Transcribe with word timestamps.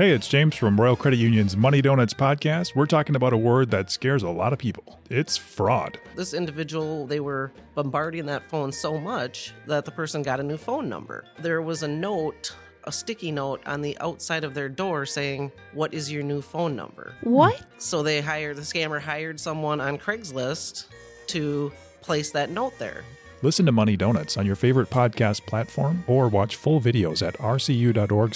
Hey, 0.00 0.12
it's 0.12 0.28
James 0.28 0.56
from 0.56 0.80
Royal 0.80 0.96
Credit 0.96 1.18
Union's 1.18 1.58
Money 1.58 1.82
Donuts 1.82 2.14
podcast. 2.14 2.74
We're 2.74 2.86
talking 2.86 3.16
about 3.16 3.34
a 3.34 3.36
word 3.36 3.70
that 3.72 3.90
scares 3.90 4.22
a 4.22 4.30
lot 4.30 4.54
of 4.54 4.58
people. 4.58 4.98
It's 5.10 5.36
fraud. 5.36 6.00
This 6.16 6.32
individual, 6.32 7.06
they 7.06 7.20
were 7.20 7.52
bombarding 7.74 8.24
that 8.24 8.42
phone 8.42 8.72
so 8.72 8.98
much 8.98 9.52
that 9.66 9.84
the 9.84 9.90
person 9.90 10.22
got 10.22 10.40
a 10.40 10.42
new 10.42 10.56
phone 10.56 10.88
number. 10.88 11.26
There 11.38 11.60
was 11.60 11.82
a 11.82 11.88
note, 11.88 12.56
a 12.84 12.92
sticky 12.92 13.30
note 13.30 13.60
on 13.66 13.82
the 13.82 13.94
outside 13.98 14.42
of 14.42 14.54
their 14.54 14.70
door 14.70 15.04
saying, 15.04 15.52
What 15.74 15.92
is 15.92 16.10
your 16.10 16.22
new 16.22 16.40
phone 16.40 16.74
number? 16.74 17.12
What? 17.20 17.62
So 17.76 18.02
they 18.02 18.22
hired, 18.22 18.56
the 18.56 18.62
scammer 18.62 19.02
hired 19.02 19.38
someone 19.38 19.82
on 19.82 19.98
Craigslist 19.98 20.86
to 21.26 21.70
place 22.00 22.30
that 22.30 22.48
note 22.48 22.72
there. 22.78 23.04
Listen 23.42 23.66
to 23.66 23.72
Money 23.72 23.98
Donuts 23.98 24.38
on 24.38 24.46
your 24.46 24.56
favorite 24.56 24.88
podcast 24.88 25.44
platform 25.44 26.04
or 26.06 26.28
watch 26.28 26.56
full 26.56 26.80
videos 26.80 27.20
at 27.20 27.34
rcu.org 27.36 28.34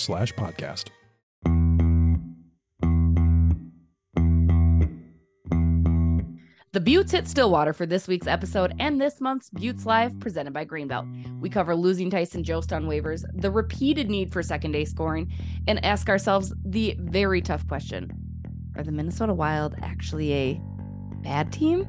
The 6.75 6.81
Beauts 6.81 7.13
hit 7.13 7.29
Stillwater 7.29 7.73
for 7.73 7.87
this 7.87 8.09
week's 8.09 8.27
episode 8.27 8.75
and 8.81 9.01
this 9.01 9.21
month's 9.21 9.49
Beauts 9.49 9.87
Live 9.87 10.19
presented 10.19 10.53
by 10.53 10.65
Grain 10.65 10.89
Belt. 10.89 11.07
We 11.39 11.49
cover 11.49 11.77
losing 11.77 12.11
Tyson 12.11 12.43
Jost 12.43 12.73
on 12.73 12.87
waivers, 12.87 13.25
the 13.32 13.49
repeated 13.49 14.11
need 14.11 14.32
for 14.32 14.43
secondary 14.43 14.85
scoring, 14.85 15.32
and 15.68 15.85
ask 15.85 16.09
ourselves 16.09 16.53
the 16.65 16.96
very 16.99 17.41
tough 17.41 17.65
question 17.68 18.11
Are 18.77 18.82
the 18.82 18.91
Minnesota 18.91 19.32
Wild 19.32 19.77
actually 19.82 20.35
a 20.35 20.61
bad 21.23 21.53
team? 21.53 21.87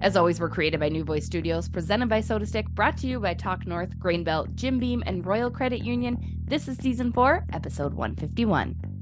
As 0.00 0.16
always, 0.16 0.40
we're 0.40 0.48
created 0.48 0.80
by 0.80 0.88
New 0.88 1.04
Voice 1.04 1.26
Studios, 1.26 1.68
presented 1.68 2.08
by 2.08 2.20
SotaStick, 2.20 2.68
brought 2.70 2.96
to 2.96 3.06
you 3.06 3.20
by 3.20 3.34
Talk 3.34 3.68
North, 3.68 3.96
Grain 4.00 4.24
Belt, 4.24 4.56
Jim 4.56 4.80
Beam, 4.80 5.04
and 5.06 5.24
Royal 5.24 5.48
Credit 5.48 5.84
Union. 5.84 6.18
This 6.42 6.66
is 6.66 6.76
season 6.78 7.12
four, 7.12 7.46
episode 7.52 7.94
151. 7.94 8.93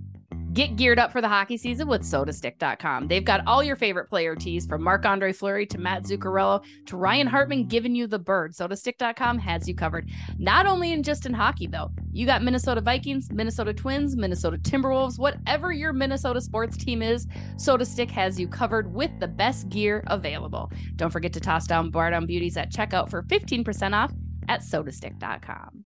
Get 0.52 0.76
geared 0.76 0.98
up 0.98 1.12
for 1.12 1.22
the 1.22 1.28
hockey 1.28 1.56
season 1.56 1.88
with 1.88 2.02
sotastick.com. 2.02 3.08
They've 3.08 3.24
got 3.24 3.46
all 3.46 3.62
your 3.62 3.76
favorite 3.76 4.10
player 4.10 4.36
tees 4.36 4.66
from 4.66 4.82
Marc 4.82 5.06
Andre 5.06 5.32
Fleury 5.32 5.64
to 5.66 5.78
Mats 5.78 6.10
Zuccarello 6.10 6.62
to 6.86 6.96
Ryan 6.98 7.26
Hartman 7.26 7.68
giving 7.68 7.94
you 7.94 8.06
the 8.06 8.18
bird. 8.18 8.52
Sotastick.com 8.52 9.38
has 9.38 9.66
you 9.66 9.74
covered. 9.74 10.10
Not 10.38 10.66
only 10.66 10.92
in 10.92 11.02
just 11.02 11.24
in 11.24 11.32
hockey, 11.32 11.68
though. 11.68 11.90
You 12.12 12.26
got 12.26 12.42
Minnesota 12.42 12.82
Vikings, 12.82 13.30
Minnesota 13.32 13.72
Twins, 13.72 14.14
Minnesota 14.14 14.58
Timberwolves, 14.58 15.18
whatever 15.18 15.72
your 15.72 15.94
Minnesota 15.94 16.40
sports 16.42 16.76
team 16.76 17.00
is, 17.00 17.26
SotaStick 17.56 18.10
has 18.10 18.38
you 18.38 18.46
covered 18.46 18.92
with 18.92 19.10
the 19.20 19.28
best 19.28 19.70
gear 19.70 20.04
available. 20.08 20.70
Don't 20.96 21.10
forget 21.10 21.32
to 21.32 21.40
toss 21.40 21.66
down 21.66 21.90
Bar 21.90 22.12
Beauties 22.26 22.58
at 22.58 22.70
checkout 22.70 23.08
for 23.08 23.22
15% 23.22 23.94
off 23.94 24.12
at 24.48 24.60
sotastick.com. 24.60 25.86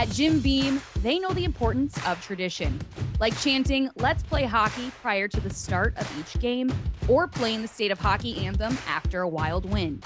At 0.00 0.08
Jim 0.08 0.40
Beam, 0.40 0.80
they 1.02 1.18
know 1.18 1.34
the 1.34 1.44
importance 1.44 1.94
of 2.06 2.24
tradition, 2.24 2.80
like 3.18 3.38
chanting, 3.38 3.90
let's 3.96 4.22
play 4.22 4.44
hockey 4.44 4.90
prior 5.02 5.28
to 5.28 5.40
the 5.40 5.52
start 5.52 5.94
of 5.98 6.10
each 6.18 6.40
game, 6.40 6.72
or 7.06 7.28
playing 7.28 7.60
the 7.60 7.68
state 7.68 7.90
of 7.90 7.98
hockey 7.98 8.46
anthem 8.46 8.78
after 8.88 9.20
a 9.20 9.28
wild 9.28 9.70
win. 9.70 10.02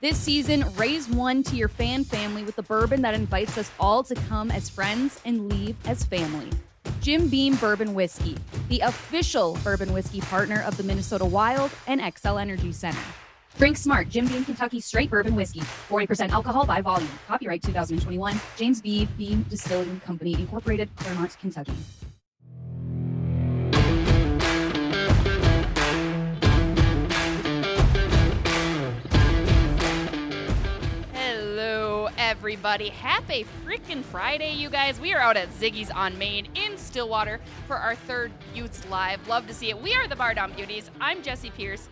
This 0.00 0.18
season, 0.18 0.64
raise 0.74 1.08
one 1.08 1.44
to 1.44 1.54
your 1.54 1.68
fan 1.68 2.02
family 2.02 2.42
with 2.42 2.58
a 2.58 2.64
bourbon 2.64 3.00
that 3.02 3.14
invites 3.14 3.56
us 3.56 3.70
all 3.78 4.02
to 4.02 4.16
come 4.16 4.50
as 4.50 4.68
friends 4.68 5.20
and 5.24 5.48
leave 5.48 5.76
as 5.86 6.02
family. 6.02 6.50
Jim 7.00 7.28
Beam 7.28 7.54
Bourbon 7.54 7.94
Whiskey, 7.94 8.36
the 8.68 8.80
official 8.80 9.56
bourbon 9.62 9.92
whiskey 9.92 10.20
partner 10.20 10.64
of 10.66 10.76
the 10.76 10.82
Minnesota 10.82 11.24
Wild 11.24 11.70
and 11.86 12.00
Xcel 12.00 12.40
Energy 12.40 12.72
Center. 12.72 12.98
Drink 13.56 13.76
smart, 13.76 14.08
Jim 14.08 14.26
Beam 14.26 14.44
Kentucky 14.44 14.80
Straight 14.80 15.10
Bourbon 15.10 15.34
Whiskey. 15.34 15.60
40% 15.60 16.30
alcohol 16.30 16.64
by 16.64 16.80
volume. 16.80 17.10
Copyright 17.26 17.62
2021. 17.62 18.40
James 18.56 18.80
B. 18.80 19.08
Beam 19.16 19.44
Distilling 19.48 20.00
Company, 20.00 20.34
Incorporated, 20.34 20.94
Clermont, 20.96 21.36
Kentucky. 21.40 21.72
Hello, 31.12 32.08
everybody. 32.16 32.90
Happy 32.90 33.44
freaking 33.66 34.04
Friday, 34.04 34.52
you 34.52 34.70
guys. 34.70 35.00
We 35.00 35.12
are 35.12 35.20
out 35.20 35.36
at 35.36 35.48
Ziggy's 35.54 35.90
on 35.90 36.16
Main 36.16 36.46
in 36.54 36.78
Stillwater 36.78 37.40
for 37.66 37.76
our 37.76 37.96
third 37.96 38.30
Beauts 38.54 38.88
Live. 38.88 39.26
Love 39.26 39.48
to 39.48 39.54
see 39.54 39.70
it. 39.70 39.82
We 39.82 39.94
are 39.94 40.06
the 40.06 40.14
Bar 40.14 40.34
Down 40.34 40.52
Beauties. 40.52 40.92
I'm 41.00 41.22
Jessi 41.22 41.52
Pierce. 41.52 41.88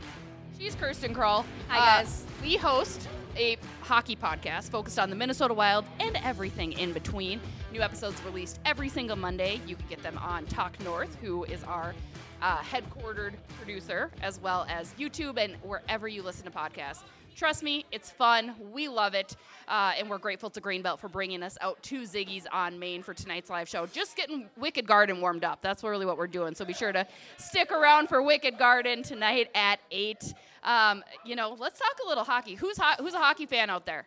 She's 0.58 0.74
Kirsten 0.74 1.12
Kroll. 1.12 1.44
Hi, 1.68 2.00
guys. 2.00 2.24
Uh, 2.26 2.32
we 2.42 2.56
host 2.56 3.08
a 3.36 3.58
hockey 3.82 4.16
podcast 4.16 4.70
focused 4.70 4.98
on 4.98 5.10
the 5.10 5.16
Minnesota 5.16 5.52
Wild 5.52 5.84
and 6.00 6.16
everything 6.24 6.72
in 6.72 6.92
between. 6.92 7.40
New 7.72 7.82
episodes 7.82 8.22
released 8.24 8.58
every 8.64 8.88
single 8.88 9.16
Monday. 9.16 9.60
You 9.66 9.76
can 9.76 9.86
get 9.88 10.02
them 10.02 10.16
on 10.18 10.46
Talk 10.46 10.80
North, 10.80 11.14
who 11.20 11.44
is 11.44 11.62
our 11.64 11.94
uh, 12.42 12.58
headquartered 12.58 13.34
producer, 13.58 14.10
as 14.22 14.40
well 14.40 14.66
as 14.68 14.92
YouTube 14.98 15.38
and 15.38 15.54
wherever 15.62 16.08
you 16.08 16.22
listen 16.22 16.44
to 16.44 16.50
podcasts. 16.50 17.02
Trust 17.34 17.62
me, 17.62 17.84
it's 17.92 18.10
fun. 18.10 18.54
We 18.72 18.88
love 18.88 19.12
it. 19.12 19.36
Uh, 19.68 19.92
and 19.98 20.08
we're 20.08 20.16
grateful 20.16 20.48
to 20.48 20.60
Grain 20.60 20.80
Belt 20.80 21.00
for 21.00 21.08
bringing 21.08 21.42
us 21.42 21.58
out 21.60 21.82
to 21.82 22.02
Ziggy's 22.02 22.46
on 22.50 22.78
Main 22.78 23.02
for 23.02 23.12
tonight's 23.12 23.50
live 23.50 23.68
show. 23.68 23.84
Just 23.84 24.16
getting 24.16 24.48
Wicked 24.56 24.86
Garden 24.86 25.20
warmed 25.20 25.44
up. 25.44 25.60
That's 25.60 25.84
really 25.84 26.06
what 26.06 26.16
we're 26.16 26.28
doing. 26.28 26.54
So 26.54 26.64
be 26.64 26.72
sure 26.72 26.92
to 26.92 27.06
stick 27.36 27.70
around 27.72 28.08
for 28.08 28.22
Wicked 28.22 28.56
Garden 28.56 29.02
tonight 29.02 29.50
at 29.54 29.80
8. 29.90 30.32
Um, 30.64 31.04
you 31.26 31.36
know, 31.36 31.54
let's 31.58 31.78
talk 31.78 31.96
a 32.04 32.08
little 32.08 32.24
hockey. 32.24 32.54
Who's, 32.54 32.78
ho- 32.78 32.96
who's 33.02 33.12
a 33.12 33.18
hockey 33.18 33.44
fan 33.44 33.68
out 33.68 33.84
there? 33.84 34.06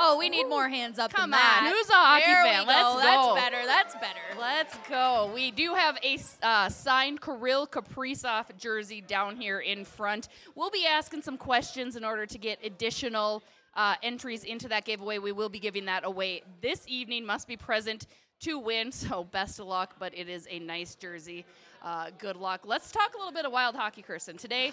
Oh, 0.00 0.16
we 0.16 0.28
need 0.28 0.48
more 0.48 0.68
hands 0.68 0.98
up. 0.98 1.12
Come 1.12 1.32
than 1.32 1.40
that. 1.40 1.62
on, 1.64 1.72
who's 1.72 1.88
a 1.88 1.92
hockey 1.92 2.24
there 2.26 2.44
fan? 2.44 2.64
Go. 2.64 2.68
Let's 2.68 2.94
go. 2.94 3.34
That's 3.34 3.44
better. 3.44 3.66
That's 3.66 3.94
better. 3.94 4.38
Let's 4.38 4.78
go. 4.88 5.30
We 5.34 5.50
do 5.50 5.74
have 5.74 5.98
a 6.04 6.18
uh, 6.42 6.68
signed 6.68 7.20
Kirill 7.20 7.66
Kaprizov 7.66 8.56
jersey 8.56 9.00
down 9.00 9.36
here 9.36 9.58
in 9.58 9.84
front. 9.84 10.28
We'll 10.54 10.70
be 10.70 10.86
asking 10.86 11.22
some 11.22 11.36
questions 11.36 11.96
in 11.96 12.04
order 12.04 12.26
to 12.26 12.38
get 12.38 12.60
additional 12.64 13.42
uh, 13.74 13.96
entries 14.04 14.44
into 14.44 14.68
that 14.68 14.84
giveaway. 14.84 15.18
We 15.18 15.32
will 15.32 15.48
be 15.48 15.58
giving 15.58 15.86
that 15.86 16.04
away 16.04 16.42
this 16.60 16.84
evening. 16.86 17.26
Must 17.26 17.48
be 17.48 17.56
present 17.56 18.06
to 18.42 18.56
win, 18.56 18.92
so 18.92 19.24
best 19.24 19.58
of 19.58 19.66
luck. 19.66 19.96
But 19.98 20.16
it 20.16 20.28
is 20.28 20.46
a 20.48 20.60
nice 20.60 20.94
jersey. 20.94 21.44
Uh, 21.82 22.10
good 22.18 22.36
luck. 22.36 22.60
Let's 22.64 22.92
talk 22.92 23.14
a 23.14 23.18
little 23.18 23.32
bit 23.32 23.44
of 23.44 23.52
wild 23.52 23.74
hockey, 23.74 24.02
Kirsten. 24.02 24.36
Today, 24.36 24.72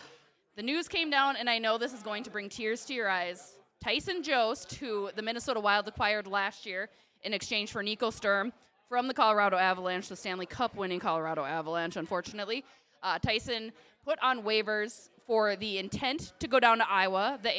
the 0.56 0.64
news 0.64 0.88
came 0.88 1.10
down, 1.10 1.36
and 1.36 1.50
I 1.50 1.58
know 1.58 1.80
this 1.80 1.94
is 1.94 2.04
going 2.04 2.24
to 2.24 2.30
bring 2.30 2.48
tears 2.48 2.86
to 2.86 2.94
your 2.94 3.10
eyes. 3.10 3.54
Tyson 3.82 4.24
Jost, 4.24 4.76
who 4.76 5.10
the 5.16 5.22
Minnesota 5.22 5.60
Wild 5.60 5.88
acquired 5.88 6.28
last 6.28 6.66
year 6.66 6.90
in 7.24 7.34
exchange 7.34 7.72
for 7.72 7.84
Nico 7.84 8.10
Sturm 8.10 8.52
from 8.90 9.08
the 9.08 9.14
Colorado 9.14 9.58
Avalanche, 9.58 10.08
the 10.08 10.16
Stanley 10.16 10.46
Cup 10.46 10.76
winning 10.76 11.00
Colorado 11.00 11.44
Avalanche, 11.44 11.96
unfortunately. 11.96 12.64
Uh, 13.04 13.20
Tyson 13.20 13.72
put 14.04 14.18
on 14.22 14.44
waivers 14.44 15.10
for 15.26 15.56
the 15.56 15.78
intent 15.78 16.34
to 16.40 16.48
go 16.48 16.60
down 16.60 16.78
to 16.78 16.90
Iowa, 16.90 17.40
the 17.42 17.50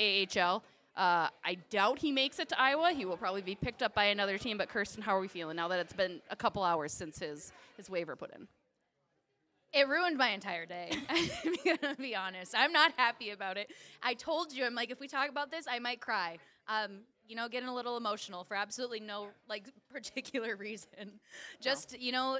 AHL. 0.41 0.63
Uh, 0.97 1.29
I 1.45 1.59
doubt 1.69 1.99
he 1.99 2.11
makes 2.11 2.39
it 2.39 2.49
to 2.49 2.61
Iowa. 2.61 2.93
He 2.93 3.05
will 3.05 3.17
probably 3.17 3.43
be 3.43 3.55
picked 3.55 3.83
up 3.83 3.95
by 3.95 4.07
another 4.07 4.39
team. 4.39 4.57
But 4.57 4.69
Kirsten, 4.69 5.03
how 5.03 5.17
are 5.17 5.21
we 5.21 5.29
feeling 5.29 5.57
now 5.57 5.69
that 5.69 5.79
it's 5.79 5.93
been 5.93 6.21
a 6.31 6.37
couple 6.37 6.63
hours 6.63 6.93
since 6.93 7.19
his, 7.19 7.53
his 7.77 7.91
waiver 7.91 8.17
put 8.17 8.31
in? 8.35 8.49
It 9.77 9.89
ruined 9.89 10.17
my 10.17 10.31
entire 10.31 10.65
day. 10.67 10.91
I'm 11.11 11.29
gonna 11.83 11.95
be 11.97 12.17
honest. 12.17 12.55
I'm 12.57 12.73
not 12.73 12.93
happy 12.97 13.31
about 13.31 13.57
it. 13.59 13.71
I 14.03 14.15
told 14.15 14.53
you, 14.53 14.65
I'm 14.65 14.75
like, 14.75 14.91
if 14.91 15.01
we 15.01 15.07
talk 15.09 15.29
about 15.29 15.51
this, 15.51 15.67
I 15.69 15.79
might 15.79 16.01
cry. 16.01 16.39
Um, 16.69 17.01
you 17.29 17.37
know, 17.37 17.49
getting 17.49 17.69
a 17.69 17.75
little 17.75 17.97
emotional 17.97 18.45
for 18.45 18.55
absolutely 18.57 19.01
no 19.01 19.29
like 19.49 19.65
particular 19.93 20.57
reason. 20.57 21.21
Just 21.61 21.99
you 22.01 22.13
know. 22.13 22.39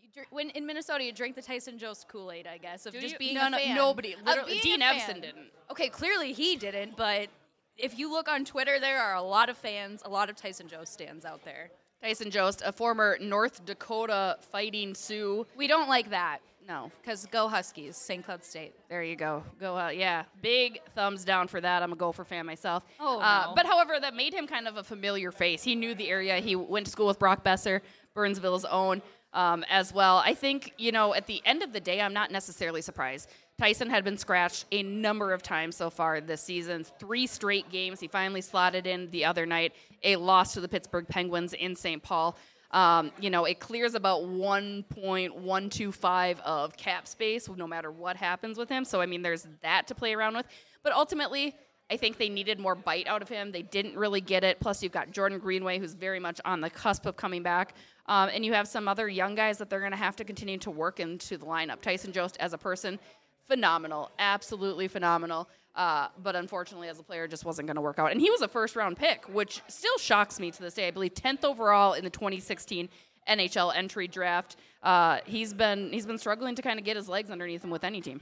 you 0.00 0.08
dr- 0.14 0.26
When 0.30 0.50
in 0.50 0.64
Minnesota, 0.64 1.04
you 1.04 1.12
drink 1.12 1.36
the 1.36 1.42
Tyson 1.42 1.76
Jost 1.78 2.08
Kool 2.08 2.32
Aid, 2.32 2.46
I 2.46 2.56
guess, 2.58 2.86
of 2.86 2.94
Do 2.94 3.00
just 3.00 3.14
you? 3.14 3.18
being 3.18 3.34
No, 3.34 3.48
a 3.48 3.50
no, 3.50 3.58
fan. 3.58 3.74
nobody. 3.76 4.14
Literally, 4.24 4.60
being 4.62 4.78
Dean 4.78 4.82
a 4.82 4.94
Evason 4.94 5.20
didn't. 5.20 5.46
Okay, 5.70 5.88
clearly 5.88 6.32
he 6.32 6.56
didn't, 6.56 6.96
but 6.96 7.28
if 7.76 7.98
you 7.98 8.10
look 8.10 8.28
on 8.28 8.44
Twitter, 8.44 8.80
there 8.80 9.00
are 9.02 9.14
a 9.14 9.22
lot 9.22 9.48
of 9.50 9.58
fans, 9.58 10.02
a 10.04 10.08
lot 10.08 10.30
of 10.30 10.36
Tyson 10.36 10.68
Jost 10.68 10.92
stands 10.92 11.24
out 11.26 11.44
there. 11.44 11.70
Tyson 12.02 12.30
Jost, 12.30 12.62
a 12.64 12.72
former 12.72 13.18
North 13.20 13.64
Dakota 13.66 14.36
Fighting 14.52 14.94
Sioux. 14.94 15.46
We 15.56 15.66
don't 15.66 15.88
like 15.88 16.10
that. 16.10 16.38
No, 16.66 16.92
Because 17.00 17.24
go 17.26 17.48
Huskies, 17.48 17.96
St. 17.96 18.22
Cloud 18.22 18.44
State. 18.44 18.74
There 18.90 19.02
you 19.02 19.16
go. 19.16 19.42
Go 19.58 19.78
out. 19.78 19.96
Yeah. 19.96 20.24
Big 20.42 20.80
thumbs 20.94 21.24
down 21.24 21.48
for 21.48 21.62
that. 21.62 21.82
I'm 21.82 21.92
a 21.92 21.96
Gopher 21.96 22.24
fan 22.24 22.44
myself. 22.44 22.84
Oh, 23.00 23.20
uh, 23.20 23.46
no. 23.46 23.54
But 23.54 23.64
however, 23.64 23.98
that 23.98 24.14
made 24.14 24.34
him 24.34 24.46
kind 24.46 24.68
of 24.68 24.76
a 24.76 24.84
familiar 24.84 25.32
face. 25.32 25.62
He 25.62 25.74
knew 25.74 25.94
the 25.94 26.10
area. 26.10 26.36
He 26.40 26.56
went 26.56 26.84
to 26.84 26.92
school 26.92 27.06
with 27.06 27.18
Brock 27.18 27.42
Boeser, 27.42 27.80
Burnsville's 28.12 28.66
own, 28.66 29.00
um, 29.32 29.64
as 29.70 29.92
well. 29.94 30.18
I 30.18 30.34
think, 30.34 30.72
you 30.76 30.92
know, 30.92 31.14
at 31.14 31.26
the 31.26 31.40
end 31.44 31.62
of 31.62 31.72
the 31.72 31.80
day, 31.80 32.00
I'm 32.00 32.12
not 32.12 32.30
necessarily 32.30 32.82
surprised. 32.82 33.30
Tyson 33.58 33.90
had 33.90 34.04
been 34.04 34.16
scratched 34.16 34.66
a 34.70 34.82
number 34.82 35.32
of 35.32 35.42
times 35.42 35.74
so 35.74 35.90
far 35.90 36.20
this 36.20 36.42
season. 36.42 36.84
Three 36.98 37.26
straight 37.26 37.70
games. 37.70 37.98
He 37.98 38.08
finally 38.08 38.40
slotted 38.40 38.86
in 38.86 39.10
the 39.10 39.24
other 39.24 39.46
night 39.46 39.72
a 40.04 40.16
loss 40.16 40.54
to 40.54 40.60
the 40.60 40.68
Pittsburgh 40.68 41.08
Penguins 41.08 41.54
in 41.54 41.74
St. 41.74 42.02
Paul. 42.02 42.36
Um, 42.70 43.12
you 43.18 43.30
know, 43.30 43.46
it 43.46 43.60
clears 43.60 43.94
about 43.94 44.20
1.125 44.22 46.40
of 46.40 46.76
cap 46.76 47.08
space 47.08 47.48
no 47.48 47.66
matter 47.66 47.90
what 47.90 48.16
happens 48.16 48.58
with 48.58 48.68
him. 48.68 48.84
So, 48.84 49.00
I 49.00 49.06
mean, 49.06 49.22
there's 49.22 49.48
that 49.62 49.86
to 49.86 49.94
play 49.94 50.12
around 50.12 50.36
with. 50.36 50.44
But 50.82 50.92
ultimately, 50.92 51.54
I 51.90 51.96
think 51.96 52.18
they 52.18 52.28
needed 52.28 52.60
more 52.60 52.74
bite 52.74 53.06
out 53.06 53.22
of 53.22 53.30
him. 53.30 53.50
They 53.50 53.62
didn't 53.62 53.96
really 53.96 54.20
get 54.20 54.44
it. 54.44 54.60
Plus, 54.60 54.82
you've 54.82 54.92
got 54.92 55.10
Jordan 55.10 55.38
Greenway, 55.38 55.78
who's 55.78 55.94
very 55.94 56.20
much 56.20 56.38
on 56.44 56.60
the 56.60 56.68
cusp 56.68 57.06
of 57.06 57.16
coming 57.16 57.42
back. 57.42 57.72
Um, 58.06 58.28
and 58.32 58.44
you 58.44 58.52
have 58.52 58.68
some 58.68 58.86
other 58.88 59.08
young 59.08 59.34
guys 59.34 59.56
that 59.58 59.70
they're 59.70 59.80
going 59.80 59.92
to 59.92 59.96
have 59.96 60.16
to 60.16 60.24
continue 60.24 60.58
to 60.58 60.70
work 60.70 61.00
into 61.00 61.38
the 61.38 61.46
lineup. 61.46 61.80
Tyson 61.80 62.12
Jost, 62.12 62.36
as 62.40 62.52
a 62.52 62.58
person, 62.58 62.98
phenomenal, 63.46 64.10
absolutely 64.18 64.88
phenomenal. 64.88 65.48
Uh, 65.78 66.08
but 66.24 66.34
unfortunately, 66.34 66.88
as 66.88 66.98
a 66.98 67.04
player, 67.04 67.28
just 67.28 67.44
wasn't 67.44 67.64
going 67.68 67.76
to 67.76 67.80
work 67.80 68.00
out. 68.00 68.10
And 68.10 68.20
he 68.20 68.30
was 68.32 68.42
a 68.42 68.48
first 68.48 68.74
round 68.74 68.96
pick, 68.96 69.32
which 69.32 69.62
still 69.68 69.96
shocks 69.98 70.40
me 70.40 70.50
to 70.50 70.60
this 70.60 70.74
day. 70.74 70.88
I 70.88 70.90
believe 70.90 71.14
10th 71.14 71.44
overall 71.44 71.92
in 71.92 72.02
the 72.02 72.10
2016 72.10 72.88
NHL 73.28 73.74
entry 73.76 74.08
draft. 74.08 74.56
Uh, 74.82 75.18
he's 75.24 75.54
been 75.54 75.92
he's 75.92 76.04
been 76.04 76.18
struggling 76.18 76.56
to 76.56 76.62
kind 76.62 76.80
of 76.80 76.84
get 76.84 76.96
his 76.96 77.08
legs 77.08 77.30
underneath 77.30 77.62
him 77.62 77.70
with 77.70 77.84
any 77.84 78.00
team. 78.00 78.20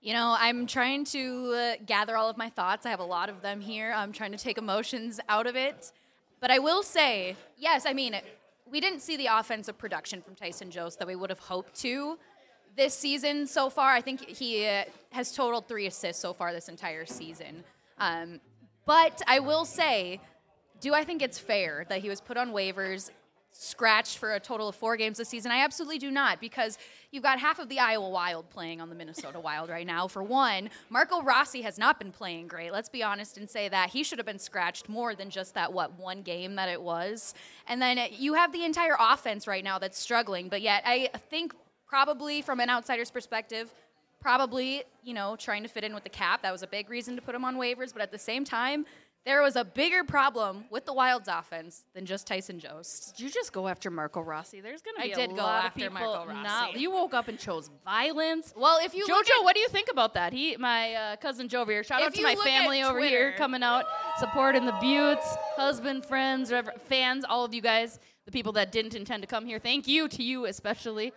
You 0.00 0.14
know, 0.14 0.36
I'm 0.38 0.66
trying 0.66 1.04
to 1.06 1.52
uh, 1.52 1.82
gather 1.84 2.16
all 2.16 2.30
of 2.30 2.38
my 2.38 2.48
thoughts. 2.48 2.86
I 2.86 2.90
have 2.90 3.00
a 3.00 3.04
lot 3.04 3.28
of 3.28 3.42
them 3.42 3.60
here. 3.60 3.92
I'm 3.94 4.12
trying 4.12 4.32
to 4.32 4.38
take 4.38 4.56
emotions 4.56 5.20
out 5.28 5.46
of 5.46 5.54
it. 5.54 5.92
But 6.40 6.50
I 6.50 6.60
will 6.60 6.82
say, 6.82 7.36
yes, 7.58 7.84
I 7.84 7.92
mean, 7.92 8.18
we 8.70 8.80
didn't 8.80 9.00
see 9.00 9.18
the 9.18 9.26
offensive 9.26 9.76
production 9.76 10.22
from 10.22 10.34
Tyson 10.34 10.70
Jost 10.70 10.98
that 10.98 11.08
we 11.08 11.16
would 11.16 11.30
have 11.30 11.40
hoped 11.40 11.74
to 11.80 12.18
this 12.76 12.94
season 12.94 13.46
so 13.46 13.70
far. 13.70 13.92
I 13.92 14.00
think 14.00 14.20
he 14.26 14.66
uh, 14.66 14.84
has 15.10 15.32
totaled 15.32 15.66
three 15.66 15.86
assists 15.86 16.20
so 16.20 16.32
far 16.32 16.52
this 16.52 16.68
entire 16.68 17.06
season. 17.06 17.64
Um, 17.98 18.40
but 18.84 19.22
I 19.26 19.40
will 19.40 19.64
say, 19.64 20.20
do 20.80 20.94
I 20.94 21.04
think 21.04 21.22
it's 21.22 21.38
fair 21.38 21.86
that 21.88 22.00
he 22.00 22.08
was 22.08 22.20
put 22.20 22.36
on 22.36 22.50
waivers 22.52 23.10
scratched 23.50 24.18
for 24.18 24.34
a 24.34 24.40
total 24.40 24.68
of 24.68 24.76
four 24.76 24.98
games 24.98 25.16
this 25.16 25.30
season? 25.30 25.50
I 25.50 25.60
absolutely 25.64 25.98
do 25.98 26.10
not, 26.10 26.40
because 26.40 26.76
you've 27.10 27.22
got 27.22 27.38
half 27.38 27.58
of 27.58 27.70
the 27.70 27.80
Iowa 27.80 28.10
Wild 28.10 28.50
playing 28.50 28.82
on 28.82 28.90
the 28.90 28.94
Minnesota 28.94 29.40
Wild 29.40 29.70
right 29.70 29.86
now. 29.86 30.06
For 30.06 30.22
one, 30.22 30.68
Marco 30.90 31.22
Rossi 31.22 31.62
has 31.62 31.78
not 31.78 31.98
been 31.98 32.12
playing 32.12 32.48
great. 32.48 32.70
Let's 32.70 32.90
be 32.90 33.02
honest 33.02 33.38
and 33.38 33.48
say 33.48 33.70
that. 33.70 33.88
He 33.88 34.02
should 34.02 34.18
have 34.18 34.26
been 34.26 34.38
scratched 34.38 34.90
more 34.90 35.14
than 35.14 35.30
just 35.30 35.54
that, 35.54 35.72
what, 35.72 35.98
one 35.98 36.20
game 36.20 36.56
that 36.56 36.68
it 36.68 36.80
was. 36.80 37.32
And 37.66 37.80
then 37.80 37.98
you 38.12 38.34
have 38.34 38.52
the 38.52 38.64
entire 38.64 38.96
offense 39.00 39.46
right 39.46 39.64
now 39.64 39.78
that's 39.78 39.98
struggling, 39.98 40.50
but 40.50 40.60
yet 40.60 40.82
I 40.84 41.08
think 41.30 41.54
probably 41.86 42.42
from 42.42 42.60
an 42.60 42.68
outsider's 42.70 43.10
perspective, 43.10 43.72
probably, 44.20 44.82
you 45.04 45.14
know, 45.14 45.36
trying 45.36 45.62
to 45.62 45.68
fit 45.68 45.84
in 45.84 45.94
with 45.94 46.04
the 46.04 46.10
cap. 46.10 46.42
That 46.42 46.52
was 46.52 46.62
a 46.62 46.66
big 46.66 46.90
reason 46.90 47.16
to 47.16 47.22
put 47.22 47.34
him 47.34 47.44
on 47.44 47.56
waivers, 47.56 47.92
but 47.92 48.02
at 48.02 48.10
the 48.10 48.18
same 48.18 48.44
time, 48.44 48.84
there 49.24 49.42
was 49.42 49.56
a 49.56 49.64
bigger 49.64 50.04
problem 50.04 50.66
with 50.70 50.84
the 50.86 50.92
Wild's 50.92 51.26
offense 51.26 51.82
than 51.94 52.06
just 52.06 52.28
Tyson 52.28 52.60
Jost. 52.60 53.16
Did 53.16 53.24
you 53.24 53.30
just 53.30 53.52
go 53.52 53.66
after 53.66 53.90
Marco 53.90 54.20
Rossi? 54.20 54.60
There's 54.60 54.82
going 54.82 54.94
to 54.98 55.02
be 55.02 55.08
I 55.10 55.12
a 55.12 55.26
did 55.26 55.36
go 55.36 55.42
lot 55.42 55.64
after 55.64 55.86
of 55.86 55.92
people. 55.92 56.12
Marco 56.12 56.28
Rossi. 56.30 56.42
Not, 56.44 56.78
you 56.78 56.92
woke 56.92 57.12
up 57.12 57.26
and 57.26 57.36
chose 57.36 57.68
violence. 57.84 58.54
Well, 58.56 58.78
if 58.84 58.94
you 58.94 59.04
Jojo, 59.04 59.40
at- 59.40 59.44
what 59.44 59.54
do 59.54 59.60
you 59.60 59.68
think 59.68 59.88
about 59.90 60.14
that? 60.14 60.32
He, 60.32 60.56
my 60.56 60.94
uh, 60.94 61.16
cousin 61.16 61.48
Joe 61.48 61.62
over 61.62 61.72
here. 61.72 61.82
Shout 61.82 62.02
out 62.02 62.14
to 62.14 62.22
my 62.22 62.36
family 62.36 62.84
over 62.84 63.00
here 63.00 63.32
coming 63.32 63.64
out, 63.64 63.86
supporting 64.20 64.64
the 64.64 64.76
Beauts, 64.80 65.26
husband, 65.56 66.06
friends, 66.06 66.52
fans, 66.88 67.24
all 67.28 67.44
of 67.44 67.52
you 67.52 67.60
guys, 67.60 67.98
the 68.26 68.30
people 68.30 68.52
that 68.52 68.70
didn't 68.70 68.94
intend 68.94 69.24
to 69.24 69.26
come 69.26 69.44
here. 69.44 69.58
Thank 69.58 69.88
you 69.88 70.06
to 70.06 70.22
you 70.22 70.46
especially. 70.46 71.12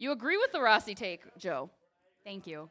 You 0.00 0.12
agree 0.12 0.38
with 0.38 0.50
the 0.50 0.62
Rossi 0.62 0.94
take, 0.94 1.20
Joe? 1.36 1.68
Thank 2.24 2.46
you. 2.46 2.70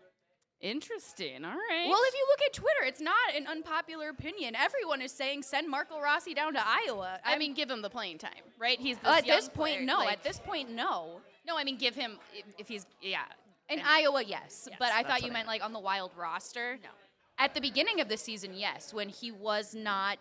Interesting. 0.61 1.45
All 1.45 1.51
right. 1.51 1.87
Well, 1.87 1.99
if 2.07 2.13
you 2.15 2.25
look 2.27 2.41
at 2.47 2.53
Twitter, 2.53 2.83
it's 2.85 2.99
not 2.99 3.15
an 3.37 3.45
unpopular 3.45 4.09
opinion. 4.09 4.55
Everyone 4.55 4.99
is 4.99 5.11
saying 5.11 5.43
send 5.43 5.69
Marco 5.69 6.01
Rossi 6.01 6.33
down 6.33 6.53
to 6.55 6.59
Iowa. 6.65 7.19
I 7.23 7.37
mean, 7.37 7.53
give 7.53 7.69
him 7.69 7.83
the 7.83 7.89
playing 7.89 8.17
time, 8.17 8.31
right? 8.59 8.79
He's 8.79 8.97
this 8.97 9.07
at 9.19 9.25
this 9.25 9.47
point, 9.47 9.75
player, 9.75 9.85
no. 9.85 9.99
like- 9.99 10.13
at 10.13 10.23
this 10.23 10.39
point, 10.39 10.71
no. 10.71 11.21
no. 11.47 11.55
I 11.55 11.63
mean, 11.63 11.77
give 11.77 11.93
him 11.95 12.17
if, 12.33 12.45
if 12.57 12.67
he's 12.67 12.85
yeah. 13.01 13.21
In 13.69 13.79
And- 13.79 13.87
Iowa, 13.87 14.23
yes. 14.23 14.67
Yes, 14.67 14.77
but 14.79 14.91
I 14.91 15.03
thought 15.03 15.21
you 15.21 15.29
I 15.29 15.33
meant 15.33 15.47
like 15.47 15.63
on 15.63 15.71
the 15.71 15.79
Wild 15.79 16.11
roster. 16.17 16.79
No. 16.83 16.89
At 17.41 17.53
the 17.53 17.61
beginning 17.61 18.01
of 18.01 18.09
the 18.09 18.17
season, 18.17 18.51
yes, 18.53 18.93
when 18.93 19.07
he 19.07 19.31
was 19.31 19.73
not 19.73 20.19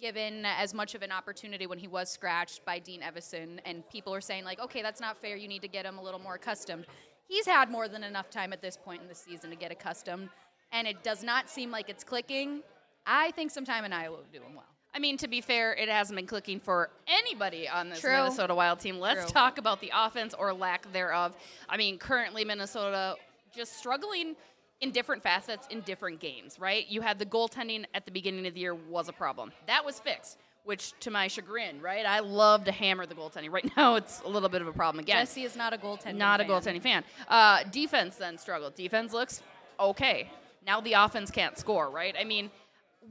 given 0.00 0.44
as 0.46 0.72
much 0.72 0.94
of 0.94 1.02
an 1.02 1.10
opportunity 1.10 1.66
when 1.66 1.80
he 1.80 1.88
was 1.88 2.08
scratched 2.08 2.64
by 2.64 2.78
Dean 2.78 3.00
Evason, 3.00 3.58
and 3.64 3.82
people 3.90 4.14
are 4.14 4.20
saying, 4.20 4.44
like, 4.44 4.60
okay, 4.60 4.80
that's 4.80 5.00
not 5.00 5.18
fair. 5.18 5.34
You 5.34 5.48
need 5.48 5.62
to 5.62 5.68
get 5.68 5.84
him 5.84 5.98
a 5.98 6.02
little 6.02 6.20
more 6.20 6.36
accustomed. 6.36 6.86
He's 7.26 7.44
had 7.44 7.72
more 7.72 7.88
than 7.88 8.04
enough 8.04 8.30
time 8.30 8.52
at 8.52 8.62
this 8.62 8.76
point 8.76 9.02
in 9.02 9.08
the 9.08 9.16
season 9.16 9.50
to 9.50 9.56
get 9.56 9.72
accustomed, 9.72 10.28
and 10.70 10.86
it 10.86 11.02
does 11.02 11.24
not 11.24 11.50
seem 11.50 11.72
like 11.72 11.88
it's 11.88 12.04
clicking. 12.04 12.62
I 13.04 13.32
think 13.32 13.50
some 13.50 13.64
time 13.64 13.84
in 13.84 13.92
Iowa 13.92 14.18
would 14.18 14.32
do 14.32 14.38
him 14.38 14.54
well. 14.54 14.64
I 14.94 15.00
mean, 15.00 15.16
to 15.18 15.28
be 15.28 15.40
fair, 15.40 15.74
it 15.74 15.88
hasn't 15.88 16.16
been 16.16 16.26
clicking 16.28 16.60
for 16.60 16.90
anybody 17.08 17.68
on 17.68 17.90
this 17.90 18.00
True. 18.00 18.12
Minnesota 18.12 18.54
Wild 18.54 18.78
team. 18.78 19.00
Let's 19.00 19.22
True. 19.22 19.32
talk 19.32 19.58
about 19.58 19.80
the 19.80 19.90
offense 19.92 20.34
or 20.38 20.52
lack 20.52 20.92
thereof. 20.92 21.34
I 21.68 21.76
mean, 21.76 21.98
currently 21.98 22.44
Minnesota 22.44 23.16
just 23.54 23.76
struggling 23.76 24.36
in 24.80 24.90
different 24.90 25.22
facets 25.22 25.66
in 25.70 25.80
different 25.82 26.20
games, 26.20 26.58
right? 26.58 26.86
You 26.88 27.00
had 27.02 27.18
the 27.18 27.26
goaltending 27.26 27.84
at 27.94 28.04
the 28.04 28.10
beginning 28.10 28.46
of 28.46 28.54
the 28.54 28.60
year 28.60 28.74
was 28.74 29.08
a 29.08 29.12
problem. 29.12 29.52
That 29.66 29.84
was 29.84 30.00
fixed, 30.00 30.38
which 30.64 30.94
to 31.00 31.10
my 31.10 31.28
chagrin, 31.28 31.80
right? 31.82 32.06
I 32.06 32.20
love 32.20 32.64
to 32.64 32.72
hammer 32.72 33.06
the 33.06 33.14
goaltending. 33.14 33.52
Right 33.52 33.70
now, 33.76 33.96
it's 33.96 34.22
a 34.24 34.28
little 34.28 34.48
bit 34.48 34.62
of 34.62 34.68
a 34.68 34.72
problem 34.72 35.00
again. 35.00 35.24
Jessi 35.24 35.44
is 35.44 35.56
not 35.56 35.72
a 35.72 35.78
goaltender. 35.78 36.14
Not 36.16 36.40
a 36.40 36.44
goaltending 36.44 36.82
fan. 36.82 37.04
Uh, 37.28 37.62
defense 37.64 38.16
then 38.16 38.38
struggled. 38.38 38.74
Defense 38.74 39.12
looks 39.12 39.42
okay. 39.78 40.30
Now 40.66 40.80
the 40.80 40.94
offense 40.94 41.30
can't 41.30 41.58
score, 41.58 41.90
right? 41.90 42.14
I 42.18 42.24
mean, 42.24 42.50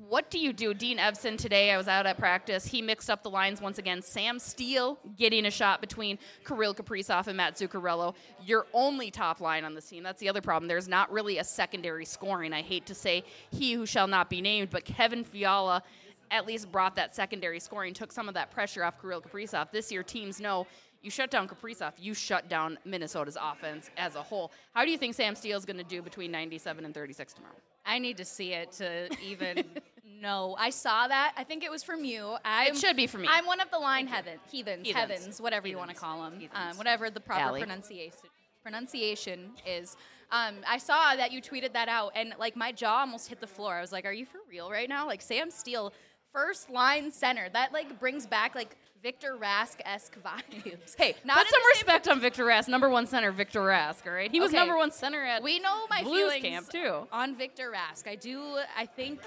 what 0.09 0.30
do 0.30 0.39
you 0.39 0.53
do? 0.53 0.74
Dean 0.74 0.97
Evason 0.97 1.38
today, 1.38 1.71
I 1.71 1.77
was 1.77 1.88
out 1.88 2.06
at 2.06 2.18
practice. 2.18 2.65
He 2.65 2.81
mixed 2.81 3.09
up 3.09 3.24
the 3.24 3.30
lines 3.30 3.62
once 3.62 3.77
again. 3.77 4.01
Sam 4.01 4.39
Steele 4.39 4.97
getting 5.18 5.45
a 5.45 5.51
shot 5.51 5.81
between 5.81 6.18
Kirill 6.45 6.74
Kaprizov 6.74 7.27
and 7.27 7.38
Mats 7.38 7.62
Zuccarello. 7.62 8.15
Your 8.45 8.68
only 8.74 9.12
top 9.12 9.41
line 9.41 9.63
on 9.63 9.74
the 9.74 9.81
team. 9.81 10.03
That's 10.03 10.19
the 10.19 10.30
other 10.30 10.41
problem. 10.41 10.68
There's 10.68 10.88
not 10.88 11.12
really 11.12 11.38
a 11.38 11.44
secondary 11.44 12.06
scoring. 12.06 12.53
I 12.53 12.62
hate 12.62 12.86
to 12.88 12.95
say 12.95 13.24
he 13.51 13.74
who 13.74 13.86
shall 13.86 14.07
not 14.07 14.30
be 14.30 14.41
named, 14.41 14.69
but 14.69 14.86
Kevin 14.86 15.24
Fiala 15.24 15.83
at 16.31 16.45
least 16.45 16.71
brought 16.71 16.95
that 16.95 17.15
secondary 17.15 17.59
scoring, 17.59 17.94
took 17.94 18.12
some 18.12 18.27
of 18.27 18.35
that 18.35 18.51
pressure 18.51 18.83
off 18.83 19.01
Kirill 19.01 19.21
Kaprizov. 19.21 19.71
This 19.71 19.92
year, 19.92 20.03
teams 20.03 20.39
know 20.39 20.68
you 21.01 21.09
shut 21.09 21.31
down 21.31 21.47
Kaprizov, 21.47 21.94
you 21.97 22.13
shut 22.13 22.50
down 22.50 22.77
Minnesota's 22.85 23.38
offense 23.42 23.89
as 23.97 24.15
a 24.15 24.21
whole. 24.21 24.51
How 24.74 24.85
do 24.85 24.92
you 24.92 24.97
think 24.97 25.15
Sam 25.15 25.35
Steele's 25.35 25.65
going 25.65 25.77
to 25.77 25.83
do 25.83 26.01
between 26.01 26.31
97 26.31 26.85
and 26.85 26.94
36 26.94 27.33
tomorrow? 27.33 27.56
I 27.89 28.00
need 28.00 28.18
to 28.18 28.25
see 28.25 28.53
it 28.53 28.71
to 28.74 29.09
even 29.24 29.63
know. 30.21 30.56
I 30.59 30.69
saw 30.69 31.07
that. 31.07 31.33
I 31.36 31.44
think 31.44 31.63
it 31.63 31.71
was 31.71 31.83
from 31.83 32.03
you. 32.03 32.36
i 32.45 32.68
It 32.68 32.77
should 32.77 32.95
be 32.95 33.07
from 33.07 33.21
me. 33.21 33.27
I'm 33.31 33.45
one 33.45 33.59
of 33.59 33.71
the 33.71 33.80
line 33.80 34.07
heathen, 34.07 34.39
heathens, 34.51 34.88
Heathens. 34.88 34.95
heavens, 34.95 35.41
whatever 35.41 35.68
you 35.68 35.77
want 35.77 35.89
to 35.89 35.95
call 35.95 36.21
them, 36.24 36.39
um, 36.53 36.77
whatever 36.77 37.09
the 37.09 37.19
proper 37.19 37.41
Allie. 37.41 37.62
pronunciation 37.62 38.30
pronunciation 38.62 39.51
is. 39.65 39.95
Um, 40.31 40.56
I 40.68 40.77
saw 40.77 41.15
that 41.15 41.31
you 41.31 41.41
tweeted 41.41 41.74
that 41.74 41.89
out, 41.89 42.12
and 42.15 42.33
like 42.38 42.56
my 42.56 42.71
jaw 42.71 43.00
almost 43.00 43.27
hit 43.30 43.39
the 43.39 43.47
floor. 43.47 43.75
I 43.75 43.81
was 43.81 43.92
like, 43.92 44.06
"Are 44.06 44.13
you 44.13 44.25
for 44.25 44.39
real 44.50 44.69
right 44.69 44.88
now?" 44.88 45.07
Like 45.07 45.21
Sam 45.21 45.50
Steele, 45.50 45.92
first 46.31 46.69
line 46.69 47.12
center. 47.12 47.50
That 47.50 47.74
like 47.74 48.00
brings 48.00 48.27
back 48.27 48.53
like 48.53 48.75
Victor 49.01 49.38
Rask 49.40 49.78
esque 49.86 50.18
vibes. 50.22 50.96
Hey, 50.98 51.16
not 51.24 51.38
put 51.38 51.48
some 51.50 51.62
respect 51.74 52.07
on 52.10 52.19
Victor 52.19 52.44
Rask, 52.46 52.68
number 52.68 52.90
one 52.90 53.07
center 53.07 53.31
Victor 53.31 53.62
Rask. 53.62 54.06
All 54.06 54.13
right, 54.13 54.30
he 54.30 54.40
was 54.40 54.50
Okay. 54.50 54.57
number 54.57 54.76
one 54.76 54.92
center 54.92 55.23
at 55.23 55.42
We 55.42 55.59
know 55.59 55.88
my 55.90 56.04
Blues 56.04 56.33
feelings 56.33 56.44
camp 56.44 56.69
too. 56.69 57.07
on 57.12 57.35
Victor 57.35 57.71
Rask. 57.73 58.07
I 58.09 58.16
do. 58.16 58.57
I 58.78 58.85
think 58.85 59.21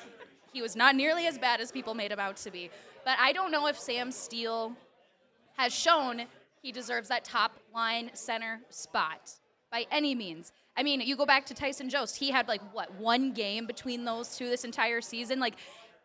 he 0.52 0.60
was 0.60 0.76
not 0.76 0.94
nearly 0.94 1.26
as 1.26 1.38
bad 1.38 1.60
as 1.60 1.72
people 1.72 1.94
made 1.94 2.12
him 2.12 2.18
out 2.20 2.36
to 2.38 2.50
be. 2.50 2.70
But 3.04 3.16
I 3.18 3.32
don't 3.32 3.50
know 3.50 3.66
if 3.66 3.78
Sam 3.78 4.12
Steele 4.12 4.74
has 5.56 5.72
shown 5.74 6.24
he 6.62 6.70
deserves 6.70 7.08
that 7.08 7.24
top 7.24 7.56
line 7.74 8.10
center 8.14 8.60
spot 8.68 9.32
by 9.70 9.86
any 9.90 10.14
means. 10.14 10.52
I 10.76 10.82
mean, 10.82 11.00
you 11.00 11.16
go 11.16 11.26
back 11.26 11.46
to 11.46 11.54
Tyson 11.54 11.88
Jost. 11.90 12.16
He 12.16 12.30
had 12.30 12.46
like 12.46 12.60
what 12.74 12.94
one 12.96 13.32
game 13.32 13.66
between 13.66 14.04
those 14.04 14.36
two 14.36 14.48
this 14.48 14.64
entire 14.64 15.00
season. 15.00 15.40
Like, 15.40 15.54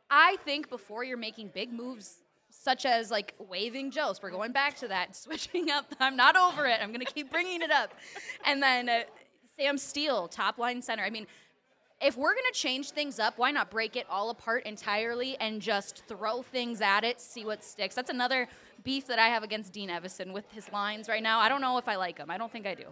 I 0.10 0.38
think 0.46 0.70
before 0.70 1.04
you're 1.04 1.18
making 1.18 1.52
big 1.54 1.72
moves. 1.72 2.24
Such 2.60 2.86
as 2.86 3.12
like 3.12 3.34
waiving 3.40 3.92
Jost, 3.92 4.22
we're 4.24 4.32
going 4.32 4.52
back 4.52 4.76
to 4.78 4.88
that, 4.88 5.16
switching 5.24 5.70
up. 5.70 5.94
I'm 6.00 6.16
not 6.16 6.36
over 6.36 6.66
it. 6.66 6.80
I'm 6.82 6.92
gonna 6.92 7.06
keep 7.06 7.32
bringing 7.32 7.62
it 7.62 7.72
up, 7.72 7.94
and 8.46 8.62
then 8.62 8.90
uh, 8.90 9.02
Sam 9.56 9.78
Steele, 9.78 10.28
top 10.28 10.58
line 10.58 10.82
center. 10.82 11.04
I 11.04 11.10
mean, 11.10 11.28
if 12.02 12.18
we're 12.18 12.34
gonna 12.34 12.52
change 12.54 12.92
things 12.92 13.20
up, 13.20 13.38
why 13.38 13.52
not 13.52 13.72
break 13.72 13.96
it 13.96 14.06
all 14.10 14.30
apart 14.30 14.66
entirely 14.66 15.38
and 15.40 15.62
just 15.62 16.04
throw 16.08 16.42
things 16.42 16.82
at 16.82 17.04
it, 17.04 17.22
see 17.22 17.46
what 17.46 17.64
sticks? 17.64 17.96
That's 17.96 18.10
another 18.10 18.48
beef 18.84 19.08
that 19.08 19.20
I 19.20 19.28
have 19.28 19.44
against 19.44 19.74
Dean 19.74 19.90
Evason 19.90 20.32
with 20.34 20.50
his 20.52 20.72
lines 20.72 21.10
right 21.10 21.24
now. 21.24 21.40
I 21.40 21.50
don't 21.50 21.62
know 21.62 21.78
if 21.78 21.88
I 21.88 21.96
like 21.96 22.18
him. 22.18 22.30
I 22.30 22.38
don't 22.38 22.52
think 22.52 22.68
I 22.68 22.76
do. 22.76 22.86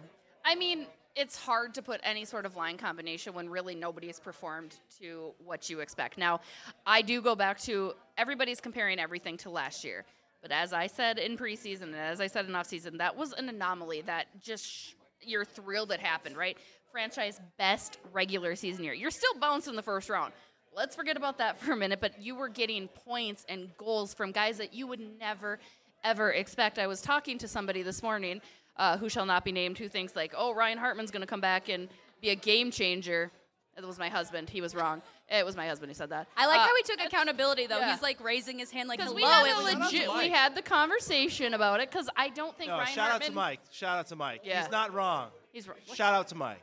I 0.44 0.54
mean, 0.54 0.86
it's 1.16 1.34
hard 1.34 1.74
to 1.74 1.82
put 1.82 2.00
any 2.04 2.26
sort 2.26 2.44
of 2.44 2.56
line 2.56 2.76
combination 2.76 3.32
when 3.32 3.48
really 3.48 3.74
nobody 3.74 4.06
has 4.08 4.20
performed 4.20 4.76
to 5.00 5.32
what 5.44 5.70
you 5.70 5.80
expect. 5.80 6.18
Now, 6.18 6.40
I 6.86 7.00
do 7.00 7.22
go 7.22 7.34
back 7.34 7.58
to 7.62 7.94
everybody's 8.18 8.60
comparing 8.60 9.00
everything 9.00 9.38
to 9.38 9.50
last 9.50 9.82
year. 9.82 10.04
But 10.42 10.52
as 10.52 10.74
I 10.74 10.86
said 10.86 11.18
in 11.18 11.38
preseason, 11.38 11.84
and 11.84 11.96
as 11.96 12.20
I 12.20 12.26
said 12.26 12.46
in 12.46 12.52
offseason, 12.52 12.98
that 12.98 13.16
was 13.16 13.32
an 13.32 13.48
anomaly 13.48 14.02
that 14.02 14.26
just 14.42 14.66
sh- 14.66 14.92
you're 15.22 15.46
thrilled 15.46 15.90
it 15.90 16.00
happened, 16.00 16.36
right? 16.36 16.58
Franchise 16.92 17.40
best 17.58 17.98
regular 18.12 18.54
season 18.54 18.84
year. 18.84 18.92
You're 18.92 19.10
still 19.10 19.34
bouncing 19.40 19.74
the 19.74 19.82
first 19.82 20.10
round. 20.10 20.34
Let's 20.74 20.94
forget 20.94 21.16
about 21.16 21.38
that 21.38 21.58
for 21.62 21.72
a 21.72 21.76
minute, 21.76 22.00
but 22.00 22.20
you 22.22 22.36
were 22.36 22.50
getting 22.50 22.88
points 22.88 23.46
and 23.48 23.70
goals 23.78 24.12
from 24.12 24.32
guys 24.32 24.58
that 24.58 24.74
you 24.74 24.86
would 24.86 25.00
never, 25.18 25.58
ever 26.04 26.30
expect. 26.30 26.78
I 26.78 26.86
was 26.86 27.00
talking 27.00 27.38
to 27.38 27.48
somebody 27.48 27.82
this 27.82 28.02
morning 28.02 28.42
uh, 28.78 28.96
who 28.98 29.08
shall 29.08 29.26
not 29.26 29.44
be 29.44 29.52
named 29.52 29.78
who 29.78 29.88
thinks, 29.88 30.14
like, 30.16 30.34
oh, 30.36 30.54
Ryan 30.54 30.78
Hartman's 30.78 31.10
going 31.10 31.20
to 31.22 31.26
come 31.26 31.40
back 31.40 31.68
and 31.68 31.88
be 32.20 32.30
a 32.30 32.34
game 32.34 32.70
changer. 32.70 33.30
It 33.76 33.84
was 33.86 33.98
my 33.98 34.08
husband. 34.08 34.48
He 34.48 34.62
was 34.62 34.74
wrong. 34.74 35.02
It 35.28 35.44
was 35.44 35.54
my 35.54 35.66
husband 35.68 35.90
who 35.90 35.94
said 35.94 36.08
that. 36.08 36.28
I 36.36 36.46
like 36.46 36.60
Uh, 36.60 36.62
how 36.62 36.76
he 36.76 36.82
took 36.82 37.00
accountability 37.06 37.66
though. 37.66 37.78
yeah. 37.78 37.92
He's 37.92 38.00
like 38.02 38.22
raising 38.24 38.58
his 38.58 38.70
hand 38.70 38.88
like, 38.88 38.98
because 38.98 39.12
"Hello, 39.12 39.22
we 39.22 39.30
had 39.30 39.46
it 39.46 39.52
a 39.52 39.56
was 39.62 39.72
Shout 39.72 39.82
out 39.82 39.90
to 39.90 39.96
legit, 39.96 40.14
we 40.16 40.28
had 40.30 40.54
the 40.54 40.62
conversation 40.62 41.52
about 41.52 41.80
it 41.80 41.90
because 41.90 42.08
I 42.16 42.30
don't 42.30 42.56
think 42.56 42.70
No, 42.70 42.78
Ryan 42.78 42.94
shout 42.94 43.10
out 43.10 43.22
to 43.22 43.32
Mike. 43.32 43.60
Shout 43.70 43.98
out 43.98 44.06
to 44.06 44.16
Mike. 44.16 44.40
Yeah. 44.44 44.62
He's 44.62 44.70
not 44.70 44.94
wrong. 44.94 45.28
He's 45.52 45.68
wrong. 45.68 45.76
Shout 45.94 46.14
out 46.14 46.28
to 46.28 46.34
Mike. 46.36 46.62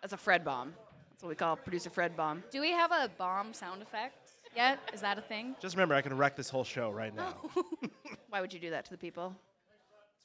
That's 0.00 0.14
a 0.14 0.16
Fred 0.16 0.44
bomb. 0.46 0.72
That's 1.10 1.22
what 1.24 1.28
we 1.28 1.34
call 1.34 1.56
producer 1.56 1.90
Fred 1.90 2.16
bomb. 2.16 2.42
Do 2.50 2.60
we 2.62 2.70
have 2.70 2.90
a 2.90 3.10
bomb 3.18 3.52
sound 3.52 3.82
effect 3.82 4.30
yet? 4.54 4.78
Is 4.94 5.02
that 5.02 5.18
a 5.18 5.22
thing? 5.22 5.56
Just 5.60 5.74
remember, 5.74 5.94
I 5.94 6.00
can 6.00 6.16
wreck 6.16 6.36
this 6.36 6.48
whole 6.48 6.64
show 6.64 6.90
right 6.90 7.14
now. 7.14 7.34
Why 8.30 8.40
would 8.40 8.52
you 8.54 8.60
do 8.60 8.70
that 8.70 8.84
to 8.86 8.90
the 8.92 8.98
people? 8.98 9.34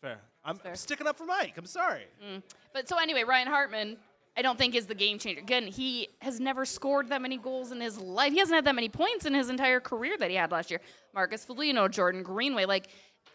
Fair. 0.01 0.17
I'm 0.43 0.57
fair. 0.57 0.75
sticking 0.75 1.07
up 1.07 1.17
for 1.17 1.25
Mike. 1.25 1.53
I'm 1.57 1.65
sorry. 1.65 2.05
Mm. 2.25 2.41
But 2.73 2.89
so 2.89 2.97
anyway, 2.97 3.23
Ryan 3.23 3.47
Hartman, 3.47 3.97
I 4.35 4.41
don't 4.41 4.57
think 4.57 4.73
is 4.73 4.87
the 4.87 4.95
game 4.95 5.19
changer. 5.19 5.41
Again, 5.41 5.67
he 5.67 6.09
has 6.19 6.39
never 6.39 6.65
scored 6.65 7.09
that 7.09 7.21
many 7.21 7.37
goals 7.37 7.71
in 7.71 7.79
his 7.79 7.99
life. 7.99 8.33
He 8.33 8.39
hasn't 8.39 8.55
had 8.55 8.65
that 8.65 8.75
many 8.75 8.89
points 8.89 9.25
in 9.25 9.33
his 9.33 9.49
entire 9.49 9.79
career 9.79 10.17
that 10.17 10.29
he 10.31 10.35
had 10.35 10.51
last 10.51 10.71
year. 10.71 10.81
Marcus 11.13 11.45
Foligno, 11.45 11.87
Jordan 11.87 12.23
Greenway, 12.23 12.65
like 12.65 12.87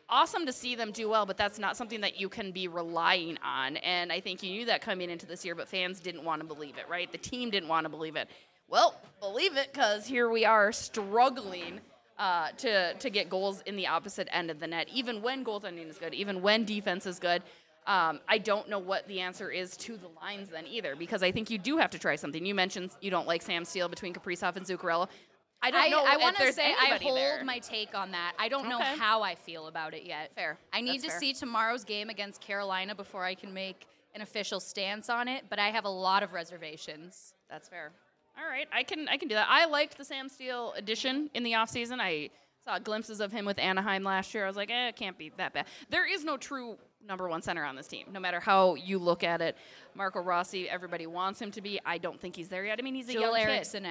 awesome 0.08 0.46
to 0.46 0.52
see 0.52 0.74
them 0.74 0.90
do 0.90 1.08
well, 1.08 1.26
but 1.26 1.36
that's 1.36 1.58
not 1.58 1.76
something 1.76 2.00
that 2.00 2.20
you 2.20 2.28
can 2.28 2.50
be 2.50 2.66
relying 2.66 3.38
on. 3.44 3.76
And 3.78 4.12
I 4.12 4.20
think 4.20 4.42
you 4.42 4.50
knew 4.50 4.64
that 4.66 4.80
coming 4.80 5.10
into 5.10 5.26
this 5.26 5.44
year, 5.44 5.54
but 5.54 5.68
fans 5.68 6.00
didn't 6.00 6.24
want 6.24 6.40
to 6.40 6.46
believe 6.46 6.78
it, 6.78 6.88
right? 6.88 7.10
The 7.10 7.18
team 7.18 7.50
didn't 7.50 7.68
want 7.68 7.84
to 7.84 7.90
believe 7.90 8.16
it. 8.16 8.28
Well, 8.68 9.00
believe 9.20 9.56
it, 9.56 9.72
because 9.72 10.06
here 10.06 10.28
we 10.28 10.44
are 10.44 10.72
struggling 10.72 11.80
uh, 12.18 12.48
to 12.58 12.94
to 12.94 13.10
get 13.10 13.28
goals 13.28 13.62
in 13.66 13.76
the 13.76 13.86
opposite 13.86 14.28
end 14.32 14.50
of 14.50 14.60
the 14.60 14.66
net, 14.66 14.88
even 14.92 15.22
when 15.22 15.44
goaltending 15.44 15.88
is 15.88 15.98
good, 15.98 16.14
even 16.14 16.42
when 16.42 16.64
defense 16.64 17.06
is 17.06 17.18
good. 17.18 17.42
Um, 17.86 18.18
I 18.28 18.38
don't 18.38 18.68
know 18.68 18.80
what 18.80 19.06
the 19.06 19.20
answer 19.20 19.48
is 19.48 19.76
to 19.78 19.96
the 19.96 20.08
lines 20.20 20.48
then 20.48 20.66
either, 20.66 20.96
because 20.96 21.22
I 21.22 21.30
think 21.30 21.50
you 21.50 21.58
do 21.58 21.76
have 21.76 21.90
to 21.90 22.00
try 22.00 22.16
something. 22.16 22.44
You 22.44 22.54
mentioned 22.54 22.90
you 23.00 23.12
don't 23.12 23.28
like 23.28 23.42
Sam 23.42 23.64
Steele 23.64 23.88
between 23.88 24.12
Kaprizov 24.12 24.56
and 24.56 24.66
Zuccarello. 24.66 25.08
I 25.62 25.70
don't 25.70 25.90
know 25.90 26.04
I 26.04 26.16
want 26.16 26.36
to 26.36 26.52
say 26.52 26.74
I 26.78 26.98
hold 27.00 27.16
there. 27.16 27.42
my 27.44 27.58
take 27.58 27.94
on 27.94 28.10
that. 28.12 28.34
I 28.38 28.48
don't 28.48 28.68
know 28.68 28.80
how 28.80 29.22
I 29.22 29.34
feel 29.34 29.68
about 29.68 29.94
it 29.94 30.04
yet. 30.04 30.32
Fair. 30.34 30.58
I 30.72 30.80
need 30.80 31.02
That's 31.02 31.04
to 31.04 31.10
fair. 31.10 31.20
see 31.20 31.32
tomorrow's 31.32 31.84
game 31.84 32.10
against 32.10 32.40
Carolina 32.40 32.94
before 32.94 33.24
I 33.24 33.34
can 33.34 33.54
make 33.54 33.86
an 34.14 34.20
official 34.20 34.60
stance 34.60 35.08
on 35.08 35.28
it. 35.28 35.44
But 35.48 35.58
I 35.58 35.68
have 35.68 35.84
a 35.84 35.90
lot 35.90 36.22
of 36.22 36.32
reservations. 36.32 37.34
That's 37.48 37.68
fair. 37.68 37.92
All 38.38 38.48
right, 38.48 38.68
I 38.72 38.82
can 38.82 39.08
I 39.08 39.16
can 39.16 39.28
do 39.28 39.34
that. 39.34 39.46
I 39.48 39.66
liked 39.66 39.96
the 39.96 40.04
Sam 40.04 40.28
Steele 40.28 40.74
addition 40.76 41.30
in 41.34 41.42
the 41.42 41.52
offseason. 41.52 41.98
I 42.00 42.30
saw 42.64 42.78
glimpses 42.78 43.20
of 43.20 43.32
him 43.32 43.44
with 43.46 43.58
Anaheim 43.58 44.04
last 44.04 44.34
year. 44.34 44.44
I 44.44 44.48
was 44.48 44.56
like, 44.56 44.70
eh, 44.70 44.88
it 44.88 44.96
can't 44.96 45.16
be 45.16 45.32
that 45.36 45.54
bad. 45.54 45.66
There 45.88 46.06
is 46.06 46.24
no 46.24 46.36
true 46.36 46.76
number 47.06 47.28
one 47.28 47.40
center 47.40 47.64
on 47.64 47.76
this 47.76 47.86
team, 47.86 48.08
no 48.12 48.20
matter 48.20 48.40
how 48.40 48.74
you 48.74 48.98
look 48.98 49.22
at 49.24 49.40
it. 49.40 49.56
Marco 49.94 50.20
Rossi, 50.20 50.68
everybody 50.68 51.06
wants 51.06 51.40
him 51.40 51.50
to 51.52 51.60
be. 51.62 51.80
I 51.86 51.98
don't 51.98 52.20
think 52.20 52.36
he's 52.36 52.48
there 52.48 52.64
yet. 52.64 52.78
I 52.78 52.82
mean, 52.82 52.94
he's 52.94 53.08
a 53.08 53.12
Joel 53.12 53.22
young 53.22 53.46
kid. 53.46 53.48
Eriksson 53.48 53.86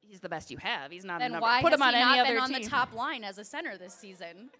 He's 0.00 0.20
the 0.20 0.28
best 0.28 0.50
you 0.50 0.58
have. 0.58 0.90
He's 0.90 1.06
not 1.06 1.16
a 1.16 1.18
Then 1.20 1.32
number. 1.32 1.44
why 1.44 1.62
Put 1.62 1.70
has 1.72 1.78
him 1.80 1.82
on 1.86 1.94
he 1.94 2.00
any 2.00 2.04
not 2.04 2.18
other 2.18 2.34
been 2.34 2.42
on 2.42 2.48
team. 2.50 2.62
the 2.62 2.68
top 2.68 2.92
line 2.94 3.24
as 3.24 3.38
a 3.38 3.44
center 3.44 3.78
this 3.78 3.94
season? 3.94 4.50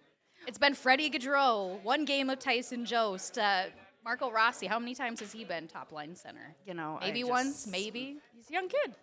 It's 0.47 0.57
been 0.57 0.73
Freddie 0.73 1.11
Gaudreau, 1.11 1.79
one 1.83 2.05
game 2.05 2.31
of 2.31 2.39
Tyson 2.39 2.85
Jost, 2.85 3.37
uh, 3.37 3.65
Marco 4.03 4.31
Rossi. 4.31 4.67
How 4.67 4.79
many 4.79 4.95
times 4.95 5.19
has 5.21 5.31
he 5.31 5.43
been 5.45 5.67
top 5.67 5.91
line 5.91 6.15
center? 6.15 6.55
You 6.65 6.73
know, 6.73 6.97
maybe 7.01 7.19
just- 7.21 7.31
once, 7.31 7.67
maybe. 7.67 8.17
He's 8.35 8.49
a 8.49 8.53
young 8.53 8.67
kid. 8.67 8.95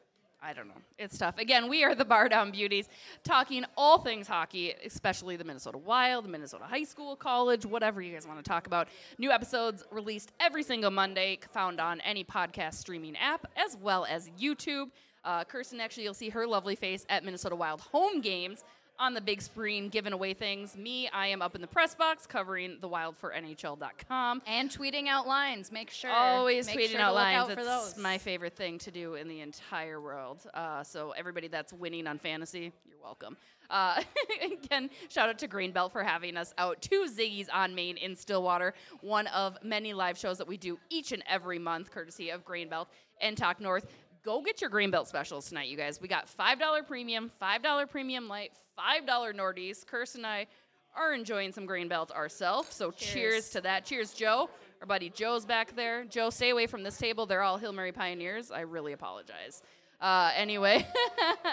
I 0.42 0.54
don't 0.54 0.69
know. 0.69 0.80
It's 0.99 1.19
tough. 1.19 1.37
Again, 1.37 1.69
we 1.69 1.85
are 1.85 1.95
the 1.95 2.04
Bar 2.07 2.30
Down 2.30 2.50
Beauties, 2.50 2.88
talking 3.25 3.66
all 3.76 3.99
things 3.99 4.26
hockey, 4.26 4.73
especially 4.87 5.37
the 5.37 5.45
Minnesota 5.45 5.76
Wild, 5.76 6.25
the 6.25 6.30
Minnesota 6.30 6.64
high 6.64 6.85
school, 6.85 7.14
college, 7.14 7.66
whatever 7.66 8.00
you 8.00 8.14
guys 8.14 8.26
want 8.26 8.42
to 8.42 8.49
talk 8.49 8.66
about. 8.66 8.88
New 9.19 9.30
episodes 9.30 9.85
released 9.90 10.33
every 10.40 10.62
single 10.62 10.90
Monday, 10.90 11.38
found 11.52 11.78
on 11.78 12.00
any 12.00 12.25
podcast 12.25 12.75
streaming 12.75 13.16
app, 13.19 13.47
as 13.54 13.76
well 13.76 14.07
as 14.07 14.30
YouTube. 14.40 14.87
Uh, 15.25 15.45
Kirsten, 15.45 15.78
actually, 15.78 16.04
you'll 16.04 16.14
see 16.14 16.30
her 16.30 16.47
lovely 16.47 16.75
face 16.75 17.04
at 17.11 17.23
Minnesota 17.23 17.54
Wild 17.54 17.83
home 17.83 18.23
games 18.23 18.64
on 19.00 19.14
the 19.14 19.21
big 19.21 19.40
screen, 19.40 19.88
giving 19.88 20.12
away 20.12 20.35
things. 20.35 20.76
Me, 20.76 21.09
I 21.09 21.28
am 21.28 21.40
up 21.40 21.54
in 21.54 21.61
the 21.61 21.66
press 21.66 21.95
box 21.95 22.26
covering 22.26 22.76
the 22.80 22.88
Wild 22.88 23.16
for 23.16 23.33
NHL.com. 23.33 24.42
And 24.47 24.71
tweeting 24.71 25.09
out 25.09 25.26
lines. 25.26 25.73
Make 25.73 25.90
sure. 25.90 26.11
Always 26.11 26.66
make 26.66 26.78
tweeting 26.78 26.90
sure 26.90 27.00
out 27.00 27.14
lines. 27.14 27.50
Out 27.50 27.54
for 27.54 27.61
it's 27.61 27.69
those. 27.69 27.99
my 27.99 28.19
favorite 28.19 28.54
thing 28.54 28.78
to 28.78 28.90
do 28.90 29.14
in 29.14 29.26
the 29.26 29.40
entire 29.40 30.00
world. 30.00 30.47
Uh, 30.52 30.85
so 30.85 31.12
everybody 31.16 31.49
that's 31.49 31.73
winning 31.73 32.07
on 32.07 32.19
fantasy, 32.19 32.73
you're 32.87 33.00
welcome. 33.02 33.37
Uh, 33.71 34.02
again, 34.45 34.90
shout 35.09 35.28
out 35.28 35.38
to 35.38 35.47
Grain 35.47 35.73
Belt 35.73 35.92
for 35.92 36.02
having 36.02 36.37
us 36.37 36.52
out 36.59 36.83
to 36.83 37.07
Ziggy's 37.07 37.49
on 37.49 37.75
Main 37.75 37.97
in 37.97 38.16
Stillwater, 38.16 38.75
one 39.00 39.28
of 39.28 39.57
many 39.62 39.95
live 39.95 40.19
shows 40.19 40.38
that 40.38 40.49
we 40.49 40.57
do 40.57 40.78
each 40.90 41.12
and 41.12 41.23
every 41.26 41.59
month, 41.59 41.90
courtesy 41.90 42.30
of 42.30 42.45
Grain 42.45 42.69
Belt 42.69 42.88
and 43.21 43.37
Talk 43.37 43.61
North. 43.61 43.87
Go 44.23 44.43
get 44.43 44.61
your 44.61 44.71
Grain 44.71 44.91
Belt 44.91 45.09
specials 45.09 45.49
tonight, 45.49 45.69
you 45.69 45.77
guys. 45.77 46.00
We 46.00 46.09
got 46.09 46.29
$5 46.29 46.87
premium, 46.87 47.31
$5 47.41 47.89
premium 47.91 48.29
light, 48.29 48.53
$5 48.79 49.07
Nordies. 49.35 49.87
Kirsten 49.87 50.21
and 50.21 50.27
I 50.27 50.47
are 50.95 51.15
enjoying 51.15 51.53
some 51.53 51.67
Grain 51.67 51.89
Belt 51.89 52.11
ourselves. 52.11 52.75
So 52.75 52.91
cheers. 52.91 53.12
Cheers. 53.12 53.50
to 53.50 53.61
that. 53.62 53.85
Cheers, 53.85 54.12
Joe. 54.12 54.50
Our 54.81 54.87
buddy 54.87 55.11
Joe's 55.11 55.45
back 55.45 55.75
there. 55.77 56.05
Joe, 56.05 56.31
stay 56.31 56.50
away 56.50 56.67
from 56.67 56.83
this 56.83 56.99
table. 56.99 57.27
They're 57.27 57.43
all 57.43 57.59
Hill-Murray 57.59 57.93
Pioneers. 57.93 58.50
I 58.50 58.61
really 58.61 58.93
apologize. 58.93 59.62
Uh, 60.00 60.30
anyway, 60.35 60.87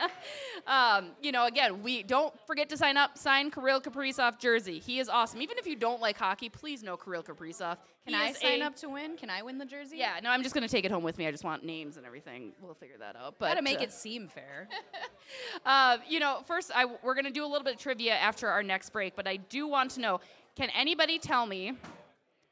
um, 0.68 1.12
you 1.22 1.34
know, 1.34 1.48
again, 1.48 1.84
we 1.84 2.02
don't 2.02 2.34
forget 2.48 2.70
to 2.70 2.78
sign 2.78 2.96
up. 2.96 3.18
Sign 3.18 3.52
Kirill 3.52 3.82
Kaprizov 3.82 4.40
jersey. 4.40 4.80
He 4.80 5.00
is 5.00 5.10
awesome. 5.10 5.42
Even 5.42 5.58
if 5.58 5.68
you 5.68 5.76
don't 5.76 6.00
like 6.00 6.18
hockey, 6.18 6.48
please 6.48 6.82
know 6.82 6.96
Kirill 6.96 7.24
Kaprizov. 7.24 7.78
Can 8.06 8.16
I 8.16 8.32
sign 8.32 8.62
a- 8.62 8.66
up 8.66 8.76
to 8.78 8.90
win? 8.90 9.18
Can 9.18 9.30
I 9.30 9.42
win 9.42 9.58
the 9.58 9.66
jersey? 9.66 9.98
Yeah, 9.98 10.20
no, 10.24 10.30
I'm 10.30 10.44
just 10.44 10.56
gonna 10.56 10.70
take 10.70 10.86
it 10.86 10.92
home 10.92 11.04
with 11.04 11.18
me. 11.18 11.28
I 11.28 11.32
just 11.32 11.44
want 11.44 11.66
names 11.66 11.98
and 11.98 12.06
everything. 12.06 12.54
We'll 12.62 12.74
figure 12.74 12.98
that 13.00 13.18
out. 13.18 13.36
But 13.38 13.50
Gotta 13.50 13.62
make 13.62 13.80
uh, 13.80 13.84
it 13.84 13.92
seem 13.92 14.30
fair. 14.30 14.70
uh, 15.66 15.98
you 16.08 16.20
know, 16.20 16.42
first, 16.46 16.72
I, 16.74 16.86
we're 16.86 17.14
going 17.14 17.26
to 17.26 17.32
do 17.32 17.44
a 17.44 17.48
little 17.48 17.64
bit 17.64 17.76
of 17.76 17.80
trivia 17.80 18.14
after 18.16 18.48
our 18.48 18.64
next 18.64 18.92
break, 18.92 19.16
but 19.16 19.28
I 19.28 19.38
do 19.38 19.68
want 19.68 19.92
to 19.92 20.02
know 20.02 20.20
can 20.56 20.70
anybody 20.72 21.20
tell 21.20 21.46
me? 21.46 21.74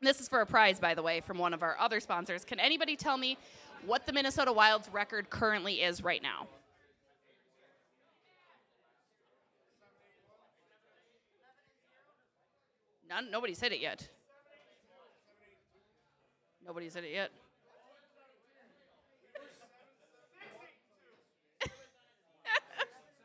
This 0.02 0.20
is 0.20 0.28
for 0.28 0.42
a 0.42 0.46
prize, 0.46 0.80
by 0.80 0.94
the 0.94 1.02
way, 1.02 1.22
from 1.22 1.40
one 1.40 1.54
of 1.54 1.64
our 1.64 1.75
other 1.80 2.00
sponsors. 2.00 2.46
Can 2.46 2.60
anybody 2.60 2.96
tell 2.96 3.18
me 3.18 3.38
what 3.86 4.06
the 4.06 4.13
Minnesota 4.13 4.51
Wild's 4.51 4.89
record 4.89 5.30
currently 5.30 5.82
is 5.82 6.04
right 6.04 6.22
now? 6.22 6.48
None, 13.08 13.30
nobody's 13.32 13.60
hit 13.60 13.72
it 13.72 13.80
yet. 13.80 14.08
Nobody's 16.65 16.96
hit 16.96 17.04
it 17.04 17.12
yet. 17.13 17.32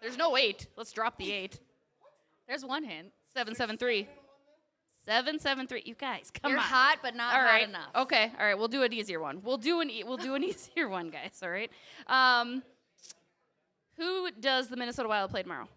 There's 0.02 0.18
no 0.18 0.36
eight. 0.36 0.66
Let's 0.76 0.92
drop 0.92 1.16
the 1.16 1.32
eight. 1.32 1.58
There's 2.46 2.64
one 2.64 2.84
hint. 2.84 3.08
Seven 3.32 3.54
seven 3.54 3.78
three. 3.78 4.06
Seven 5.04 5.38
seven 5.38 5.66
three. 5.66 5.82
You 5.86 5.94
guys, 5.94 6.30
come 6.30 6.50
You're 6.50 6.58
on. 6.60 6.64
hot, 6.66 6.98
but 7.02 7.14
not 7.14 7.34
All 7.34 7.40
hot 7.40 7.46
right. 7.46 7.68
enough. 7.68 7.88
Okay. 7.96 8.30
All 8.38 8.44
right. 8.46 8.56
We'll 8.58 8.68
do 8.68 8.82
an 8.82 8.92
easier 8.92 9.18
one. 9.20 9.40
We'll 9.42 9.56
do 9.56 9.80
an 9.80 9.90
e- 9.90 10.04
we'll 10.04 10.18
do 10.18 10.34
an 10.34 10.44
easier 10.50 10.88
one, 10.88 11.08
guys. 11.10 11.40
All 11.42 11.48
right. 11.50 11.70
Um, 12.06 12.62
who 13.96 14.30
does 14.40 14.68
the 14.68 14.76
Minnesota 14.76 15.08
Wild 15.08 15.30
play 15.30 15.42
tomorrow? 15.42 15.68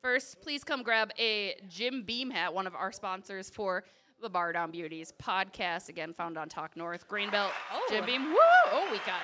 First, 0.00 0.40
please 0.40 0.64
come 0.64 0.82
grab 0.82 1.10
a 1.18 1.54
Jim 1.68 2.02
Beam 2.02 2.30
hat, 2.30 2.52
one 2.52 2.66
of 2.66 2.74
our 2.74 2.90
sponsors 2.90 3.48
for 3.50 3.84
the 4.20 4.28
Bar 4.28 4.52
Down 4.52 4.70
Beauties 4.72 5.12
podcast. 5.22 5.88
Again, 5.88 6.12
found 6.12 6.36
on 6.36 6.48
Talk 6.48 6.76
North, 6.76 7.06
Grain 7.08 7.30
Belt. 7.30 7.52
Oh. 7.72 7.84
Jim 7.88 8.04
Beam. 8.04 8.30
Woo! 8.32 8.38
Oh, 8.72 8.88
we 8.90 8.98
got 8.98 9.22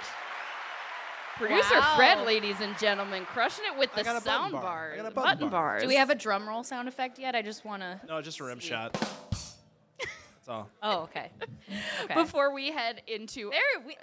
producer 1.38 1.74
Wow. 1.78 1.94
Fred, 1.96 2.26
ladies 2.26 2.60
and 2.60 2.76
gentlemen, 2.78 3.24
crushing 3.24 3.64
it 3.72 3.78
with 3.78 3.90
I 3.94 3.98
the 3.98 4.04
got 4.04 4.10
a 4.10 4.24
button 4.24 4.24
sound 4.24 4.52
bar. 4.52 4.60
I 4.60 4.62
bars, 4.62 4.96
got 4.96 5.00
a 5.00 5.14
button, 5.14 5.30
button 5.30 5.48
bar. 5.50 5.62
bars. 5.62 5.82
Do 5.82 5.88
we 5.88 5.94
have 5.96 6.10
a 6.10 6.14
drum 6.14 6.48
roll 6.48 6.64
sound 6.64 6.88
effect 6.88 7.18
yet? 7.18 7.34
I 7.34 7.42
just 7.42 7.64
want 7.64 7.82
to. 7.82 8.00
No, 8.08 8.20
just 8.20 8.40
a 8.40 8.44
rim 8.44 8.58
shot. 8.58 8.92
That's 8.92 9.56
all. 10.48 10.68
Oh, 10.82 11.00
okay. 11.02 11.30
okay. 12.04 12.14
before 12.14 12.54
we 12.54 12.70
head 12.72 13.02
into 13.06 13.50
there, 13.50 13.84
we, 13.86 13.96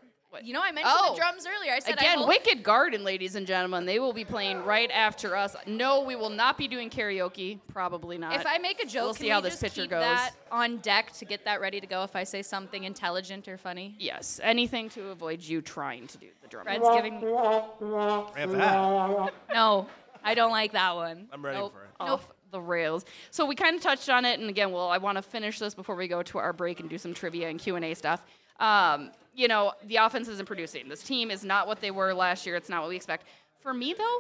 you 0.43 0.53
know, 0.53 0.61
I 0.61 0.71
mentioned 0.71 0.93
Oh. 0.97 1.13
the 1.13 1.17
drums 1.19 1.45
earlier. 1.47 1.73
I 1.73 1.79
said 1.79 1.97
I 1.97 2.01
Again, 2.01 2.17
hope- 2.19 2.27
Wicked 2.27 2.63
Garden, 2.63 3.03
ladies 3.03 3.35
and 3.35 3.45
gentlemen. 3.47 3.85
They 3.85 3.99
will 3.99 4.13
be 4.13 4.25
playing 4.25 4.63
right 4.65 4.89
after 4.91 5.35
us. 5.35 5.55
No, 5.67 6.01
we 6.01 6.15
will 6.15 6.29
not 6.29 6.57
be 6.57 6.67
doing 6.67 6.89
karaoke. 6.89 7.59
Probably 7.71 8.17
not. 8.17 8.35
If 8.35 8.45
I 8.45 8.57
make 8.57 8.81
a 8.83 8.85
joke, 8.85 9.03
We'll 9.03 9.13
can 9.13 9.19
see 9.21 9.25
we 9.25 9.29
how 9.31 9.41
this 9.41 9.53
just 9.53 9.63
picture 9.63 9.81
keep 9.83 9.91
goes. 9.91 10.01
that 10.01 10.31
on 10.51 10.77
deck 10.77 11.11
to 11.13 11.25
get 11.25 11.45
that 11.45 11.61
ready 11.61 11.79
to 11.79 11.87
go 11.87 12.03
if 12.03 12.15
I 12.15 12.23
say 12.23 12.41
something 12.41 12.83
intelligent 12.83 13.47
or 13.47 13.57
funny? 13.57 13.95
yes, 13.99 14.39
anything 14.43 14.89
to 14.89 15.09
avoid 15.09 15.41
you 15.41 15.61
trying 15.61 16.07
to 16.07 16.17
do 16.17 16.27
the 16.41 16.47
drum. 16.47 16.63
Fred's 16.65 16.81
roll. 16.81 16.95
giving. 16.95 18.61
I. 18.61 19.29
No, 19.53 19.87
I 20.23 20.33
don't 20.33 20.51
like 20.51 20.71
that 20.73 20.95
one. 20.95 21.27
I'm 21.31 21.43
ready 21.45 21.57
Nope. 21.59 21.73
for 21.73 21.83
it. 21.83 21.89
Off 21.99 22.27
the 22.51 22.61
rails. 22.61 23.05
So 23.31 23.45
we 23.45 23.55
kind 23.55 23.75
of 23.75 23.81
touched 23.81 24.09
on 24.09 24.25
it, 24.25 24.39
and 24.39 24.49
again, 24.49 24.71
well, 24.71 24.89
I 24.89 24.97
want 24.97 25.17
to 25.17 25.21
finish 25.21 25.59
this 25.59 25.73
before 25.73 25.95
we 25.95 26.07
go 26.07 26.23
to 26.23 26.37
our 26.37 26.53
break 26.53 26.79
and 26.79 26.89
do 26.89 26.97
some 26.97 27.13
trivia 27.13 27.49
and 27.49 27.59
Q 27.59 27.75
and 27.75 27.85
A 27.85 27.93
stuff. 27.93 28.21
Um, 28.59 29.11
you 29.35 29.47
know, 29.47 29.73
the 29.85 29.97
offense 29.97 30.27
isn't 30.27 30.45
producing. 30.45 30.87
This 30.87 31.03
team 31.03 31.29
is 31.29 31.43
not 31.43 31.67
what 31.67 31.81
they 31.81 31.91
were 31.91 32.13
last 32.13 32.45
year. 32.45 32.55
It's 32.55 32.69
not 32.69 32.81
what 32.81 32.89
we 32.89 32.95
expect. 32.95 33.25
For 33.59 33.73
me, 33.73 33.93
though, 33.97 34.19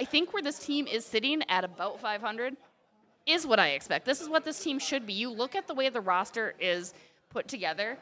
I 0.00 0.04
think 0.04 0.32
where 0.32 0.42
this 0.42 0.58
team 0.58 0.86
is 0.86 1.04
sitting 1.04 1.42
at 1.48 1.64
about 1.64 2.00
500 2.00 2.56
is 3.26 3.46
what 3.46 3.58
I 3.60 3.70
expect. 3.70 4.06
This 4.06 4.20
is 4.20 4.28
what 4.28 4.44
this 4.44 4.62
team 4.62 4.78
should 4.78 5.06
be. 5.06 5.12
You 5.12 5.30
look 5.30 5.54
at 5.54 5.66
the 5.66 5.74
way 5.74 5.88
the 5.90 6.00
roster 6.00 6.54
is 6.58 6.94
put 7.28 7.46
together. 7.46 7.98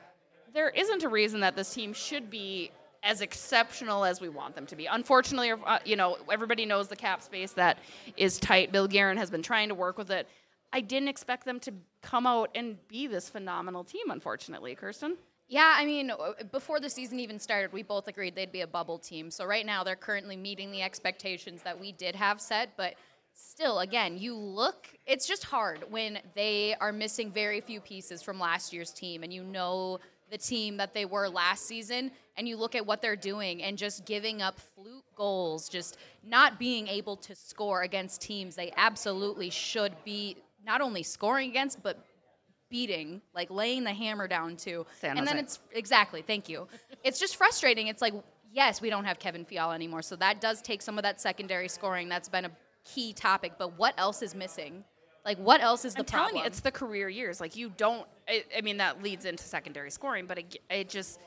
there 0.52 0.70
isn't 0.70 1.02
a 1.02 1.08
reason 1.08 1.40
that 1.40 1.56
this 1.56 1.74
team 1.74 1.92
should 1.92 2.30
be 2.30 2.70
as 3.02 3.20
exceptional 3.20 4.04
as 4.04 4.20
we 4.20 4.28
want 4.28 4.54
them 4.54 4.66
to 4.66 4.76
be. 4.76 4.86
Unfortunately, 4.86 5.52
uh, 5.52 5.78
you 5.84 5.96
know, 5.96 6.16
everybody 6.30 6.64
knows 6.64 6.88
the 6.88 6.96
cap 6.96 7.22
space 7.22 7.52
that 7.52 7.78
is 8.16 8.38
tight. 8.38 8.72
Bill 8.72 8.88
Guerin 8.88 9.16
has 9.16 9.30
been 9.30 9.42
trying 9.42 9.68
to 9.68 9.74
work 9.74 9.98
with 9.98 10.10
it. 10.10 10.28
I 10.72 10.80
didn't 10.80 11.08
expect 11.08 11.44
them 11.44 11.60
to 11.60 11.72
come 12.02 12.26
out 12.26 12.50
and 12.54 12.76
be 12.88 13.06
this 13.06 13.28
phenomenal 13.28 13.84
team, 13.84 14.10
unfortunately, 14.10 14.74
Kirsten. 14.74 15.16
Yeah, 15.48 15.74
I 15.76 15.84
mean, 15.86 16.10
uh, 16.10 16.32
before 16.50 16.80
the 16.80 16.90
season 16.90 17.20
even 17.20 17.38
started, 17.38 17.72
we 17.72 17.82
both 17.84 18.08
agreed 18.08 18.34
they'd 18.34 18.50
be 18.50 18.62
a 18.62 18.66
bubble 18.66 18.98
team. 18.98 19.30
So 19.30 19.44
right 19.44 19.64
now, 19.64 19.84
they're 19.84 19.94
currently 19.94 20.36
meeting 20.36 20.72
the 20.72 20.82
expectations 20.82 21.62
that 21.62 21.78
we 21.78 21.92
did 21.92 22.16
have 22.16 22.40
set. 22.40 22.70
But 22.76 22.94
still, 23.32 23.78
again, 23.80 24.18
you 24.18 24.34
look, 24.34 24.88
it's 25.06 25.26
just 25.26 25.44
hard 25.44 25.84
when 25.88 26.18
they 26.34 26.74
are 26.80 26.92
missing 26.92 27.30
very 27.30 27.60
few 27.60 27.80
pieces 27.80 28.22
from 28.22 28.40
last 28.40 28.72
year's 28.72 28.90
team, 28.90 29.22
and 29.22 29.32
you 29.32 29.44
know 29.44 30.00
the 30.32 30.38
team 30.38 30.76
that 30.78 30.92
they 30.92 31.04
were 31.04 31.28
last 31.28 31.66
season, 31.66 32.10
and 32.36 32.48
you 32.48 32.56
look 32.56 32.74
at 32.74 32.84
what 32.84 33.00
they're 33.00 33.14
doing 33.14 33.62
and 33.62 33.78
just 33.78 34.04
giving 34.04 34.42
up 34.42 34.58
fluke 34.58 35.04
goals, 35.14 35.68
just 35.68 35.96
not 36.24 36.58
being 36.58 36.88
able 36.88 37.16
to 37.16 37.36
score 37.36 37.82
against 37.82 38.20
teams 38.20 38.56
they 38.56 38.72
absolutely 38.76 39.50
should 39.50 39.92
be 40.04 40.36
not 40.66 40.80
only 40.80 41.04
scoring 41.04 41.48
against, 41.48 41.80
but 41.84 42.04
beating, 42.68 43.20
like 43.34 43.50
laying 43.50 43.84
the 43.84 43.92
hammer 43.92 44.28
down 44.28 44.56
to. 44.56 44.86
San 45.00 45.18
and 45.18 45.26
then 45.26 45.36
Jose. 45.36 45.44
it's 45.44 45.60
exactly, 45.72 46.22
thank 46.22 46.48
you. 46.48 46.66
It's 47.04 47.18
just 47.18 47.36
frustrating. 47.36 47.86
It's 47.88 48.02
like, 48.02 48.14
yes, 48.52 48.80
we 48.80 48.90
don't 48.90 49.04
have 49.04 49.18
Kevin 49.18 49.44
Fiala 49.44 49.74
anymore, 49.74 50.02
so 50.02 50.16
that 50.16 50.40
does 50.40 50.62
take 50.62 50.82
some 50.82 50.98
of 50.98 51.02
that 51.02 51.20
secondary 51.20 51.68
scoring. 51.68 52.08
That's 52.08 52.28
been 52.28 52.46
a 52.46 52.50
key 52.84 53.12
topic. 53.12 53.52
But 53.58 53.78
what 53.78 53.94
else 53.98 54.22
is 54.22 54.34
missing? 54.34 54.84
Like, 55.24 55.38
what 55.38 55.60
else 55.60 55.84
is 55.84 55.94
the 55.94 56.00
I'm 56.00 56.04
problem? 56.04 56.30
telling 56.30 56.44
you, 56.44 56.46
it's 56.46 56.60
the 56.60 56.70
career 56.70 57.08
years. 57.08 57.40
Like 57.40 57.56
you 57.56 57.72
don't. 57.76 58.06
I, 58.28 58.44
I 58.56 58.60
mean, 58.60 58.76
that 58.78 59.02
leads 59.02 59.24
into 59.24 59.44
secondary 59.44 59.90
scoring, 59.90 60.26
but 60.26 60.38
it, 60.38 60.56
it 60.70 60.88
just 60.88 61.20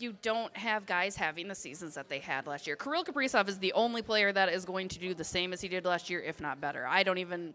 you 0.00 0.14
don't 0.22 0.56
have 0.56 0.86
guys 0.86 1.16
having 1.16 1.48
the 1.48 1.54
seasons 1.54 1.94
that 1.94 2.08
they 2.08 2.18
had 2.18 2.46
last 2.46 2.66
year. 2.66 2.76
Kirill 2.76 3.04
Kaprizov 3.04 3.48
is 3.48 3.58
the 3.58 3.72
only 3.72 4.02
player 4.02 4.32
that 4.32 4.48
is 4.48 4.64
going 4.64 4.88
to 4.88 4.98
do 4.98 5.14
the 5.14 5.24
same 5.24 5.52
as 5.52 5.60
he 5.60 5.68
did 5.68 5.84
last 5.84 6.08
year, 6.10 6.20
if 6.20 6.40
not 6.40 6.60
better. 6.60 6.86
I 6.86 7.02
don't 7.02 7.18
even, 7.18 7.54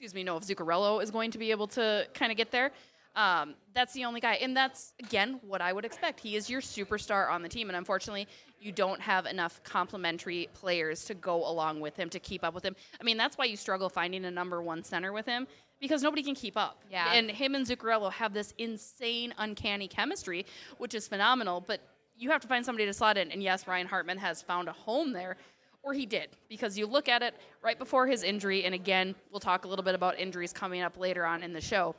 excuse 0.00 0.14
me, 0.14 0.24
know 0.24 0.38
if 0.38 0.44
Zuccarello 0.44 1.02
is 1.02 1.10
going 1.10 1.30
to 1.30 1.36
be 1.36 1.50
able 1.50 1.66
to 1.66 2.06
kind 2.14 2.32
of 2.32 2.38
get 2.38 2.50
there. 2.50 2.70
Um, 3.14 3.54
that's 3.74 3.92
the 3.92 4.06
only 4.06 4.18
guy, 4.18 4.36
and 4.36 4.56
that's 4.56 4.94
again 4.98 5.40
what 5.46 5.60
I 5.60 5.74
would 5.74 5.84
expect. 5.84 6.20
He 6.20 6.36
is 6.36 6.48
your 6.48 6.62
superstar 6.62 7.30
on 7.30 7.42
the 7.42 7.50
team, 7.50 7.68
and 7.68 7.76
unfortunately, 7.76 8.26
you 8.58 8.72
don't 8.72 8.98
have 9.02 9.26
enough 9.26 9.62
complementary 9.62 10.48
players 10.54 11.04
to 11.04 11.14
go 11.14 11.46
along 11.46 11.80
with 11.80 11.96
him 11.96 12.08
to 12.10 12.18
keep 12.18 12.42
up 12.44 12.54
with 12.54 12.64
him. 12.64 12.76
I 12.98 13.04
mean, 13.04 13.18
that's 13.18 13.36
why 13.36 13.44
you 13.44 13.58
struggle 13.58 13.90
finding 13.90 14.24
a 14.24 14.30
number 14.30 14.62
one 14.62 14.82
center 14.84 15.12
with 15.12 15.26
him 15.26 15.46
because 15.82 16.02
nobody 16.02 16.22
can 16.22 16.34
keep 16.34 16.56
up. 16.56 16.82
Yeah. 16.90 17.12
and 17.12 17.30
him 17.30 17.54
and 17.54 17.66
Zuccarello 17.66 18.10
have 18.10 18.32
this 18.32 18.54
insane, 18.56 19.34
uncanny 19.36 19.86
chemistry, 19.86 20.46
which 20.78 20.94
is 20.94 21.08
phenomenal. 21.08 21.60
But 21.60 21.82
you 22.16 22.30
have 22.30 22.40
to 22.40 22.48
find 22.48 22.64
somebody 22.64 22.86
to 22.86 22.94
slot 22.94 23.18
in, 23.18 23.30
and 23.30 23.42
yes, 23.42 23.66
Ryan 23.66 23.86
Hartman 23.86 24.16
has 24.16 24.40
found 24.40 24.68
a 24.68 24.72
home 24.72 25.12
there. 25.12 25.36
Or 25.82 25.94
he 25.94 26.04
did, 26.04 26.28
because 26.48 26.76
you 26.76 26.86
look 26.86 27.08
at 27.08 27.22
it 27.22 27.34
right 27.62 27.78
before 27.78 28.06
his 28.06 28.22
injury, 28.22 28.64
and 28.64 28.74
again, 28.74 29.14
we'll 29.30 29.40
talk 29.40 29.64
a 29.64 29.68
little 29.68 29.84
bit 29.84 29.94
about 29.94 30.18
injuries 30.18 30.52
coming 30.52 30.82
up 30.82 30.98
later 30.98 31.24
on 31.24 31.42
in 31.42 31.52
the 31.52 31.60
show 31.60 31.94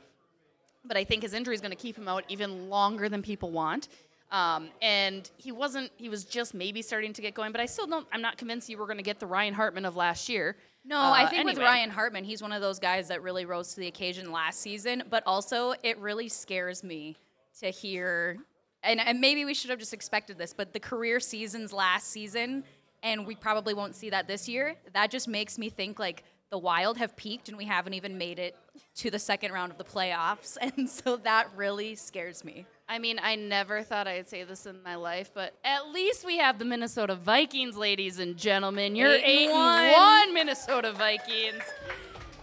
but 0.84 0.96
I 0.96 1.04
think 1.04 1.22
his 1.22 1.34
injury 1.34 1.54
is 1.54 1.60
going 1.60 1.70
to 1.70 1.76
keep 1.76 1.96
him 1.96 2.08
out 2.08 2.24
even 2.28 2.68
longer 2.68 3.08
than 3.08 3.22
people 3.22 3.50
want. 3.50 3.88
Um, 4.30 4.70
and 4.80 5.30
he 5.36 5.52
wasn't. 5.52 5.90
He 5.96 6.08
was 6.08 6.24
just 6.24 6.54
maybe 6.54 6.80
starting 6.80 7.12
to 7.12 7.22
get 7.22 7.34
going, 7.34 7.52
but 7.52 7.60
I 7.60 7.66
still 7.66 7.86
don't. 7.86 8.06
I'm 8.12 8.22
not 8.22 8.38
convinced 8.38 8.68
you 8.68 8.78
were 8.78 8.86
going 8.86 8.96
to 8.96 9.02
get 9.02 9.20
the 9.20 9.26
Ryan 9.26 9.52
Hartman 9.52 9.84
of 9.84 9.94
last 9.94 10.28
year. 10.28 10.56
No, 10.84 10.96
Uh, 10.98 11.12
I 11.12 11.26
think 11.28 11.44
with. 11.44 11.58
Ryan 11.58 11.90
Hartman, 11.90 12.24
he's 12.24 12.40
one 12.40 12.50
of 12.50 12.62
those 12.62 12.78
guys 12.78 13.08
that 13.08 13.22
really 13.22 13.44
rose 13.44 13.74
to 13.74 13.80
the 13.80 13.88
occasion 13.88 14.32
last 14.32 14.60
season. 14.60 15.02
But 15.10 15.22
also, 15.26 15.74
it 15.82 15.98
really 15.98 16.28
scares 16.28 16.82
me 16.82 17.16
to 17.60 17.68
hear, 17.68 18.38
and, 18.82 18.98
and 19.00 19.20
maybe 19.20 19.44
we 19.44 19.52
should 19.52 19.68
have 19.68 19.78
just 19.78 19.92
expected 19.92 20.38
this, 20.38 20.54
but 20.54 20.72
the 20.72 20.80
career 20.80 21.20
seasons 21.20 21.70
last 21.70 22.08
season, 22.08 22.64
and 23.02 23.26
we 23.26 23.34
probably 23.34 23.74
won't 23.74 23.94
see 23.94 24.10
that 24.10 24.26
this 24.28 24.48
year. 24.48 24.74
That 24.92 25.10
just 25.10 25.28
makes 25.28 25.58
me 25.58 25.68
think 25.70 25.98
like 25.98 26.24
the 26.50 26.58
Wild 26.58 26.98
have 26.98 27.16
peaked 27.16 27.48
and 27.48 27.56
we 27.56 27.64
haven't 27.64 27.94
even 27.94 28.18
made 28.18 28.38
it 28.38 28.56
to 28.96 29.10
the 29.10 29.18
second 29.18 29.52
round 29.52 29.72
of 29.72 29.78
the 29.78 29.84
playoffs, 29.84 30.56
and 30.76 30.88
so 30.88 31.16
that 31.18 31.48
really 31.56 31.94
scares 31.94 32.44
me. 32.44 32.66
I 32.88 32.98
mean, 32.98 33.18
I 33.22 33.36
never 33.36 33.82
thought 33.82 34.06
I'd 34.06 34.28
say 34.28 34.44
this 34.44 34.66
in 34.66 34.82
my 34.82 34.96
life, 34.96 35.30
but 35.32 35.54
at 35.64 35.88
least 35.88 36.26
we 36.26 36.36
have 36.38 36.58
the 36.58 36.66
Minnesota 36.66 37.14
Vikings, 37.14 37.76
ladies 37.76 38.18
and 38.18 38.36
gentlemen. 38.36 38.94
You're 38.94 39.08
Eight 39.12 39.22
and 39.22 39.24
eight 39.24 39.44
and 39.46 39.52
one. 39.52 39.92
one, 39.92 40.34
Minnesota 40.34 40.92
Vikings. 40.92 41.62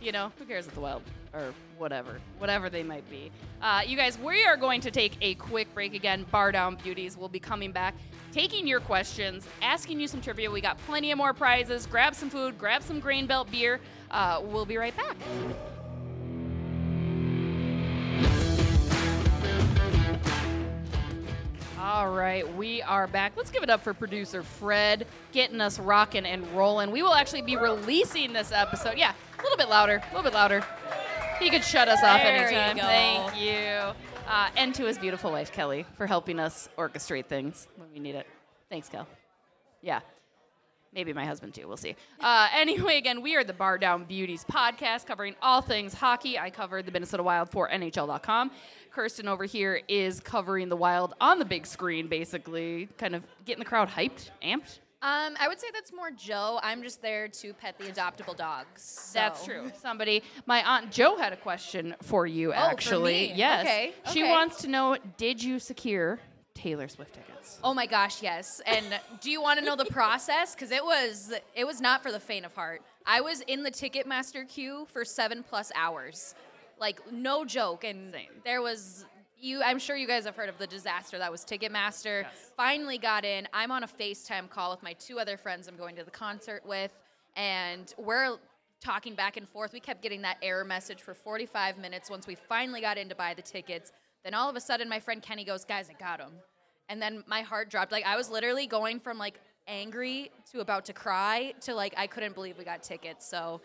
You 0.01 0.11
know, 0.11 0.31
who 0.39 0.45
cares 0.45 0.65
if 0.65 0.73
the 0.73 0.79
Wild 0.79 1.03
or 1.33 1.53
whatever, 1.77 2.19
whatever 2.39 2.69
they 2.69 2.81
might 2.81 3.07
be. 3.11 3.31
Uh, 3.61 3.81
you 3.85 3.95
guys, 3.95 4.17
we 4.17 4.43
are 4.43 4.57
going 4.57 4.81
to 4.81 4.89
take 4.89 5.17
a 5.21 5.35
quick 5.35 5.71
break 5.75 5.93
again. 5.93 6.25
Bar 6.31 6.51
Down 6.51 6.75
Beauties 6.81 7.15
will 7.15 7.29
be 7.29 7.39
coming 7.39 7.71
back, 7.71 7.93
taking 8.31 8.67
your 8.67 8.79
questions, 8.79 9.47
asking 9.61 9.99
you 9.99 10.07
some 10.07 10.21
trivia. 10.21 10.49
We 10.51 10.61
got 10.61 10.77
plenty 10.85 11.11
of 11.11 11.17
more 11.17 11.33
prizes. 11.33 11.85
Grab 11.85 12.15
some 12.15 12.29
food, 12.29 12.57
grab 12.57 12.83
some 12.83 12.99
Grain 12.99 13.25
Belt 13.27 13.49
beer. 13.51 13.79
Uh, 14.11 14.41
we'll 14.43 14.65
be 14.65 14.77
right 14.77 14.95
back. 14.95 15.15
All 21.81 22.11
right, 22.11 22.45
we 22.55 22.81
are 22.81 23.07
back. 23.07 23.33
Let's 23.37 23.49
give 23.49 23.63
it 23.63 23.69
up 23.69 23.81
for 23.81 23.93
producer 23.93 24.43
Fred 24.43 25.07
getting 25.31 25.61
us 25.61 25.79
rocking 25.79 26.25
and 26.25 26.45
rolling. 26.55 26.91
We 26.91 27.01
will 27.01 27.13
actually 27.13 27.41
be 27.41 27.55
releasing 27.55 28.33
this 28.33 28.51
episode. 28.51 28.97
Yeah, 28.97 29.13
a 29.39 29.41
little 29.41 29.57
bit 29.57 29.69
louder, 29.69 29.95
a 30.03 30.15
little 30.15 30.29
bit 30.29 30.33
louder. 30.33 30.63
He 31.39 31.49
could 31.49 31.63
shut 31.63 31.87
us 31.87 32.03
off 32.03 32.21
There 32.21 32.51
you 32.51 32.57
anytime. 32.57 32.75
go. 32.75 32.83
Thank 32.83 33.41
you. 33.41 34.08
Uh, 34.29 34.47
and 34.55 34.75
to 34.75 34.85
his 34.85 34.99
beautiful 34.99 35.31
wife, 35.31 35.51
Kelly, 35.51 35.87
for 35.97 36.05
helping 36.05 36.39
us 36.39 36.69
orchestrate 36.77 37.25
things 37.25 37.67
when 37.77 37.87
we 37.91 37.99
need 37.99 38.13
it. 38.13 38.27
Thanks, 38.69 38.87
Kel. 38.87 39.07
Yeah. 39.81 40.01
Maybe 40.93 41.13
my 41.13 41.25
husband 41.25 41.55
too. 41.55 41.67
We'll 41.67 41.77
see. 41.77 41.95
Uh, 42.19 42.47
anyway, 42.53 42.97
again, 42.97 43.23
we 43.23 43.35
are 43.35 43.43
the 43.43 43.53
Bar 43.53 43.79
Down 43.79 44.03
Beauties 44.05 44.45
podcast 44.45 45.07
covering 45.07 45.35
all 45.41 45.61
things 45.63 45.95
hockey. 45.95 46.37
I 46.37 46.51
covered 46.51 46.85
the 46.85 46.91
Minnesota 46.91 47.23
Wild 47.23 47.49
for 47.49 47.69
NHL.com. 47.69 48.51
Kirsten 48.91 49.27
over 49.27 49.45
here 49.45 49.81
is 49.87 50.19
covering 50.19 50.69
the 50.69 50.75
Wild 50.77 51.15
on 51.19 51.39
the 51.39 51.45
big 51.45 51.65
screen, 51.65 52.07
basically, 52.07 52.87
kind 52.99 53.15
of 53.15 53.23
getting 53.45 53.59
the 53.59 53.65
crowd 53.65 53.89
hyped, 53.89 54.29
amped. 54.43 54.77
Um, 55.01 55.37
I 55.39 55.47
would 55.47 55.61
say 55.61 55.67
that's 55.73 55.93
more 55.93 56.11
Joe. 56.11 56.59
I'm 56.61 56.83
just 56.83 57.01
there 57.01 57.29
to 57.29 57.53
pet 57.53 57.77
the 57.79 57.85
adoptable 57.85 58.35
dogs. 58.35 59.11
That's 59.13 59.45
true. 59.45 59.71
Somebody, 59.81 60.23
my 60.45 60.61
aunt 60.67 60.91
Joe 60.91 61.15
had 61.15 61.31
a 61.31 61.37
question 61.37 61.95
for 62.01 62.27
you. 62.27 62.49
for 62.49 62.55
actually, 62.57 63.31
yes. 63.33 63.61
Okay, 63.61 63.93
She 64.11 64.23
okay. 64.23 64.31
wants 64.31 64.57
to 64.63 64.67
know: 64.67 64.97
Did 65.15 65.41
you 65.41 65.57
secure 65.59 66.19
Taylor 66.53 66.89
Swift 66.89 67.13
tickets? 67.13 67.59
Oh 67.63 67.73
my 67.73 67.85
gosh, 67.85 68.21
yes. 68.21 68.61
And 68.65 68.85
do 69.21 69.31
you 69.31 69.41
want 69.41 69.57
to 69.59 69.65
know 69.65 69.77
the 69.77 69.85
process? 69.85 70.53
Because 70.53 70.71
it 70.71 70.83
was 70.83 71.33
it 71.55 71.65
was 71.65 71.79
not 71.79 72.03
for 72.03 72.11
the 72.11 72.19
faint 72.19 72.45
of 72.45 72.53
heart. 72.53 72.81
I 73.05 73.21
was 73.21 73.39
in 73.41 73.63
the 73.63 73.71
Ticketmaster 73.71 74.45
queue 74.47 74.85
for 74.91 75.05
seven 75.05 75.43
plus 75.43 75.71
hours, 75.75 76.35
like 76.77 76.99
no 77.09 77.45
joke. 77.45 77.85
And 77.85 78.11
Same. 78.13 78.27
there 78.43 78.61
was 78.61 79.05
you. 79.41 79.61
I'm 79.63 79.79
sure 79.79 79.95
you 79.95 80.07
guys 80.07 80.25
have 80.25 80.35
heard 80.35 80.49
of 80.49 80.57
the 80.57 80.67
disaster 80.67 81.17
that 81.17 81.31
was 81.31 81.43
Ticketmaster. 81.45 82.23
Yes. 82.23 82.51
Finally 82.55 82.97
got 82.97 83.25
in. 83.25 83.47
I'm 83.53 83.71
on 83.71 83.83
a 83.83 83.87
FaceTime 83.87 84.49
call 84.49 84.71
with 84.71 84.83
my 84.83 84.93
two 84.93 85.19
other 85.19 85.37
friends. 85.37 85.67
I'm 85.67 85.75
going 85.75 85.95
to 85.95 86.03
the 86.03 86.11
concert 86.11 86.65
with, 86.65 86.91
and 87.35 87.93
we're 87.97 88.37
talking 88.81 89.15
back 89.15 89.37
and 89.37 89.47
forth. 89.47 89.73
We 89.73 89.79
kept 89.79 90.01
getting 90.01 90.21
that 90.23 90.37
error 90.41 90.63
message 90.63 91.01
for 91.01 91.13
45 91.13 91.77
minutes. 91.77 92.09
Once 92.09 92.27
we 92.27 92.35
finally 92.35 92.81
got 92.81 92.97
in 92.97 93.09
to 93.09 93.15
buy 93.15 93.33
the 93.33 93.41
tickets, 93.41 93.91
then 94.23 94.33
all 94.33 94.49
of 94.49 94.55
a 94.55 94.61
sudden 94.61 94.87
my 94.87 94.99
friend 94.99 95.21
Kenny 95.21 95.43
goes, 95.43 95.65
"Guys, 95.65 95.89
I 95.89 95.93
got 95.93 96.19
them." 96.19 96.33
and 96.89 97.01
then 97.01 97.23
my 97.27 97.41
heart 97.41 97.69
dropped. 97.69 97.91
Like 97.91 98.05
I 98.05 98.17
was 98.17 98.29
literally 98.29 98.67
going 98.67 98.99
from 98.99 99.17
like 99.17 99.39
angry 99.67 100.31
to 100.51 100.59
about 100.59 100.85
to 100.85 100.93
cry 100.93 101.53
to 101.61 101.75
like 101.75 101.93
I 101.95 102.07
couldn't 102.07 102.33
believe 102.33 102.57
we 102.57 102.65
got 102.65 102.83
tickets. 102.83 103.29
So 103.29 103.61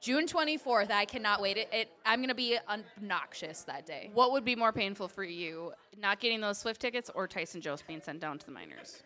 June 0.00 0.26
24th, 0.26 0.90
I 0.90 1.04
cannot 1.04 1.40
wait. 1.40 1.56
It, 1.56 1.68
it 1.72 1.88
I'm 2.06 2.20
gonna 2.20 2.34
be 2.34 2.56
obnoxious 2.68 3.62
that 3.62 3.84
day. 3.84 4.10
What 4.14 4.32
would 4.32 4.44
be 4.44 4.54
more 4.54 4.72
painful 4.72 5.08
for 5.08 5.24
you, 5.24 5.72
not 6.00 6.20
getting 6.20 6.40
those 6.40 6.58
Swift 6.58 6.80
tickets 6.80 7.10
or 7.14 7.26
Tyson 7.26 7.60
Jost 7.60 7.86
being 7.86 8.00
sent 8.00 8.20
down 8.20 8.38
to 8.38 8.46
the 8.46 8.52
minors? 8.52 9.02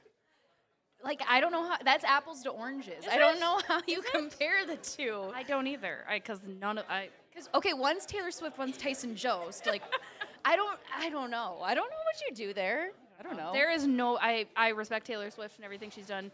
Like 1.03 1.23
I 1.29 1.41
don't 1.41 1.51
know 1.51 1.67
how 1.67 1.79
that's 1.83 2.05
apples 2.05 2.43
to 2.43 2.51
oranges. 2.51 3.05
I 3.11 3.17
it? 3.17 3.19
don't 3.19 3.41
know 3.41 3.61
how 3.67 3.81
you 3.87 4.03
compare 4.13 4.67
the 4.67 4.77
two. 4.77 5.33
I 5.35 5.43
don't 5.43 5.67
either. 5.67 6.05
I 6.09 6.19
because 6.19 6.41
none 6.47 6.79
of 6.79 6.85
I. 6.89 7.09
Because 7.31 7.49
okay, 7.55 7.73
one's 7.73 8.05
Taylor 8.05 8.31
Swift, 8.31 8.59
one's 8.59 8.77
Tyson 8.77 9.17
Jost. 9.17 9.67
Like 9.67 9.83
I 10.45 10.57
don't 10.57 10.79
I 10.95 11.09
don't 11.09 11.31
know. 11.31 11.59
I 11.63 11.75
don't 11.75 11.91
know 11.91 11.97
what 11.97 12.21
you 12.29 12.35
do 12.35 12.53
there. 12.53 12.91
I 13.19 13.23
don't 13.23 13.33
um, 13.33 13.39
know. 13.39 13.53
There 13.53 13.71
is 13.71 13.87
no. 13.87 14.19
I 14.19 14.47
I 14.57 14.69
respect 14.69 15.07
Taylor 15.07 15.31
Swift 15.31 15.57
and 15.57 15.65
everything 15.65 15.91
she's 15.91 16.07
done. 16.07 16.31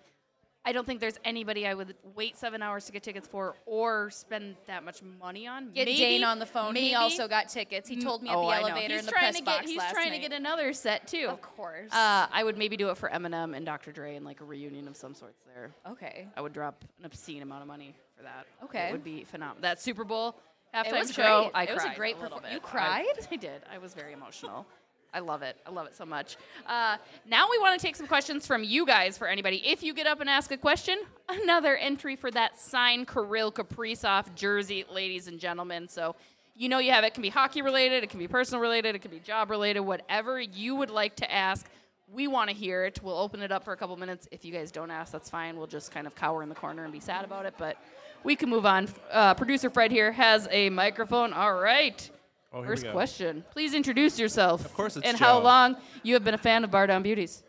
I 0.65 0.73
don't 0.73 0.87
think 0.87 1.01
there's 1.01 1.19
anybody 1.25 1.67
I 1.67 1.73
would 1.73 1.95
wait 2.15 2.37
seven 2.37 2.63
hours 2.63 2.85
to 2.87 2.93
get 2.93 3.03
tickets 3.03 3.27
for 3.27 3.57
or 3.65 4.11
spend 4.11 4.57
that 4.67 4.85
much 4.85 5.01
money 5.03 5.47
on. 5.47 5.71
Get 5.71 5.87
maybe, 5.87 5.97
Dane 5.99 6.25
on 6.25 6.39
the 6.39 6.45
phone. 6.47 6.75
Maybe. 6.75 6.89
He 6.89 6.95
also 6.95 7.27
got 7.27 7.49
tickets. 7.49 7.89
He 7.89 7.97
told 7.97 8.23
me 8.23 8.29
at 8.29 8.37
Oh, 8.37 8.43
the 8.43 8.47
I 8.49 8.61
elevator 8.61 8.93
He's 8.95 9.01
in 9.01 9.07
the 9.07 9.13
trying 9.13 9.23
press 9.33 9.37
to 9.39 9.43
get, 9.45 9.65
He's 9.65 9.79
last 9.79 9.93
trying 9.93 10.11
night. 10.11 10.17
to 10.23 10.29
get 10.29 10.33
another 10.37 10.73
set 10.75 11.07
too. 11.07 11.29
Of 11.31 11.41
course. 11.41 11.91
Uh, 11.91 12.27
I 12.31 12.43
would 12.45 12.59
maybe 12.59 12.77
do 12.77 12.91
it 12.91 12.99
for 12.99 13.09
Eminem 13.09 13.57
and 13.57 13.65
Dr. 13.65 13.93
Dre 13.93 14.17
and 14.17 14.27
like 14.27 14.41
a 14.41 14.45
reunion 14.45 14.89
of 14.89 14.97
some 14.97 15.15
sorts 15.15 15.43
there. 15.55 15.71
okay. 15.91 16.29
I 16.37 16.41
would 16.43 16.53
drop 16.53 16.85
an 16.99 17.07
obscene 17.07 17.41
amount 17.43 17.63
of 17.63 17.69
money 17.69 17.95
for 18.17 18.25
that. 18.25 18.47
Okay. 18.65 18.89
It 18.89 18.93
would 18.93 19.05
be 19.05 19.25
phenomenal. 19.25 19.63
That 19.63 19.81
Super 19.81 20.05
Bowl 20.05 20.37
halftime 20.75 20.99
was 20.99 21.13
show, 21.15 21.43
great. 21.45 21.51
I 21.55 21.63
It 21.65 21.75
was 21.75 21.85
a 21.85 21.95
great 21.95 22.17
a 22.19 22.21
little 22.21 22.39
perfor- 22.41 22.43
bit. 22.43 22.53
you 22.53 22.59
I- 22.59 22.61
cried? 22.61 23.07
I, 23.31 23.37
did. 23.37 23.63
I 23.73 23.79
was 23.79 23.95
very 23.95 24.13
emotional. 24.13 24.67
I 25.13 25.21
love 25.21 25.43
it. 25.43 25.57
I 25.67 25.71
love 25.71 25.87
it 25.87 25.97
so 25.97 26.05
much. 26.05 26.37
Uh, 26.67 26.97
now 27.27 27.49
we 27.51 27.59
want 27.59 27.79
to 27.79 27.85
take 27.85 27.97
some 27.97 28.07
questions 28.07 28.47
from 28.47 28.63
you 28.63 28.85
guys 28.85 29.17
for 29.17 29.27
anybody. 29.27 29.63
If 29.65 29.83
you 29.83 29.95
get 29.95 30.07
up 30.07 30.21
and 30.21 30.29
ask 30.29 30.51
a 30.51 30.57
question, 30.57 30.99
another 31.29 31.77
entry 31.77 32.15
for 32.15 32.31
that 32.31 32.61
signed 32.61 33.09
Kirill 33.09 33.51
Kaprizov 33.51 34.35
jersey, 34.35 34.85
ladies 34.93 35.27
and 35.27 35.41
gentlemen. 35.41 35.89
So 35.89 36.15
you 36.55 36.69
know 36.69 36.79
you 36.79 36.91
have 36.91 37.05
it. 37.05 37.09
it 37.09 37.15
can 37.15 37.23
be 37.23 37.31
hockey 37.31 37.63
related, 37.63 38.05
it 38.05 38.11
can 38.11 38.19
be 38.19 38.29
personal 38.29 38.61
related, 38.61 38.95
it 38.95 38.99
can 38.99 39.11
be 39.11 39.21
job 39.21 39.51
related, 39.51 39.81
whatever 39.81 40.41
you 40.41 40.77
would 40.77 40.91
like 40.91 41.17
to 41.17 41.33
ask. 41.33 41.67
We 42.11 42.27
want 42.27 42.51
to 42.51 42.57
hear 42.57 42.85
it. 42.85 43.01
We'll 43.03 43.19
open 43.19 43.43
it 43.43 43.53
up 43.53 43.65
for 43.65 43.73
a 43.73 43.77
couple 43.77 43.97
minutes. 43.97 44.29
If 44.31 44.45
you 44.45 44.53
guys 44.53 44.71
don't 44.71 44.91
ask, 44.91 45.13
that's 45.13 45.29
fine. 45.29 45.57
We'll 45.57 45.67
just 45.67 45.91
kind 45.91 46.07
of 46.07 46.15
cower 46.15 46.43
in 46.43 46.49
the 46.49 46.55
corner 46.55 46.85
and 46.85 46.93
be 46.93 47.01
sad 47.01 47.25
about 47.25 47.45
it. 47.45 47.55
But 47.59 47.77
we 48.25 48.35
can 48.35 48.49
move 48.49 48.65
on. 48.65 48.89
Uh, 49.11 49.35
Producer 49.35 49.69
Fred 49.69 49.91
here 49.91 50.11
has 50.13 50.49
a 50.51 50.71
microphone. 50.71 51.35
All 51.35 51.55
right. 51.55 52.11
Oh, 52.59 52.65
First 52.65 52.89
question. 52.91 53.45
Please 53.51 53.75
introduce 53.75 54.19
yourself. 54.19 54.65
Of 54.65 54.75
course 54.75 54.97
it's 54.97 55.07
And 55.07 55.17
how 55.17 55.39
Joe. 55.39 55.45
long 55.45 55.77
you 56.03 56.15
have 56.15 56.25
been 56.25 56.35
a 56.35 56.39
fan 56.39 56.65
of 56.65 56.71
Bar 56.71 56.87
Down 56.87 57.03
Beauties. 57.03 57.43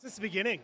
Since 0.00 0.14
the 0.16 0.22
beginning. 0.22 0.60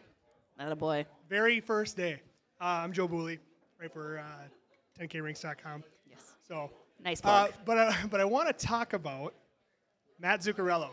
Not 0.58 0.72
a 0.72 0.76
boy. 0.76 1.04
Very 1.28 1.60
first 1.60 1.96
day. 1.96 2.20
Uh, 2.60 2.64
I'm 2.64 2.92
Joe 2.92 3.06
Booley, 3.06 3.38
right 3.78 3.92
for 3.92 4.18
uh, 4.18 5.02
10krings.com. 5.04 5.84
Yes. 6.08 6.20
So, 6.48 6.70
Nice 7.04 7.20
uh, 7.22 7.48
plug. 7.48 7.52
but 7.66 7.76
uh, 7.78 7.92
but 8.10 8.20
I 8.20 8.24
want 8.24 8.46
to 8.48 8.66
talk 8.66 8.94
about 8.94 9.34
Mats 10.18 10.46
Zuccarello. 10.46 10.88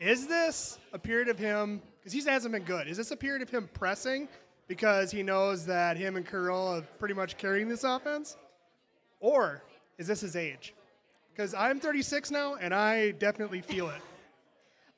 Is 0.00 0.26
this 0.26 0.78
a 0.92 0.98
period 0.98 1.28
of 1.28 1.38
him? 1.38 1.80
Because 2.00 2.12
he 2.12 2.20
hasn't 2.28 2.52
been 2.52 2.64
good. 2.64 2.88
Is 2.88 2.96
this 2.96 3.12
a 3.12 3.16
period 3.16 3.42
of 3.42 3.50
him 3.50 3.68
pressing 3.72 4.28
because 4.66 5.12
he 5.12 5.22
knows 5.22 5.64
that 5.66 5.96
him 5.96 6.16
and 6.16 6.26
Kirill 6.28 6.66
are 6.78 6.82
pretty 6.98 7.14
much 7.14 7.36
carrying 7.36 7.68
this 7.68 7.84
offense, 7.84 8.36
or 9.20 9.62
is 9.98 10.08
this 10.08 10.20
his 10.22 10.34
age? 10.34 10.74
Because 11.36 11.52
I'm 11.52 11.80
36 11.80 12.30
now, 12.30 12.54
and 12.54 12.72
I 12.72 13.10
definitely 13.10 13.60
feel 13.60 13.90
it. 13.90 14.00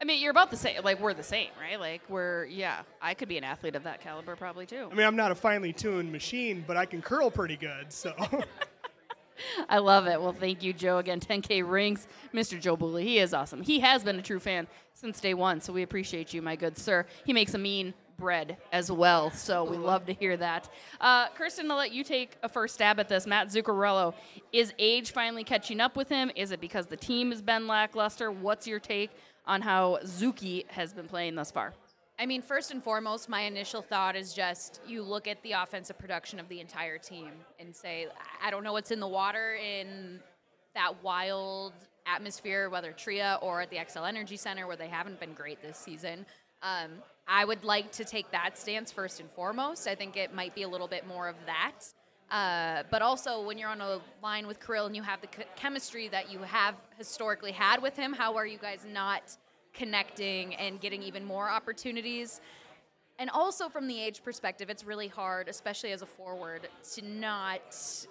I 0.01 0.05
mean, 0.05 0.22
you're 0.22 0.31
about 0.31 0.53
the 0.53 0.57
same. 0.57 0.85
Like, 0.85 1.01
we're 1.01 1.12
the 1.12 1.24
same, 1.24 1.48
right? 1.61 1.81
Like, 1.81 2.03
we're, 2.09 2.44
yeah. 2.44 2.83
I 3.03 3.14
could 3.14 3.29
be 3.29 3.38
an 3.38 3.42
athlete 3.42 3.74
of 3.74 3.83
that 3.83 4.01
caliber 4.01 4.37
probably 4.37 4.64
too. 4.64 4.88
I 4.92 4.94
mean, 4.94 5.05
I'm 5.05 5.16
not 5.16 5.33
a 5.33 5.35
finely 5.35 5.72
tuned 5.72 6.12
machine, 6.12 6.62
but 6.64 6.77
I 6.77 6.87
can 6.87 7.03
curl 7.03 7.29
pretty 7.29 7.57
good. 7.57 7.92
So. 7.92 8.14
I 9.68 9.79
love 9.79 10.07
it. 10.07 10.20
Well, 10.20 10.33
thank 10.33 10.62
you, 10.62 10.72
Joe. 10.72 10.98
Again, 10.98 11.18
10K 11.18 11.68
rings, 11.68 12.07
Mr. 12.33 12.61
Joe 12.61 12.77
Booley. 12.77 13.03
He 13.03 13.18
is 13.18 13.35
awesome. 13.35 13.61
He 13.61 13.81
has 13.81 14.05
been 14.05 14.16
a 14.16 14.22
true 14.22 14.38
fan 14.38 14.68
since 14.94 15.20
day 15.20 15.35
one, 15.35 15.61
so 15.61 15.72
we 15.72 15.83
appreciate 15.83 16.33
you, 16.33 16.40
my 16.40 16.55
good 16.55 16.79
sir. 16.79 17.05
He 17.24 17.33
makes 17.33 17.55
a 17.55 17.59
mean 17.59 17.94
bread 18.19 18.57
as 18.73 18.91
well, 18.91 19.31
so 19.31 19.65
we 19.65 19.77
love 19.77 20.05
to 20.07 20.13
hear 20.13 20.37
that. 20.37 20.69
Uh, 21.01 21.29
Kirsten, 21.29 21.71
I'll 21.71 21.77
let 21.77 21.93
you 21.93 22.05
take 22.05 22.37
a 22.43 22.49
first 22.49 22.75
stab 22.75 22.99
at 23.01 23.09
this. 23.09 23.27
Mats 23.27 23.55
Zuccarello, 23.55 24.13
is 24.53 24.75
age 24.79 25.13
finally 25.13 25.45
catching 25.45 25.81
up 25.81 25.97
with 25.97 26.09
him? 26.09 26.31
Is 26.35 26.51
it 26.51 26.61
because 26.61 26.87
the 26.87 26.97
team 26.97 27.31
has 27.31 27.41
been 27.41 27.67
lackluster? 27.67 28.31
What's 28.31 28.67
your 28.67 28.81
take 28.81 29.11
on 29.47 29.63
how 29.63 30.01
Zuki 30.05 30.69
has 30.71 30.93
been 30.93 31.07
playing 31.07 31.37
thus 31.37 31.51
far? 31.51 31.73
I 32.19 32.27
mean, 32.27 32.43
first 32.43 32.73
and 32.73 32.83
foremost, 32.83 33.29
my 33.29 33.43
initial 33.43 33.81
thought 33.81 34.17
is 34.17 34.35
just 34.35 34.81
you 34.87 35.03
look 35.03 35.29
at 35.29 35.41
the 35.45 35.53
offensive 35.53 35.97
production 35.99 36.41
of 36.41 36.49
the 36.49 36.61
entire 36.61 36.99
team 36.99 37.31
and 37.61 37.75
say, 37.75 38.09
I 38.45 38.51
don't 38.51 38.65
know 38.65 38.73
what's 38.73 38.91
in 38.91 38.99
the 38.99 39.07
water 39.07 39.55
in 39.55 40.19
that 40.75 41.03
wild 41.05 41.75
atmosphere, 42.07 42.71
whether 42.71 42.91
Tria 42.91 43.39
or 43.41 43.61
at 43.61 43.71
the 43.71 43.77
Xcel 43.77 44.09
Energy 44.09 44.37
Center, 44.37 44.67
where 44.67 44.77
they 44.77 44.89
haven't 44.89 45.21
been 45.21 45.33
great 45.33 45.63
this 45.63 45.79
season. 45.79 46.27
Um, 46.63 46.91
I 47.29 47.45
would 47.45 47.62
like 47.62 47.93
to 47.93 48.05
take 48.05 48.31
that 48.33 48.57
stance 48.57 48.91
first 48.91 49.21
and 49.21 49.31
foremost. 49.31 49.87
I 49.87 49.95
think 49.95 50.17
it 50.17 50.35
might 50.35 50.55
be 50.55 50.62
a 50.62 50.69
little 50.69 50.88
bit 50.88 51.07
more 51.07 51.29
of 51.29 51.37
that. 51.47 51.73
Uh, 52.31 52.83
but 52.91 53.03
also, 53.03 53.43
when 53.47 53.59
you're 53.59 53.69
on 53.69 53.81
a 53.81 54.01
line 54.23 54.47
with 54.47 54.64
Kirill 54.64 54.87
and 54.87 54.97
you 54.97 55.03
have 55.03 55.21
the 55.21 55.27
ch- 55.29 55.47
chemistry 55.57 56.09
that 56.09 56.31
you 56.31 56.41
have 56.41 56.75
historically 56.97 57.53
had 57.53 57.83
with 57.83 57.97
him, 57.97 58.12
how 58.12 58.37
are 58.37 58.47
you 58.47 58.59
guys 58.59 58.87
not 58.91 59.37
connecting 59.73 60.55
and 60.57 60.81
getting 60.81 61.03
even 61.03 61.25
more 61.25 61.49
opportunities? 61.49 62.41
And 63.19 63.31
also, 63.31 63.69
from 63.69 63.88
the 63.88 64.01
age 64.01 64.23
perspective, 64.23 64.71
it's 64.71 64.85
really 64.85 65.09
hard, 65.09 65.49
especially 65.49 65.93
as 65.93 66.03
a 66.03 66.07
forward, 66.07 66.69
to 66.95 67.03
not 67.03 68.07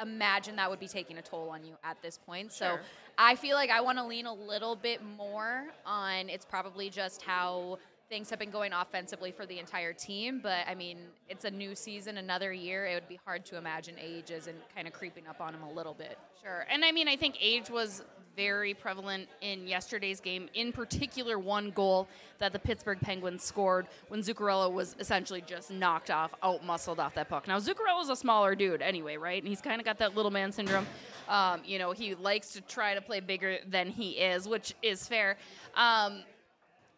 imagine 0.00 0.56
that 0.56 0.70
would 0.70 0.78
be 0.80 0.88
taking 0.88 1.18
a 1.18 1.22
toll 1.22 1.50
on 1.50 1.64
you 1.64 1.74
at 1.82 2.00
this 2.02 2.18
point. 2.18 2.52
So 2.52 2.66
Sure. 2.66 2.80
I 3.16 3.34
feel 3.34 3.56
like 3.56 3.70
I 3.70 3.80
want 3.80 3.98
to 3.98 4.04
lean 4.04 4.26
a 4.26 4.32
little 4.32 4.76
bit 4.76 5.02
more 5.02 5.64
on 5.84 6.28
it's 6.28 6.44
probably 6.44 6.88
just 6.88 7.22
how 7.22 7.78
things 8.08 8.30
have 8.30 8.38
been 8.38 8.50
going 8.50 8.72
offensively 8.72 9.30
for 9.30 9.46
the 9.46 9.58
entire 9.58 9.92
team. 9.92 10.40
But 10.42 10.66
I 10.66 10.74
mean, 10.74 10.98
it's 11.28 11.44
a 11.44 11.50
new 11.50 11.74
season, 11.74 12.18
another 12.18 12.52
year. 12.52 12.86
It 12.86 12.94
would 12.94 13.08
be 13.08 13.20
hard 13.24 13.44
to 13.46 13.56
imagine 13.56 13.94
age 14.00 14.30
isn't 14.30 14.56
kind 14.74 14.86
of 14.86 14.92
creeping 14.92 15.26
up 15.26 15.40
on 15.40 15.54
him 15.54 15.62
a 15.62 15.72
little 15.72 15.94
bit. 15.94 16.18
Sure. 16.42 16.66
And 16.70 16.84
I 16.84 16.92
mean, 16.92 17.08
I 17.08 17.16
think 17.16 17.36
age 17.40 17.70
was 17.70 18.02
very 18.38 18.72
prevalent 18.72 19.28
in 19.40 19.66
yesterday's 19.66 20.20
game. 20.20 20.48
In 20.54 20.70
particular, 20.70 21.40
one 21.40 21.70
goal 21.72 22.06
that 22.38 22.52
the 22.52 22.58
Pittsburgh 22.58 23.00
Penguins 23.00 23.42
scored 23.42 23.88
when 24.08 24.20
Zuccarello 24.20 24.72
was 24.72 24.94
essentially 25.00 25.42
just 25.44 25.72
knocked 25.72 26.08
off, 26.08 26.32
out 26.44 26.64
muscled 26.64 27.00
off 27.00 27.16
that 27.16 27.28
puck. 27.28 27.48
Now, 27.48 27.58
Zuccarello's 27.58 28.10
a 28.10 28.16
smaller 28.16 28.54
dude 28.54 28.80
anyway, 28.80 29.16
right? 29.16 29.42
And 29.42 29.48
he's 29.48 29.60
kind 29.60 29.80
of 29.80 29.84
got 29.84 29.98
that 29.98 30.14
little 30.14 30.30
man 30.30 30.52
syndrome. 30.52 30.86
Um, 31.28 31.62
you 31.64 31.80
know, 31.80 31.90
he 31.90 32.14
likes 32.14 32.52
to 32.52 32.60
try 32.60 32.94
to 32.94 33.00
play 33.00 33.18
bigger 33.18 33.58
than 33.66 33.88
he 33.90 34.10
is, 34.10 34.46
which 34.46 34.72
is 34.82 35.08
fair. 35.08 35.36
Um, 35.74 36.22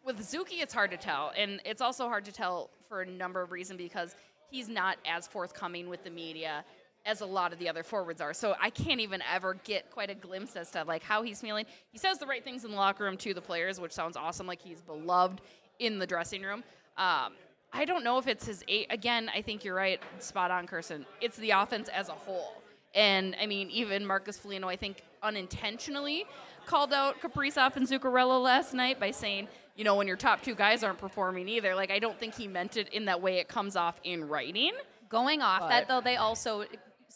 with 0.05 0.19
Zuki, 0.19 0.63
it's 0.63 0.75
hard 0.75 0.91
to 0.91 0.97
tell, 0.97 1.33
and 1.37 1.61
it's 1.65 1.83
also 1.83 2.09
hard 2.09 2.25
to 2.25 2.33
tell 2.33 2.71
for 2.89 3.03
a 3.03 3.07
number 3.07 3.43
of 3.43 3.53
reasons 3.53 3.79
because 3.79 4.15
he's 4.51 4.69
not 4.69 4.99
as 5.07 5.27
forthcoming 5.27 5.89
with 5.89 6.05
the 6.05 6.11
media 6.11 6.65
as 7.07 7.21
a 7.21 7.27
lot 7.27 7.53
of 7.53 7.59
the 7.59 7.69
other 7.69 7.83
forwards 7.83 8.21
are. 8.21 8.35
So 8.35 8.55
I 8.61 8.71
can't 8.71 9.01
even 9.01 9.23
ever 9.33 9.55
get 9.65 9.91
quite 9.91 10.11
a 10.11 10.15
glimpse 10.15 10.57
as 10.57 10.71
to 10.73 10.85
like 10.85 11.03
how 11.03 11.23
he's 11.23 11.41
feeling. 11.41 11.65
He 11.93 11.99
says 11.99 12.19
the 12.19 12.27
right 12.27 12.45
things 12.45 12.65
in 12.65 12.71
the 12.71 12.77
locker 12.77 13.05
room 13.05 13.17
to 13.19 13.33
the 13.33 13.41
players, 13.41 13.81
which 13.81 13.93
sounds 13.93 14.17
awesome. 14.17 14.47
Like 14.47 14.61
he's 14.61 14.83
beloved 14.83 15.41
in 15.79 15.99
the 15.99 16.07
dressing 16.07 16.43
room. 16.43 16.63
Um, 16.97 17.33
I 17.73 17.85
don't 17.85 18.05
know 18.05 18.19
if 18.19 18.27
it's 18.27 18.47
his 18.47 18.65
eight. 18.69 18.89
Again, 18.91 19.31
I 19.35 19.43
think 19.43 19.65
you're 19.65 19.75
right, 19.75 20.01
spot 20.19 20.51
on, 20.51 20.67
Carson. 20.67 21.07
It's 21.21 21.37
the 21.37 21.51
offense 21.51 21.89
as 21.89 22.09
a 22.09 22.13
whole. 22.13 22.61
And 22.95 23.37
I 23.41 23.47
mean, 23.47 23.71
even 23.71 24.05
Marcus 24.05 24.37
Foligno, 24.39 24.69
I 24.69 24.77
think 24.77 25.03
unintentionally 25.23 26.25
called 26.67 26.93
out 26.93 27.21
Kaprizov 27.21 27.77
and 27.77 27.87
Zuccarello 27.87 28.43
last 28.43 28.75
night 28.75 28.99
by 29.01 29.11
saying, 29.11 29.49
you 29.77 29.85
know, 29.85 29.95
when 29.97 30.07
your 30.07 30.17
top 30.17 30.43
two 30.43 30.55
guys 30.55 30.83
aren't 30.83 30.99
performing 30.99 31.49
either. 31.49 31.75
Like, 31.75 31.91
I 31.91 31.99
don't 31.99 32.19
think 32.19 32.35
he 32.35 32.47
meant 32.49 32.77
it 32.77 32.89
in 32.91 33.07
that 33.07 33.21
way 33.23 33.39
it 33.39 33.49
comes 33.49 33.77
off 33.77 34.01
in 34.05 34.29
writing. 34.29 34.73
Going 35.09 35.41
off 35.43 35.61
But- 35.61 35.69
that 35.71 35.89
though, 35.89 36.01
they 36.01 36.17
also 36.17 36.65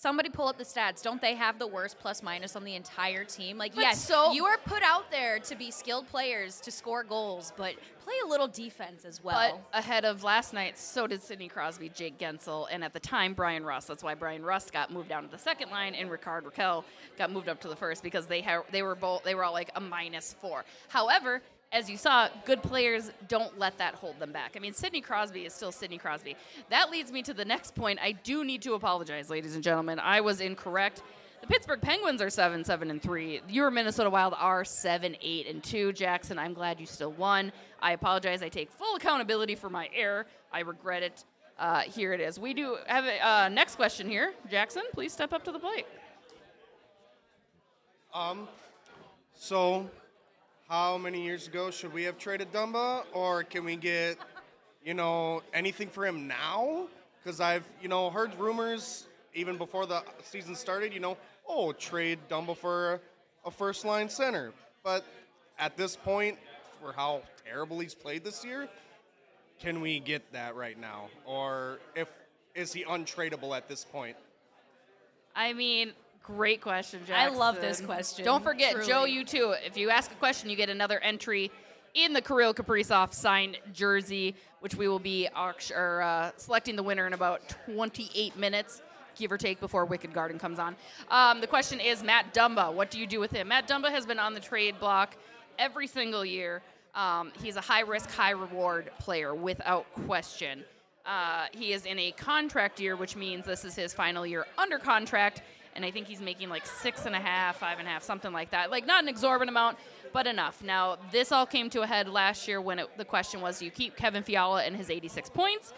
somebody 0.05 0.29
pull 0.29 0.47
up 0.49 0.59
the 0.59 0.65
stats. 0.65 1.03
Don't 1.03 1.19
they 1.23 1.35
have 1.35 1.59
the 1.59 1.67
worst 1.67 1.99
plus 1.99 2.23
minus 2.23 2.57
on 2.57 2.63
the 2.63 2.75
entire 2.75 3.25
team? 3.25 3.57
Like, 3.57 3.75
But 3.75 3.81
yes, 3.81 4.07
so- 4.07 4.33
you 4.33 4.45
are 4.45 4.59
put 4.59 4.83
out 4.83 5.11
there 5.11 5.39
to 5.39 5.57
be 5.57 5.71
skilled 5.71 6.07
players 6.11 6.61
to 6.61 6.71
score 6.71 7.03
goals, 7.03 7.55
but 7.57 7.75
play 8.05 8.13
a 8.23 8.27
little 8.29 8.47
defense 8.47 9.07
as 9.07 9.25
well. 9.25 9.63
But 9.73 9.79
ahead 9.79 10.05
of 10.05 10.23
last 10.23 10.53
night, 10.53 10.77
so 10.79 11.07
did 11.07 11.23
Sidney 11.23 11.49
Crosby, 11.49 11.89
Jake 11.89 12.19
Guentzel, 12.19 12.67
and 12.71 12.85
at 12.85 12.93
the 12.93 13.01
time, 13.01 13.33
Bryan 13.33 13.65
Rust. 13.65 13.89
That's 13.89 14.05
why 14.05 14.15
Bryan 14.15 14.45
Rust 14.45 14.75
got 14.75 14.91
moved 14.93 15.09
down 15.09 15.23
to 15.25 15.31
the 15.31 15.39
second 15.39 15.71
line, 15.71 15.95
and 15.95 16.11
Rickard 16.11 16.45
Rakell 16.45 16.85
got 17.17 17.33
moved 17.33 17.49
up 17.49 17.63
to 17.63 17.69
the 17.69 17.77
first 17.77 18.03
because 18.03 18.27
they 18.27 18.43
ha- 18.43 18.65
they 18.73 18.83
were 18.83 18.95
both 18.95 19.23
they 19.25 19.35
were 19.35 19.43
all 19.43 19.55
like 19.55 19.71
a 19.75 19.81
minus 19.81 20.35
four. 20.39 20.67
However, 20.89 21.41
as 21.75 21.91
you 21.91 21.97
saw, 21.97 22.29
good 22.47 22.63
players 22.63 23.11
don't 23.27 23.59
let 23.59 23.77
that 23.79 23.97
hold 23.97 24.21
them 24.21 24.31
back. 24.31 24.53
I 24.57 24.61
mean, 24.61 24.73
Sidney 24.73 25.01
Crosby 25.01 25.45
is 25.45 25.53
still 25.53 25.73
Sidney 25.73 25.99
Crosby. 25.99 26.37
That 26.71 26.89
leads 26.89 27.11
me 27.11 27.21
to 27.25 27.35
the 27.35 27.45
next 27.45 27.75
point. 27.75 27.99
I 28.01 28.13
do 28.13 28.45
need 28.45 28.63
to 28.63 28.75
apologize, 28.75 29.29
ladies 29.29 29.57
and 29.57 29.65
gentlemen. 29.65 29.99
I 29.99 30.21
was 30.21 30.41
incorrect. 30.41 31.03
The 31.41 31.49
Pittsburgh 31.49 31.81
Penguins 31.81 32.23
are 32.23 32.31
seven, 32.31 32.65
seven, 32.65 32.91
and 32.91 33.03
three. 33.03 33.41
Your 33.49 33.73
Minnesota 33.73 34.09
Wild 34.09 34.35
are 34.39 34.65
seven, 34.65 35.17
eight, 35.21 35.49
and 35.49 35.63
two. 35.63 35.93
Jackson, 35.93 36.39
I'm 36.39 36.55
glad 36.55 36.79
you 36.79 36.87
still 36.87 37.11
won. 37.13 37.53
I 37.83 37.93
apologize. 37.93 38.41
I 38.41 38.49
take 38.49 38.71
full 38.71 38.95
accountability 38.95 39.57
for 39.57 39.69
my 39.69 39.91
error. 39.93 40.27
I 40.53 40.61
regret 40.61 41.03
it. 41.03 41.25
Uh, 41.59 41.81
here 41.81 42.13
it 42.13 42.21
is. 42.21 42.39
We 42.39 42.55
do 42.55 42.79
have 42.87 43.05
a 43.05 43.27
uh, 43.27 43.49
next 43.49 43.75
question 43.75 44.09
here. 44.09 44.33
Jackson, 44.49 44.85
please 44.93 45.13
step 45.13 45.33
up 45.33 45.43
to 45.45 45.53
the 45.53 45.59
plate. 45.59 45.87
Um, 48.15 48.47
so 49.35 49.91
how 50.75 50.99
many 50.99 51.23
years 51.23 51.47
ago 51.47 51.71
should 51.71 51.93
we 51.93 52.03
have 52.03 52.19
traded 52.19 52.53
Dumba, 52.53 53.05
or 53.13 53.45
can 53.45 53.65
we 53.65 53.77
get, 53.77 54.19
you 54.85 54.93
know, 54.93 55.41
anything 55.53 55.89
for 55.89 56.05
him 56.05 56.27
now? 56.27 56.89
Because 57.23 57.39
I've, 57.39 57.65
you 57.81 57.87
know, 57.87 58.11
heard 58.11 58.35
rumors 58.41 59.07
even 59.35 59.57
before 59.57 59.87
the 59.87 60.03
season 60.25 60.57
started. 60.57 60.93
You 60.93 60.99
know, 60.99 61.17
oh, 61.49 61.71
trade 61.71 62.19
Dumba 62.29 62.57
for 62.57 63.01
a 63.45 63.53
first 63.53 63.85
line 63.85 64.09
center. 64.09 64.53
But 64.83 65.05
at 65.61 65.77
this 65.77 65.95
point, 65.95 66.39
for 66.83 66.93
how 66.93 67.23
terrible 67.47 67.79
he's 67.79 67.95
played 67.95 68.25
this 68.25 68.45
year, 68.45 68.69
can 69.61 69.81
we 69.81 70.01
get 70.01 70.33
that 70.33 70.57
right 70.57 70.79
now, 70.79 71.07
or 71.25 71.79
if 71.95 72.09
is 72.57 72.73
he 72.73 72.83
untradeable 72.83 73.57
at 73.57 73.69
this 73.69 73.85
point? 73.85 74.17
I 75.37 75.53
mean, 75.53 75.93
great 76.25 76.61
question, 76.61 77.01
I 77.15 77.29
love 77.29 77.61
this 77.61 77.81
question, 77.81 78.25
Don't 78.25 78.43
forget, 78.43 78.73
truly. 78.73 78.87
Joe, 78.89 79.05
you 79.05 79.25
too. 79.25 79.55
If 79.65 79.77
you 79.77 79.91
ask 79.91 80.11
a 80.11 80.15
question, 80.17 80.51
you 80.51 80.57
get 80.57 80.71
another 80.71 80.99
entry 81.01 81.51
in 81.95 82.13
the 82.13 82.21
Kirill 82.21 82.55
Kaprizov 82.55 83.15
signed 83.15 83.59
jersey, 83.73 84.35
which 84.61 84.75
we 84.75 84.89
will 84.89 84.99
be 84.99 85.29
or, 85.37 86.03
uh, 86.03 86.31
selecting 86.37 86.77
the 86.77 86.83
winner 86.83 87.07
in 87.07 87.13
about 87.13 87.55
28 87.67 88.37
minutes. 88.37 88.83
Give 89.17 89.31
or 89.31 89.39
take 89.39 89.61
before 89.61 89.85
Wicked 89.85 90.13
Garden 90.13 90.41
comes 90.41 90.59
on. 90.59 90.75
Um, 91.09 91.41
the 91.41 91.47
question 91.47 91.79
is 91.79 92.03
Matt 92.03 92.35
Dumba. 92.35 92.73
What 92.73 92.91
do 92.91 92.99
you 92.99 93.07
do 93.07 93.21
with 93.21 93.31
him? 93.31 93.47
Matt 93.49 93.69
Dumba 93.69 93.91
has 93.91 94.07
been 94.07 94.19
on 94.19 94.35
the 94.35 94.41
trade 94.41 94.81
block 94.81 95.17
every 95.57 95.87
single 95.87 96.25
year. 96.25 96.63
Um, 96.97 97.31
he's 97.41 97.55
a 97.57 97.61
high 97.61 97.83
risk, 97.83 98.11
high 98.11 98.31
reward 98.31 98.91
player 98.99 99.33
without 99.33 99.87
question. 100.07 100.65
Uh, 101.07 101.47
he 101.53 101.73
is 101.73 101.87
in 101.87 101.99
a 101.99 102.13
contract 102.13 102.81
year, 102.81 102.97
which 102.97 103.15
means 103.15 103.45
this 103.45 103.65
is 103.65 103.77
his 103.77 103.93
final 103.93 104.27
year 104.27 104.47
under 104.57 104.79
contract, 104.79 105.43
and 105.77 105.85
I 105.85 105.91
think 105.91 106.07
he's 106.07 106.21
making 106.21 106.49
like 106.49 106.67
six 106.67 107.07
and 107.07 107.15
a 107.15 107.21
half, 107.21 107.57
five 107.57 107.79
and 107.79 107.89
a 107.89 107.91
half, 107.91 108.03
something 108.03 108.33
like 108.33 108.51
that. 108.51 108.71
Like 108.71 108.87
not 108.87 109.03
an 109.03 109.09
exorbitant 109.09 109.51
amount, 109.51 109.79
but 110.13 110.27
enough. 110.27 110.63
Now 110.63 110.99
this 111.11 111.33
all 111.33 111.47
came 111.47 111.71
to 111.71 111.83
a 111.83 111.87
head 111.87 112.09
last 112.09 112.47
year 112.49 112.61
when 112.61 112.79
it, 112.79 112.97
the 112.97 113.05
question 113.05 113.41
was: 113.41 113.59
Do 113.59 113.65
you 113.65 113.71
keep 113.71 113.97
Kevin 113.97 114.23
Fiala 114.23 114.65
and 114.65 114.77
his 114.77 114.91
86 114.91 115.31
points, 115.31 115.73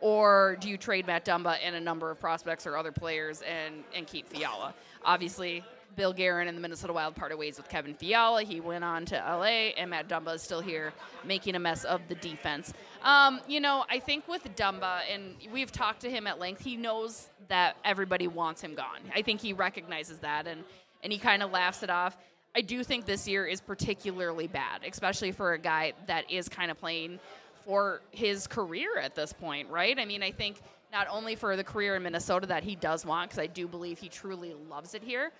or 0.00 0.56
do 0.60 0.68
you 0.68 0.76
trade 0.76 1.06
Matt 1.06 1.24
Dumba 1.24 1.58
and 1.62 1.76
a 1.76 1.80
number 1.80 2.10
of 2.10 2.18
prospects 2.20 2.66
or 2.66 2.76
other 2.76 2.92
players 2.92 3.42
and 3.42 3.84
and 3.94 4.06
keep 4.06 4.28
Fiala? 4.28 4.74
Obviously, 5.04 5.64
Bill 5.96 6.12
Guerin 6.12 6.48
and 6.48 6.56
the 6.56 6.62
Minnesota 6.62 6.92
Wild 6.92 7.14
parted 7.14 7.36
ways 7.36 7.56
with 7.56 7.68
Kevin 7.68 7.94
Fiala. 7.94 8.42
He 8.42 8.60
went 8.60 8.84
on 8.84 9.04
to 9.06 9.14
LA, 9.14 9.72
and 9.76 9.90
Matt 9.90 10.08
Dumba 10.08 10.34
is 10.34 10.42
still 10.42 10.60
here 10.60 10.92
making 11.24 11.54
a 11.54 11.58
mess 11.58 11.84
of 11.84 12.00
the 12.08 12.14
defense. 12.16 12.72
Um, 13.02 13.40
you 13.48 13.60
know, 13.60 13.84
I 13.90 13.98
think 13.98 14.28
with 14.28 14.44
Dumba, 14.56 15.00
and 15.12 15.34
we've 15.52 15.72
talked 15.72 16.00
to 16.02 16.10
him 16.10 16.26
at 16.26 16.38
length, 16.38 16.62
he 16.62 16.76
knows 16.76 17.28
that 17.48 17.76
everybody 17.84 18.28
wants 18.28 18.62
him 18.62 18.74
gone. 18.74 19.00
I 19.14 19.22
think 19.22 19.40
he 19.40 19.52
recognizes 19.52 20.18
that, 20.18 20.46
and, 20.46 20.64
and 21.02 21.12
he 21.12 21.18
kind 21.18 21.42
of 21.42 21.50
laughs 21.50 21.82
it 21.82 21.90
off. 21.90 22.16
I 22.54 22.60
do 22.60 22.84
think 22.84 23.06
this 23.06 23.26
year 23.26 23.46
is 23.46 23.60
particularly 23.60 24.46
bad, 24.46 24.82
especially 24.86 25.32
for 25.32 25.54
a 25.54 25.58
guy 25.58 25.94
that 26.06 26.30
is 26.30 26.48
kind 26.48 26.70
of 26.70 26.78
playing 26.78 27.18
for 27.64 28.02
his 28.10 28.46
career 28.46 28.98
at 28.98 29.14
this 29.14 29.32
point, 29.32 29.70
right? 29.70 29.98
I 29.98 30.04
mean, 30.04 30.22
I 30.22 30.32
think 30.32 30.60
not 30.92 31.06
only 31.10 31.34
for 31.34 31.56
the 31.56 31.64
career 31.64 31.96
in 31.96 32.02
Minnesota 32.02 32.46
that 32.48 32.62
he 32.62 32.76
does 32.76 33.06
want, 33.06 33.30
because 33.30 33.42
I 33.42 33.46
do 33.46 33.66
believe 33.66 33.98
he 33.98 34.08
truly 34.08 34.54
loves 34.68 34.94
it 34.94 35.02
here, 35.02 35.32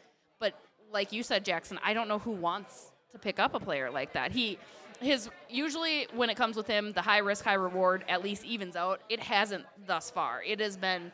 but 0.42 0.58
like 0.92 1.12
you 1.12 1.22
said, 1.22 1.44
Jackson, 1.44 1.78
I 1.84 1.94
don't 1.94 2.08
know 2.08 2.18
who 2.18 2.32
wants 2.32 2.90
to 3.12 3.18
pick 3.18 3.38
up 3.38 3.54
a 3.54 3.60
player 3.60 3.90
like 3.90 4.12
that. 4.14 4.32
He 4.32 4.58
his 5.00 5.30
usually 5.48 6.08
when 6.14 6.30
it 6.30 6.36
comes 6.36 6.56
with 6.56 6.66
him, 6.66 6.92
the 6.92 7.00
high 7.00 7.18
risk, 7.18 7.44
high 7.44 7.54
reward 7.54 8.04
at 8.08 8.24
least 8.24 8.44
evens 8.44 8.74
out. 8.74 9.00
It 9.08 9.20
hasn't 9.20 9.64
thus 9.86 10.10
far. 10.10 10.42
It 10.42 10.60
has 10.60 10.76
been 10.76 11.12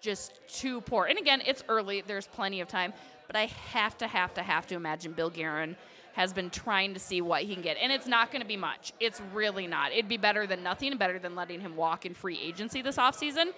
just 0.00 0.40
too 0.48 0.80
poor. 0.80 1.04
And 1.04 1.18
again, 1.18 1.42
it's 1.46 1.62
early. 1.68 2.02
There's 2.06 2.26
plenty 2.26 2.62
of 2.62 2.68
time. 2.68 2.94
But 3.26 3.36
I 3.36 3.46
have 3.72 3.98
to, 3.98 4.06
have 4.06 4.32
to, 4.34 4.42
have 4.42 4.66
to 4.68 4.74
imagine 4.74 5.12
Bill 5.12 5.30
Guerin 5.30 5.76
has 6.14 6.32
been 6.32 6.50
trying 6.50 6.94
to 6.94 7.00
see 7.00 7.20
what 7.20 7.42
he 7.42 7.54
can 7.54 7.62
get. 7.62 7.76
And 7.80 7.92
it's 7.92 8.06
not 8.06 8.32
going 8.32 8.42
to 8.42 8.48
be 8.48 8.56
much. 8.56 8.92
It's 8.98 9.20
really 9.32 9.66
not. 9.66 9.92
It'd 9.92 10.08
be 10.08 10.16
better 10.16 10.46
than 10.46 10.62
nothing, 10.62 10.96
better 10.96 11.18
than 11.18 11.34
letting 11.34 11.60
him 11.60 11.76
walk 11.76 12.06
in 12.06 12.14
free 12.14 12.40
agency 12.42 12.82
this 12.82 12.96
offseason. 12.96 13.52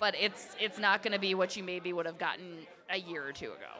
But 0.00 0.14
it's 0.18 0.56
it's 0.60 0.78
not 0.78 1.02
going 1.02 1.12
to 1.12 1.20
be 1.20 1.34
what 1.34 1.56
you 1.56 1.62
maybe 1.62 1.92
would 1.92 2.06
have 2.06 2.18
gotten 2.18 2.66
a 2.90 2.98
year 2.98 3.24
or 3.26 3.32
two 3.32 3.52
ago. 3.52 3.78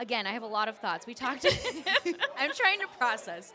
Again, 0.00 0.26
I 0.26 0.32
have 0.32 0.42
a 0.42 0.46
lot 0.46 0.68
of 0.68 0.78
thoughts. 0.78 1.06
We 1.06 1.12
talked. 1.12 1.44
I'm 2.38 2.52
trying 2.54 2.80
to 2.80 2.86
process. 2.98 3.52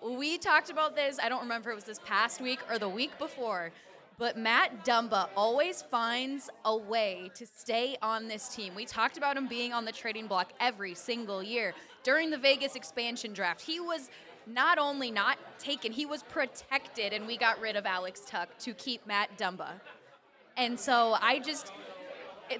We 0.00 0.38
talked 0.38 0.70
about 0.70 0.94
this. 0.94 1.18
I 1.20 1.28
don't 1.28 1.42
remember 1.42 1.72
it 1.72 1.74
was 1.74 1.82
this 1.82 1.98
past 2.06 2.40
week 2.40 2.60
or 2.70 2.78
the 2.78 2.88
week 2.88 3.18
before, 3.18 3.72
but 4.16 4.38
Matt 4.38 4.84
Dumba 4.84 5.28
always 5.36 5.82
finds 5.82 6.50
a 6.64 6.76
way 6.76 7.32
to 7.34 7.44
stay 7.44 7.96
on 8.00 8.28
this 8.28 8.54
team. 8.54 8.76
We 8.76 8.84
talked 8.84 9.18
about 9.18 9.36
him 9.36 9.48
being 9.48 9.72
on 9.72 9.84
the 9.84 9.90
trading 9.90 10.28
block 10.28 10.52
every 10.60 10.94
single 10.94 11.42
year. 11.42 11.74
During 12.04 12.30
the 12.30 12.38
Vegas 12.38 12.76
expansion 12.76 13.32
draft, 13.32 13.60
he 13.60 13.80
was 13.80 14.08
not 14.46 14.78
only 14.78 15.10
not 15.10 15.36
taken, 15.58 15.90
he 15.90 16.06
was 16.06 16.22
protected, 16.22 17.12
and 17.12 17.26
we 17.26 17.36
got 17.36 17.60
rid 17.60 17.74
of 17.74 17.86
Alex 17.86 18.22
Tuch 18.24 18.48
to 18.60 18.72
keep 18.72 19.04
Matt 19.04 19.36
Dumba. 19.36 19.80
And 20.56 20.78
so 20.78 21.16
I 21.20 21.40
just, 21.40 21.72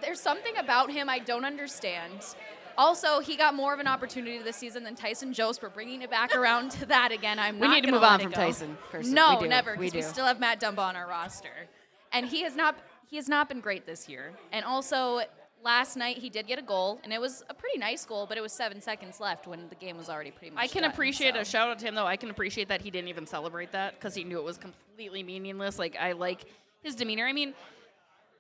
there's 0.01 0.21
something 0.21 0.57
about 0.57 0.91
him 0.91 1.09
I 1.09 1.21
don't 1.21 1.45
understand. 1.45 2.35
Also, 2.79 3.19
he 3.19 3.37
got 3.37 3.55
more 3.55 3.75
of 3.75 3.81
an 3.81 3.89
opportunity 3.89 4.39
this 4.39 4.57
season 4.57 4.85
than 4.85 4.95
Tyson 4.95 5.33
Jost. 5.33 5.61
We're 5.63 5.69
bringing 5.69 6.03
it 6.03 6.11
back 6.11 6.35
around 6.35 6.71
to 6.73 6.87
that 6.87 7.11
again. 7.11 7.39
I'm 7.41 7.59
We 7.59 7.67
need 7.67 7.83
to 7.85 7.91
move 7.91 8.05
on 8.05 8.21
from 8.21 8.31
go. 8.31 8.37
Tyson, 8.37 8.79
Kirsten. 8.91 9.15
No, 9.15 9.35
We 9.37 9.43
do. 9.45 9.49
never. 9.49 9.73
We 9.77 9.87
Because 9.91 10.07
we, 10.07 10.13
still 10.13 10.25
have 10.27 10.39
Matt 10.39 10.61
Dumba 10.61 10.79
on 10.79 10.95
our 10.95 11.09
roster, 11.09 11.67
and 12.13 12.25
he 12.25 12.43
has 12.43 12.55
not. 12.55 12.77
He 13.11 13.17
has 13.17 13.29
not 13.29 13.49
been 13.49 13.61
great 13.61 13.85
this 13.85 14.09
year. 14.09 14.33
And 14.53 14.65
also, 14.65 15.23
last 15.65 15.97
night 15.97 16.19
he 16.19 16.31
did 16.31 16.47
get 16.47 16.59
a 16.59 16.63
goal, 16.63 17.01
and 17.03 17.13
it 17.13 17.21
was 17.21 17.43
a 17.51 17.55
pretty 17.55 17.79
nice 17.79 18.05
goal, 18.05 18.27
but 18.27 18.39
it 18.39 18.43
was 18.43 18.53
seven 18.53 18.81
seconds 18.81 19.19
left 19.19 19.47
when 19.49 19.69
the 19.71 19.75
game 19.75 19.97
was 19.97 20.09
already 20.09 20.31
pretty 20.31 20.55
much. 20.55 20.63
I 20.63 20.69
can 20.69 20.83
done, 20.83 20.93
appreciate 20.93 21.35
so. 21.35 21.41
a 21.41 21.45
shout 21.45 21.69
out 21.71 21.79
to 21.81 21.87
him 21.87 21.95
though. 21.97 22.07
I 22.07 22.17
can 22.17 22.31
appreciate 22.31 22.69
that 22.69 22.81
he 22.81 22.91
didn't 22.93 23.09
even 23.09 23.27
celebrate 23.27 23.73
that 23.73 23.95
because 23.95 24.15
he 24.15 24.23
knew 24.23 24.39
it 24.39 24.45
was 24.45 24.57
completely 24.59 25.23
meaningless. 25.25 25.79
Like 25.81 25.97
I 25.99 26.13
like 26.13 26.45
his 26.83 26.95
demeanor. 26.95 27.27
I 27.27 27.33
mean, 27.33 27.55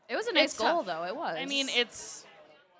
It 0.08 0.14
was 0.14 0.28
a 0.28 0.32
nice 0.32 0.56
goal, 0.56 0.84
tough. 0.84 0.86
though. 0.86 1.04
It 1.04 1.16
was. 1.16 1.36
I 1.40 1.46
mean, 1.46 1.68
it's 1.70 2.24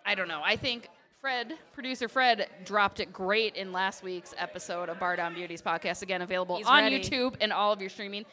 I 0.06 0.14
don't 0.14 0.28
know. 0.28 0.42
I 0.44 0.54
think 0.56 0.88
Fred, 1.20 1.54
producer 1.72 2.08
Fred, 2.08 2.48
dropped 2.64 3.00
it 3.00 3.12
great 3.12 3.56
in 3.56 3.72
last 3.72 4.04
week's 4.04 4.34
episode 4.38 4.88
of 4.88 5.00
Bar 5.00 5.16
Down 5.16 5.34
Beauties 5.34 5.60
podcast. 5.60 6.02
Again, 6.02 6.22
available 6.22 6.56
He's 6.58 6.66
on 6.66 6.84
ready. 6.84 7.00
YouTube 7.00 7.34
and 7.40 7.52
all 7.52 7.72
of 7.72 7.80
your 7.80 7.90
streaming. 7.90 8.24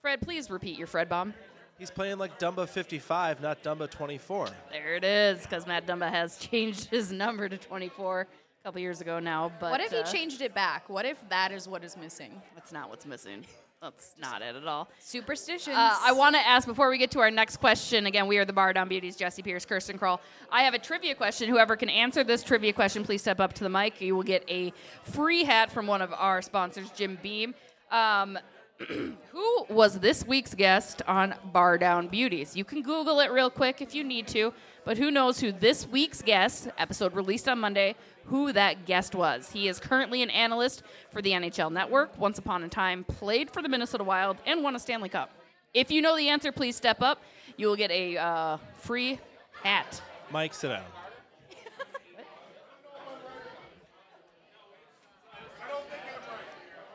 Fred, 0.00 0.20
please 0.20 0.50
repeat 0.50 0.76
your 0.76 0.88
Fred 0.88 1.08
bomb. 1.08 1.34
He's 1.78 1.90
playing 1.90 2.18
like 2.18 2.40
Dumba 2.40 2.68
55, 2.68 3.40
not 3.40 3.62
Dumba 3.62 3.88
24. 3.88 4.48
There 4.72 4.96
it 4.96 5.04
is, 5.04 5.42
because 5.42 5.68
Matt 5.68 5.86
Dumba 5.86 6.10
has 6.10 6.36
changed 6.50 6.86
his 6.86 7.12
number 7.12 7.48
to 7.48 7.56
24 7.56 8.22
a 8.22 8.26
couple 8.64 8.80
years 8.80 9.00
ago 9.00 9.20
now. 9.20 9.52
But 9.60 9.70
what 9.70 9.80
if 9.80 9.92
uh, 9.92 10.04
he 10.04 10.12
changed 10.12 10.42
it 10.42 10.52
back? 10.52 10.88
What 10.88 11.06
if 11.06 11.18
that 11.28 11.52
is 11.52 11.68
what 11.68 11.84
is 11.84 11.96
missing? 11.96 12.42
That's 12.56 12.72
not 12.72 12.90
what's 12.90 13.06
missing. 13.06 13.44
That's 13.82 14.14
not 14.16 14.42
it 14.42 14.54
at 14.54 14.64
all. 14.64 14.88
Superstitions. 15.00 15.76
Uh, 15.76 15.96
I 16.00 16.12
want 16.12 16.36
to 16.36 16.46
ask 16.46 16.68
before 16.68 16.88
we 16.88 16.98
get 16.98 17.10
to 17.10 17.18
our 17.18 17.32
next 17.32 17.56
question. 17.56 18.06
Again, 18.06 18.28
we 18.28 18.38
are 18.38 18.44
the 18.44 18.52
Bar 18.52 18.72
Down 18.72 18.88
Beauties, 18.88 19.16
Jessi 19.16 19.42
Pierce, 19.42 19.64
Kirsten 19.64 19.98
Kroll. 19.98 20.20
I 20.52 20.62
have 20.62 20.72
a 20.72 20.78
trivia 20.78 21.16
question. 21.16 21.48
Whoever 21.48 21.74
can 21.74 21.88
answer 21.88 22.22
this 22.22 22.44
trivia 22.44 22.72
question, 22.72 23.02
please 23.02 23.22
step 23.22 23.40
up 23.40 23.54
to 23.54 23.64
the 23.64 23.68
mic. 23.68 24.00
You 24.00 24.14
will 24.14 24.22
get 24.22 24.44
a 24.48 24.72
free 25.02 25.42
hat 25.42 25.72
from 25.72 25.88
one 25.88 26.00
of 26.00 26.12
our 26.12 26.40
sponsors, 26.42 26.90
Jim 26.92 27.18
Beam. 27.24 27.56
Um, 27.90 28.38
who 28.88 29.64
was 29.68 29.98
this 29.98 30.24
week's 30.24 30.54
guest 30.54 31.02
on 31.08 31.34
Bar 31.52 31.78
Down 31.78 32.06
Beauties? 32.06 32.56
You 32.56 32.64
can 32.64 32.82
Google 32.82 33.18
it 33.18 33.32
real 33.32 33.50
quick 33.50 33.82
if 33.82 33.96
you 33.96 34.04
need 34.04 34.28
to, 34.28 34.54
but 34.84 34.98
who 34.98 35.10
knows 35.10 35.40
who 35.40 35.52
this 35.52 35.86
week's 35.86 36.22
guest, 36.22 36.68
episode 36.78 37.14
released 37.14 37.48
on 37.48 37.58
Monday, 37.58 37.94
who 38.26 38.52
that 38.52 38.84
guest 38.86 39.14
was. 39.14 39.52
He 39.52 39.68
is 39.68 39.78
currently 39.78 40.22
an 40.22 40.30
analyst 40.30 40.82
for 41.10 41.22
the 41.22 41.30
NHL 41.30 41.70
Network, 41.72 42.18
once 42.18 42.38
upon 42.38 42.62
a 42.64 42.68
time 42.68 43.04
played 43.04 43.50
for 43.50 43.62
the 43.62 43.68
Minnesota 43.68 44.04
Wild, 44.04 44.38
and 44.46 44.62
won 44.62 44.74
a 44.74 44.78
Stanley 44.78 45.08
Cup. 45.08 45.30
If 45.74 45.90
you 45.90 46.02
know 46.02 46.16
the 46.16 46.28
answer, 46.28 46.52
please 46.52 46.76
step 46.76 47.00
up. 47.00 47.22
You 47.56 47.66
will 47.68 47.76
get 47.76 47.90
a 47.90 48.16
uh, 48.16 48.56
free 48.78 49.18
hat. 49.62 50.02
Mike, 50.30 50.54
sit 50.54 50.68
down. 50.68 50.82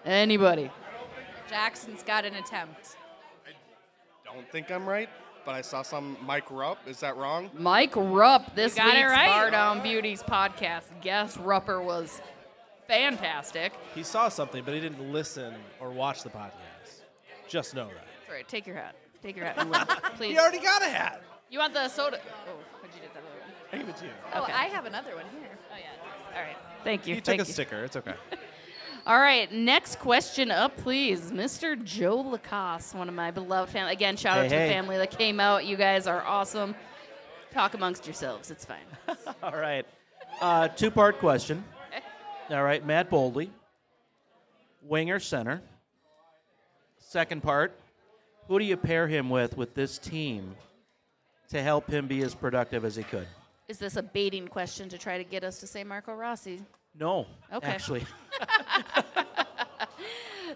Anybody? 0.05 0.71
Jackson's 1.49 2.03
got 2.03 2.25
an 2.25 2.35
attempt. 2.35 2.96
Don't 4.37 4.51
think 4.51 4.69
I'm 4.69 4.87
right, 4.87 5.09
but 5.45 5.55
I 5.55 5.61
saw 5.61 5.81
some 5.81 6.15
Mike 6.23 6.51
Rupp. 6.51 6.77
Is 6.87 6.99
that 6.99 7.17
wrong? 7.17 7.49
Mike 7.57 7.93
Rupp, 7.95 8.53
this 8.53 8.75
You 8.75 8.83
got 8.83 8.93
week's 8.93 8.99
it 8.99 9.05
right. 9.05 9.25
Bar 9.25 9.49
Down 9.49 9.81
Beauties 9.81 10.21
podcast 10.21 10.83
guest. 11.01 11.39
Rupper 11.39 11.83
was 11.83 12.21
fantastic. 12.87 13.73
He 13.95 14.03
saw 14.03 14.29
something, 14.29 14.63
but 14.63 14.75
he 14.75 14.79
didn't 14.79 15.11
listen 15.11 15.55
or 15.79 15.89
watch 15.89 16.21
the 16.21 16.29
podcast. 16.29 17.01
Just 17.47 17.73
know 17.73 17.87
that. 17.87 17.95
That's 17.95 18.31
right. 18.31 18.47
Take 18.47 18.67
your 18.67 18.75
hat. 18.75 18.93
Take 19.23 19.35
your 19.35 19.45
hat. 19.45 19.57
and 19.57 19.71
run. 19.71 19.87
Please. 20.17 20.33
He 20.33 20.37
already 20.39 20.59
got 20.59 20.83
a 20.83 20.89
hat. 20.89 21.23
You 21.49 21.57
want 21.57 21.73
the 21.73 21.87
soda? 21.89 22.19
Oh, 22.47 22.51
what'd 22.79 22.95
you 22.95 23.01
do 23.01 23.07
that? 23.15 23.17
other 23.17 23.27
one? 23.39 23.73
I 23.73 23.77
give 23.79 23.89
it 23.89 23.97
to 23.97 24.05
you. 24.05 24.11
Oh, 24.35 24.43
Okay. 24.43 24.53
I 24.53 24.65
have 24.65 24.85
another 24.85 25.15
one 25.15 25.25
here. 25.39 25.49
Oh 25.73 25.77
yeah. 25.79 26.37
All 26.37 26.43
right. 26.45 26.57
Thank 26.83 27.07
you. 27.07 27.15
He 27.15 27.21
took 27.21 27.25
Thank 27.37 27.41
a 27.41 27.45
you. 27.47 27.53
sticker. 27.53 27.83
It's 27.85 27.95
okay. 27.95 28.13
All 29.07 29.19
right. 29.19 29.49
Next 29.49 29.99
question 29.99 30.51
up, 30.51 30.75
please, 30.75 31.31
Mr. 31.31 31.81
Joe 31.81 32.17
Lacoste, 32.17 32.93
one 32.93 33.07
of 33.07 33.15
my 33.15 33.31
beloved 33.31 33.71
family. 33.71 33.93
Again, 33.93 34.17
shout 34.17 34.37
out 34.37 34.49
to 34.49 34.49
hey. 34.49 34.67
the 34.67 34.73
family 34.73 34.97
that 34.97 35.17
came 35.17 35.39
out. 35.39 35.65
You 35.65 35.77
guys 35.77 36.07
are 36.07 36.21
awesome. 36.25 36.75
Talk 37.53 37.73
amongst 37.73 38.05
yourselves. 38.05 38.51
It's 38.51 38.65
fine. 38.65 38.83
All 39.43 39.55
right. 39.55 39.85
Uh, 40.41 40.67
Two 40.67 40.91
part 40.91 41.19
question. 41.19 41.63
All 42.49 42.63
right. 42.63 42.85
Matt 42.85 43.09
Boldy, 43.09 43.47
winger 44.81 45.21
center. 45.21 45.61
Second 46.99 47.41
part 47.41 47.71
Who 48.49 48.59
do 48.59 48.65
you 48.65 48.75
pair 48.75 49.07
him 49.07 49.29
with 49.29 49.55
with 49.55 49.73
this 49.73 49.97
team 49.97 50.53
to 51.47 51.63
help 51.63 51.89
him 51.89 52.07
be 52.07 52.23
as 52.23 52.35
productive 52.35 52.83
as 52.83 52.97
he 52.97 53.03
could? 53.03 53.27
Is 53.69 53.77
this 53.77 53.95
a 53.95 54.03
baiting 54.03 54.49
question 54.49 54.89
to 54.89 54.97
try 54.97 55.17
to 55.17 55.23
get 55.23 55.45
us 55.45 55.61
to 55.61 55.67
say 55.67 55.85
Marco 55.85 56.13
Rossi? 56.13 56.59
No. 56.99 57.27
Okay. 57.53 57.67
Actually. 57.67 58.05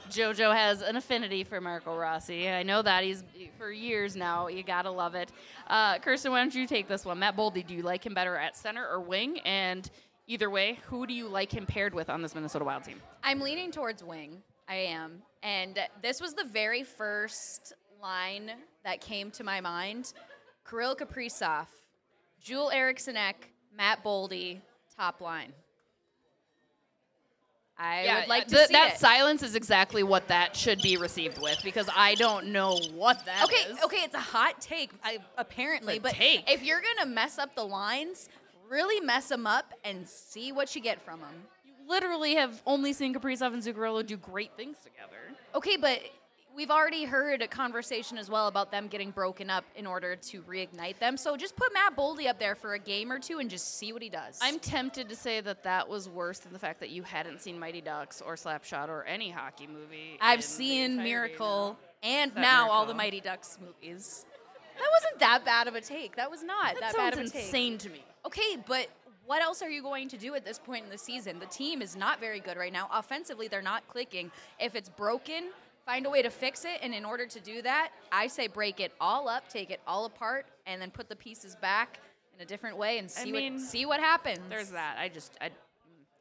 JoJo 0.09 0.53
has 0.53 0.81
an 0.81 0.97
affinity 0.97 1.43
for 1.43 1.61
Marco 1.61 1.95
Rossi. 1.95 2.49
I 2.49 2.63
know 2.63 2.81
that 2.81 3.03
he's 3.03 3.23
for 3.57 3.71
years 3.71 4.15
now. 4.15 4.47
You 4.47 4.61
gotta 4.61 4.91
love 4.91 5.15
it. 5.15 5.31
Uh, 5.67 5.99
Kirsten, 5.99 6.31
why 6.31 6.39
don't 6.39 6.53
you 6.53 6.67
take 6.67 6.87
this 6.87 7.05
one? 7.05 7.19
Matt 7.19 7.37
Boldy, 7.37 7.65
do 7.65 7.73
you 7.73 7.81
like 7.81 8.05
him 8.05 8.13
better 8.13 8.35
at 8.35 8.57
center 8.57 8.85
or 8.85 8.99
wing? 8.99 9.39
And 9.39 9.89
either 10.27 10.49
way, 10.49 10.79
who 10.87 11.07
do 11.07 11.13
you 11.13 11.27
like 11.27 11.51
him 11.51 11.65
paired 11.65 11.93
with 11.93 12.09
on 12.09 12.21
this 12.21 12.35
Minnesota 12.35 12.65
Wild 12.65 12.83
team? 12.83 13.01
I'm 13.23 13.39
leaning 13.39 13.71
towards 13.71 14.03
wing. 14.03 14.41
I 14.67 14.75
am. 14.75 15.21
And 15.43 15.79
this 16.01 16.19
was 16.19 16.33
the 16.33 16.45
very 16.45 16.83
first 16.83 17.73
line 18.01 18.51
that 18.83 18.99
came 18.99 19.31
to 19.31 19.43
my 19.43 19.61
mind. 19.61 20.13
Kirill 20.69 20.95
Kaprizov, 20.95 21.67
Joel 22.39 22.71
Eriksson 22.71 23.15
Ek, 23.15 23.49
Matt 23.75 24.03
Boldy, 24.03 24.59
top 24.97 25.21
line. 25.21 25.53
I 27.81 28.03
yeah, 28.03 28.19
would 28.19 28.29
like 28.29 28.43
uh, 28.43 28.45
to 28.45 28.55
th- 28.55 28.67
see 28.67 28.73
that 28.73 28.93
it. 28.93 28.99
silence 28.99 29.41
is 29.41 29.55
exactly 29.55 30.03
what 30.03 30.27
that 30.27 30.55
should 30.55 30.81
be 30.83 30.97
received 30.97 31.41
with 31.41 31.59
because 31.63 31.89
I 31.95 32.13
don't 32.15 32.47
know 32.47 32.77
what 32.93 33.25
that 33.25 33.43
okay, 33.45 33.73
is. 33.73 33.83
okay, 33.83 33.97
it's 34.03 34.13
a 34.13 34.19
hot 34.19 34.61
take, 34.61 34.91
I, 35.03 35.17
apparently, 35.37 35.97
but 35.97 36.11
take. 36.13 36.49
if 36.49 36.63
you're 36.63 36.81
gonna 36.81 37.09
mess 37.09 37.39
up 37.39 37.55
the 37.55 37.63
lines, 37.63 38.29
really 38.69 39.03
mess 39.03 39.29
them 39.29 39.47
up 39.47 39.73
and 39.83 40.07
see 40.07 40.51
what 40.51 40.75
you 40.75 40.81
get 40.81 41.01
from 41.01 41.21
them. 41.21 41.33
You 41.65 41.73
literally 41.89 42.35
have 42.35 42.61
only 42.67 42.93
seen 42.93 43.15
Kaprizov 43.15 43.53
and 43.53 43.63
Zuccarello 43.63 44.05
do 44.05 44.15
great 44.15 44.55
things 44.55 44.77
together. 44.77 45.35
Okay, 45.55 45.75
but 45.75 46.01
we've 46.55 46.71
already 46.71 47.03
heard 47.03 47.41
a 47.41 47.47
conversation 47.47 48.17
as 48.17 48.29
well 48.29 48.47
about 48.47 48.71
them 48.71 48.87
getting 48.87 49.11
broken 49.11 49.49
up 49.49 49.63
in 49.75 49.85
order 49.87 50.15
to 50.15 50.41
reignite 50.43 50.99
them. 50.99 51.17
So 51.17 51.37
just 51.37 51.55
put 51.55 51.73
Matt 51.73 51.95
Boldy 51.95 52.27
up 52.27 52.39
there 52.39 52.55
for 52.55 52.73
a 52.73 52.79
game 52.79 53.11
or 53.11 53.19
two 53.19 53.39
and 53.39 53.49
just 53.49 53.77
see 53.77 53.93
what 53.93 54.01
he 54.01 54.09
does. 54.09 54.39
I'm 54.41 54.59
tempted 54.59 55.09
to 55.09 55.15
say 55.15 55.41
that 55.41 55.63
that 55.63 55.87
was 55.87 56.09
worse 56.09 56.39
than 56.39 56.53
the 56.53 56.59
fact 56.59 56.79
that 56.81 56.89
you 56.89 57.03
hadn't 57.03 57.41
seen 57.41 57.59
Mighty 57.59 57.81
Ducks 57.81 58.21
or 58.21 58.35
Slapshot 58.35 58.89
or 58.89 59.03
any 59.03 59.29
hockey 59.29 59.67
movie. 59.67 60.17
I've 60.19 60.43
seen 60.43 60.97
Miracle 60.97 61.77
and 62.03 62.33
now 62.35 62.69
all 62.69 62.85
the 62.85 62.93
Mighty 62.93 63.21
Ducks 63.21 63.57
movies. 63.59 64.25
That 64.77 64.87
wasn't 64.93 65.19
that 65.19 65.45
bad 65.45 65.67
of 65.67 65.75
a 65.75 65.81
take. 65.81 66.15
That 66.15 66.31
was 66.31 66.43
not 66.43 66.73
That 66.73 66.93
that, 66.93 66.95
bad 66.95 67.13
of 67.13 67.19
a 67.19 67.29
take. 67.29 67.43
insane 67.43 67.77
to 67.79 67.89
me. 67.89 68.03
Okay, 68.25 68.57
but 68.67 68.87
what 69.25 69.41
else 69.41 69.61
are 69.61 69.69
you 69.69 69.81
going 69.81 70.09
to 70.09 70.17
do 70.17 70.33
at 70.35 70.43
this 70.43 70.57
point 70.57 70.83
in 70.83 70.89
the 70.89 70.97
season? 70.97 71.39
The 71.39 71.45
team 71.45 71.81
is 71.81 71.95
not 71.95 72.19
very 72.19 72.39
good 72.39 72.57
right 72.57 72.73
now. 72.73 72.89
Offensively, 72.91 73.47
they're 73.47 73.61
not 73.61 73.87
clicking. 73.87 74.31
If 74.59 74.75
it's 74.75 74.89
broken, 74.89 75.49
find 75.91 76.05
a 76.05 76.09
way 76.09 76.21
to 76.21 76.29
fix 76.29 76.63
it. 76.63 76.79
And 76.81 76.93
in 76.93 77.03
order 77.03 77.25
to 77.25 77.39
do 77.41 77.61
that, 77.63 77.89
I 78.13 78.27
say 78.27 78.47
break 78.47 78.79
it 78.79 78.93
all 79.01 79.27
up, 79.27 79.49
take 79.49 79.71
it 79.71 79.81
all 79.85 80.05
apart, 80.05 80.45
and 80.65 80.81
then 80.81 80.89
put 80.89 81.09
the 81.09 81.17
pieces 81.17 81.57
back 81.57 81.99
in 82.33 82.41
a 82.41 82.45
different 82.45 82.77
way 82.77 82.97
and 82.97 83.07
I 83.07 83.23
see 83.23 83.31
mean, 83.31 83.53
what 83.55 83.61
see 83.61 83.85
what 83.85 83.99
happens. 83.99 84.39
There's 84.47 84.69
that. 84.69 84.95
I 84.97 85.09
just, 85.09 85.33
I, 85.41 85.49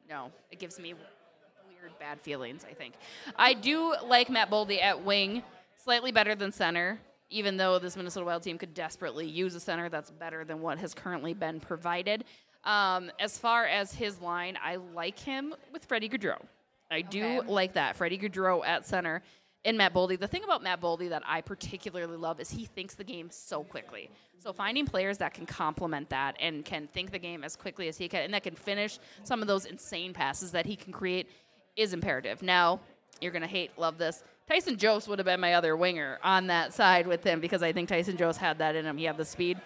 no, 0.09 0.33
it 0.50 0.59
gives 0.59 0.80
me 0.80 0.94
weird 0.94 1.96
bad 2.00 2.20
feelings. 2.20 2.66
I 2.68 2.74
think 2.74 2.94
I 3.37 3.54
do 3.54 3.94
like 4.04 4.28
Matt 4.28 4.50
Boldy 4.50 4.83
at 4.83 5.04
wing, 5.04 5.44
slightly 5.76 6.11
better 6.11 6.35
than 6.35 6.50
center. 6.50 6.98
Even 7.33 7.56
though 7.56 7.78
this 7.78 7.96
Minnesota 7.96 8.26
Wild 8.26 8.42
team 8.42 8.59
could 8.59 8.74
desperately 8.74 9.24
use 9.24 9.54
a 9.54 9.61
center 9.61 9.88
that's 9.88 10.11
better 10.11 10.44
than 10.44 10.61
what 10.61 10.78
has 10.78 10.94
currently 10.94 11.33
been 11.33 11.61
provided. 11.61 12.24
Um, 12.64 13.12
as 13.20 13.38
far 13.38 13.66
as 13.66 13.94
his 13.94 14.20
line, 14.20 14.59
I 14.61 14.76
like 14.76 15.16
him 15.16 15.54
with 15.72 15.85
Freddie 15.85 16.09
Gaudreau. 16.09 16.42
I 16.90 17.02
do 17.02 17.24
Okay. 17.24 17.48
like 17.48 17.74
that. 17.74 17.94
Freddie 17.94 18.18
Gaudreau 18.18 18.66
at 18.66 18.85
center 18.85 19.22
and 19.64 19.77
Matt 19.77 19.92
Boldy. 19.92 20.18
The 20.18 20.27
thing 20.27 20.44
about 20.44 20.62
Matt 20.62 20.81
Boldy 20.81 21.09
that 21.11 21.23
I 21.27 21.40
particularly 21.40 22.16
love 22.16 22.40
is 22.40 22.51
he 22.51 22.64
thinks 22.64 22.94
the 22.94 23.05
game 23.05 23.29
so 23.31 23.62
quickly. 23.62 24.11
So 24.38 24.53
finding 24.53 24.87
players 24.87 25.18
that 25.18 25.35
can 25.35 25.44
complement 25.44 26.09
that 26.11 26.37
and 26.40 26.64
can 26.64 26.87
think 26.87 27.11
the 27.11 27.18
game 27.18 27.44
as 27.44 27.57
quickly 27.57 27.88
as 27.88 27.99
he 27.99 28.09
can 28.09 28.23
and 28.23 28.33
that 28.33 28.42
can 28.42 28.55
finish 28.55 28.99
some 29.25 29.42
of 29.42 29.49
those 29.49 29.66
insane 29.66 30.14
passes 30.14 30.53
that 30.53 30.64
he 30.64 30.77
can 30.77 30.92
create 30.92 31.29
is 31.77 31.92
imperative. 31.92 32.42
Now, 32.42 32.81
you're 33.20 33.33
going 33.33 33.42
to 33.42 33.49
hate, 33.49 33.70
love 33.77 33.99
this. 33.99 34.23
Tyson 34.49 34.77
Jost 34.77 35.09
would 35.09 35.18
have 35.18 35.27
been 35.27 35.40
my 35.40 35.55
other 35.55 35.77
winger 35.77 36.18
on 36.25 36.46
that 36.49 36.73
side 36.73 37.07
with 37.07 37.23
him 37.23 37.40
because 37.40 37.62
I 37.62 37.73
think 37.73 37.88
Tyson 37.88 38.16
Jost 38.16 38.38
had 38.38 38.59
that 38.59 38.75
in 38.75 38.85
him. 38.85 38.96
He 38.96 39.05
had 39.05 39.16
the 39.16 39.25
speed. 39.25 39.59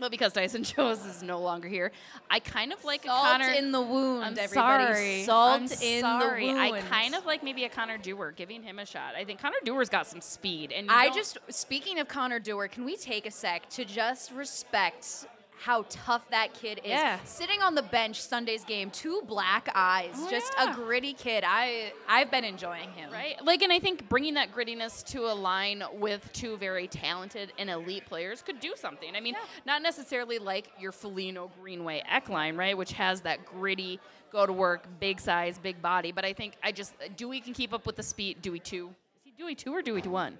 But 0.00 0.10
because 0.12 0.32
Tyson 0.32 0.62
Jost 0.76 1.04
is 1.06 1.22
no 1.22 1.40
longer 1.40 1.66
here, 1.68 1.90
I 2.30 2.38
kind 2.38 2.72
of 2.72 2.84
like 2.84 3.04
Salt 3.04 3.24
a 3.26 3.30
Connor 3.30 3.52
in 3.52 3.72
the 3.72 3.80
wound, 3.80 4.24
I'm 4.24 4.38
everybody. 4.38 4.84
sorry. 4.94 5.22
Salt 5.24 5.60
I'm 5.60 5.62
in 5.82 6.00
sorry. 6.02 6.46
the 6.46 6.52
wound. 6.54 6.60
I 6.74 6.80
kind 6.82 7.14
of 7.16 7.26
like 7.26 7.42
maybe 7.42 7.64
a 7.64 7.68
Connor 7.68 7.98
Dewar, 7.98 8.30
giving 8.32 8.62
him 8.62 8.78
a 8.78 8.86
shot. 8.86 9.14
I 9.16 9.24
think 9.24 9.40
Connor 9.40 9.56
Dewar's 9.64 9.88
got 9.88 10.06
some 10.06 10.20
speed, 10.20 10.70
and 10.72 10.88
I 10.90 11.06
don't- 11.06 11.16
just 11.16 11.38
speaking 11.48 11.98
of 11.98 12.06
Connor 12.06 12.38
Dewar, 12.38 12.68
can 12.68 12.84
we 12.84 12.96
take 12.96 13.26
a 13.26 13.30
sec 13.30 13.68
to 13.70 13.84
just 13.84 14.30
respect 14.30 15.26
how 15.60 15.84
tough 15.88 16.28
that 16.30 16.54
kid 16.54 16.78
is? 16.84 16.90
Yeah. 16.90 17.18
Sitting 17.24 17.60
on 17.62 17.74
the 17.74 17.82
bench 17.82 18.20
Sunday's 18.22 18.64
game, 18.64 18.90
two 18.90 19.22
black 19.26 19.68
eyes, 19.74 20.12
Oh, 20.16 20.30
just 20.30 20.52
yeah. 20.56 20.70
a 20.70 20.74
gritty 20.74 21.12
kid. 21.12 21.44
I 21.46 21.92
I've 22.08 22.30
been 22.30 22.44
enjoying 22.44 22.90
him. 22.92 23.10
right. 23.10 23.34
Like, 23.44 23.62
and 23.62 23.72
I 23.72 23.78
think 23.80 24.08
bringing 24.08 24.34
that 24.34 24.52
grittiness 24.52 25.04
to 25.12 25.26
a 25.30 25.34
line 25.34 25.82
with 25.94 26.28
two 26.32 26.56
very 26.58 26.86
talented 26.86 27.52
and 27.58 27.68
elite 27.68 28.06
players 28.06 28.40
could 28.40 28.60
do 28.60 28.74
something. 28.76 29.16
I 29.16 29.20
mean, 29.20 29.34
not 29.66 29.82
necessarily 29.82 30.38
like 30.38 30.70
your 30.78 30.92
Foligno 30.92 31.50
Greenway 31.60 32.02
Ek 32.08 32.28
line, 32.28 32.56
right, 32.56 32.76
which 32.76 32.92
has 32.92 33.20
that 33.22 33.44
gritty, 33.44 33.98
go 34.30 34.46
to 34.46 34.52
work, 34.52 34.86
big 35.00 35.18
size, 35.20 35.58
big 35.58 35.82
body. 35.82 36.12
But 36.12 36.24
I 36.24 36.32
think 36.34 36.54
I 36.62 36.70
just 36.72 36.94
Dewey 37.16 37.40
can 37.40 37.52
keep 37.52 37.72
up 37.74 37.84
with 37.84 37.96
the 37.96 38.02
speed. 38.02 38.42
Dewey 38.42 38.60
two, 38.60 38.88
is 39.16 39.22
he 39.24 39.30
Dewey 39.32 39.54
two 39.54 39.74
or 39.74 39.82
Dewey 39.82 40.02
one? 40.02 40.38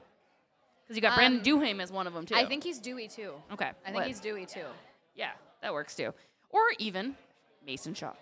Because 0.85 0.97
you 0.97 1.03
got 1.03 1.17
Brandon 1.17 1.41
Um, 1.41 1.61
Duhaime 1.61 1.83
as 1.83 1.93
one 1.93 2.07
of 2.07 2.15
them 2.15 2.25
too. 2.25 2.35
I 2.35 2.47
think 2.47 2.65
he's 2.65 2.79
Dewey 2.79 3.09
too. 3.09 3.33
Okay. 3.53 3.67
I 3.67 3.85
think 3.85 3.97
what? 3.97 4.07
he's 4.07 4.21
Dewey 4.21 4.47
too. 4.47 4.65
Yeah, 5.19 5.33
that 5.61 5.75
works 5.75 5.95
too. 5.95 6.15
Or 6.51 6.63
even 6.79 7.15
Mason 7.67 7.93
Shaw. 7.93 8.13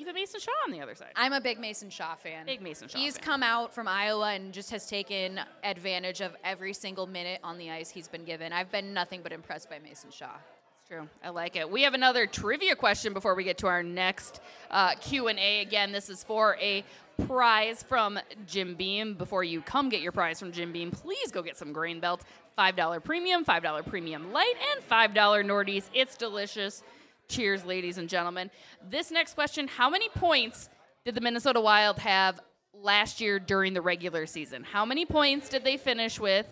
Even 0.00 0.14
Mason 0.14 0.38
Shaw 0.38 0.52
on 0.64 0.70
the 0.70 0.80
other 0.80 0.94
side. 0.94 1.08
I'm 1.16 1.32
a 1.32 1.40
big 1.40 1.58
Mason 1.58 1.90
Shaw 1.90 2.14
fan. 2.14 2.46
Big 2.46 2.62
Mason 2.62 2.86
Shaw 2.86 2.96
He's 2.98 3.14
fan. 3.14 3.24
come 3.24 3.42
out 3.42 3.74
from 3.74 3.88
Iowa 3.88 4.32
and 4.34 4.52
just 4.52 4.70
has 4.70 4.86
taken 4.86 5.40
advantage 5.64 6.20
of 6.20 6.36
every 6.44 6.72
single 6.72 7.08
minute 7.08 7.40
on 7.42 7.58
the 7.58 7.70
ice 7.70 7.90
he's 7.90 8.06
been 8.06 8.24
given. 8.24 8.52
I've 8.52 8.70
been 8.70 8.94
nothing 8.94 9.22
but 9.24 9.32
impressed 9.32 9.68
by 9.68 9.80
Mason 9.80 10.10
Shaw. 10.12 10.36
It's 10.78 10.86
true. 10.86 11.08
I 11.24 11.30
like 11.30 11.56
it. 11.56 11.68
We 11.68 11.82
have 11.82 11.94
another 11.94 12.26
trivia 12.28 12.76
question 12.76 13.12
before 13.12 13.34
we 13.34 13.42
get 13.42 13.58
to 13.58 13.66
our 13.66 13.82
next 13.82 14.40
uh, 14.70 14.94
Q 15.00 15.26
and 15.26 15.38
A. 15.40 15.62
Again, 15.62 15.90
this 15.90 16.08
is 16.08 16.22
for 16.22 16.56
a 16.60 16.84
prize 17.26 17.82
from 17.82 18.20
Jim 18.46 18.76
Beam. 18.76 19.14
Before 19.14 19.42
you 19.42 19.62
come 19.62 19.88
get 19.88 20.00
your 20.00 20.12
prize 20.12 20.38
from 20.38 20.52
Jim 20.52 20.70
Beam, 20.72 20.92
please 20.92 21.32
go 21.32 21.42
get 21.42 21.56
some 21.56 21.72
Grain 21.72 21.98
Belts. 21.98 22.24
Five 22.58 22.74
dollar 22.74 22.98
premium, 22.98 23.44
five 23.44 23.62
dollar 23.62 23.84
premium 23.84 24.32
light, 24.32 24.54
and 24.72 24.82
five 24.82 25.14
dollar 25.14 25.44
Nordies. 25.44 25.84
It's 25.94 26.16
delicious. 26.16 26.82
Cheers, 27.28 27.64
ladies 27.64 27.98
and 27.98 28.08
gentlemen. 28.08 28.50
This 28.90 29.12
next 29.12 29.34
question: 29.34 29.68
How 29.68 29.88
many 29.88 30.08
points 30.08 30.68
did 31.04 31.14
the 31.14 31.20
Minnesota 31.20 31.60
Wild 31.60 32.00
have 32.00 32.40
last 32.74 33.20
year 33.20 33.38
during 33.38 33.74
the 33.74 33.80
regular 33.80 34.26
season? 34.26 34.64
How 34.64 34.84
many 34.84 35.06
points 35.06 35.48
did 35.48 35.62
they 35.62 35.76
finish 35.76 36.18
with? 36.18 36.46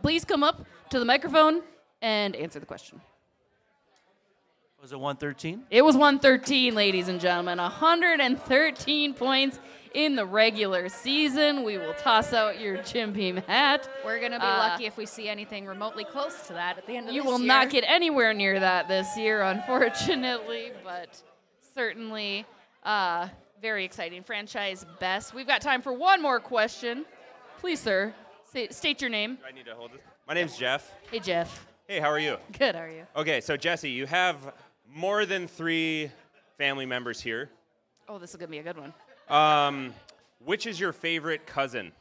Please 0.00 0.24
come 0.24 0.44
up 0.44 0.64
to 0.90 1.00
the 1.00 1.04
microphone 1.04 1.62
and 2.02 2.36
answer 2.36 2.60
the 2.60 2.66
question. 2.66 3.00
Was 4.80 4.92
it 4.92 5.00
113? 5.00 5.64
It 5.72 5.84
was 5.84 5.96
113, 5.96 6.76
ladies 6.76 7.08
and 7.08 7.20
gentlemen. 7.20 7.58
113 7.58 9.12
points 9.12 9.58
in 9.94 10.16
the 10.16 10.24
regular 10.26 10.88
season. 10.88 11.62
We 11.64 11.78
will 11.78 11.94
toss 11.94 12.32
out 12.32 12.60
your 12.60 12.82
Jim 12.82 13.12
Beam 13.12 13.36
hat. 13.38 13.88
We're 14.04 14.20
gonna 14.20 14.38
be 14.38 14.44
Uh, 14.46 14.58
lucky 14.58 14.86
if 14.86 14.96
we 14.96 15.06
see 15.06 15.28
anything 15.28 15.66
remotely 15.66 16.04
close 16.04 16.46
to 16.48 16.52
that 16.54 16.78
at 16.78 16.86
the 16.86 16.96
end 16.96 17.08
of 17.08 17.14
the 17.14 17.18
season. 17.20 17.26
You 17.26 17.30
will 17.30 17.38
year. 17.38 17.46
not 17.48 17.70
get 17.70 17.84
anywhere 17.86 18.32
near 18.34 18.58
that 18.60 18.88
this 18.88 19.16
year, 19.16 19.42
unfortunately, 19.42 20.72
but 20.84 21.22
certainly 21.74 22.44
uh, 22.84 23.28
very 23.60 23.84
exciting. 23.84 24.22
Franchise 24.22 24.84
best. 25.00 25.34
We've 25.34 25.46
got 25.46 25.60
time 25.60 25.82
for 25.82 25.92
one 25.92 26.20
more 26.22 26.40
question. 26.40 27.04
Please, 27.60 27.80
sir, 27.80 28.14
say, 28.44 28.68
state 28.68 29.00
your 29.00 29.10
name. 29.10 29.36
Do 29.36 29.42
I 29.48 29.52
need 29.52 29.66
to 29.66 29.74
hold 29.74 29.92
this? 29.92 30.00
My 30.26 30.34
name's 30.34 30.56
Jeff. 30.56 30.94
Hey, 31.10 31.18
Jeff. 31.18 31.66
Hey, 31.88 31.98
how 32.00 32.08
are 32.10 32.18
you? 32.18 32.36
Good, 32.58 32.74
how 32.74 32.82
are 32.82 32.90
you? 32.90 33.06
Okay, 33.16 33.40
so 33.40 33.56
Jessi, 33.56 33.92
you 33.92 34.06
have 34.06 34.52
more 34.86 35.24
than 35.26 35.48
three 35.48 36.10
family 36.58 36.86
members 36.86 37.20
here. 37.20 37.50
Oh, 38.08 38.18
this 38.18 38.30
is 38.30 38.36
going 38.36 38.48
to 38.48 38.50
be 38.50 38.58
a 38.58 38.62
good 38.62 38.76
one. 38.78 38.92
Um, 39.30 39.94
which 40.44 40.66
is 40.66 40.78
your 40.80 40.92
favorite 40.92 41.46
cousin? 41.46 41.92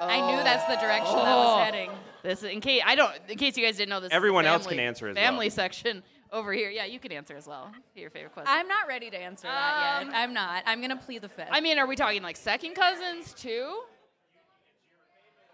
I 0.00 0.20
knew 0.20 0.42
that's 0.42 0.64
the 0.66 0.76
direction 0.76 1.16
that 1.16 1.24
Oh. 1.36 1.56
was 1.56 1.64
heading. 1.64 1.90
This 2.22 2.42
in 2.42 2.60
case 2.60 2.82
I 2.84 2.94
don't 2.94 3.12
in 3.28 3.36
case 3.38 3.56
you 3.56 3.64
guys 3.64 3.76
didn't 3.76 3.90
know 3.90 4.00
this. 4.00 4.06
is 4.06 4.10
the 4.10 4.16
Everyone 4.16 4.46
else 4.46 4.62
family- 4.64 4.76
can 4.78 4.86
answer 4.86 5.08
as 5.08 5.14
well. 5.14 5.24
Family 5.24 5.50
section 5.50 6.02
over 6.32 6.52
here. 6.52 6.70
Yeah, 6.70 6.84
you 6.84 6.98
can 6.98 7.12
answer 7.12 7.36
as 7.36 7.46
well. 7.46 7.70
Your 7.94 8.10
favorite 8.10 8.32
question. 8.32 8.52
I'm 8.52 8.66
not 8.66 8.88
ready 8.88 9.10
to 9.10 9.16
answer 9.16 9.46
that 9.46 10.00
Um, 10.02 10.08
yet. 10.10 10.16
I'm 10.16 10.32
not. 10.34 10.62
I'm 10.66 10.80
gonna 10.80 10.96
plead 10.96 11.22
the 11.22 11.28
fifth. 11.28 11.48
I 11.50 11.60
mean, 11.60 11.78
are 11.78 11.86
we 11.86 11.96
talking 11.96 12.22
like 12.22 12.36
second 12.36 12.74
cousins 12.74 13.34
too? 13.34 13.82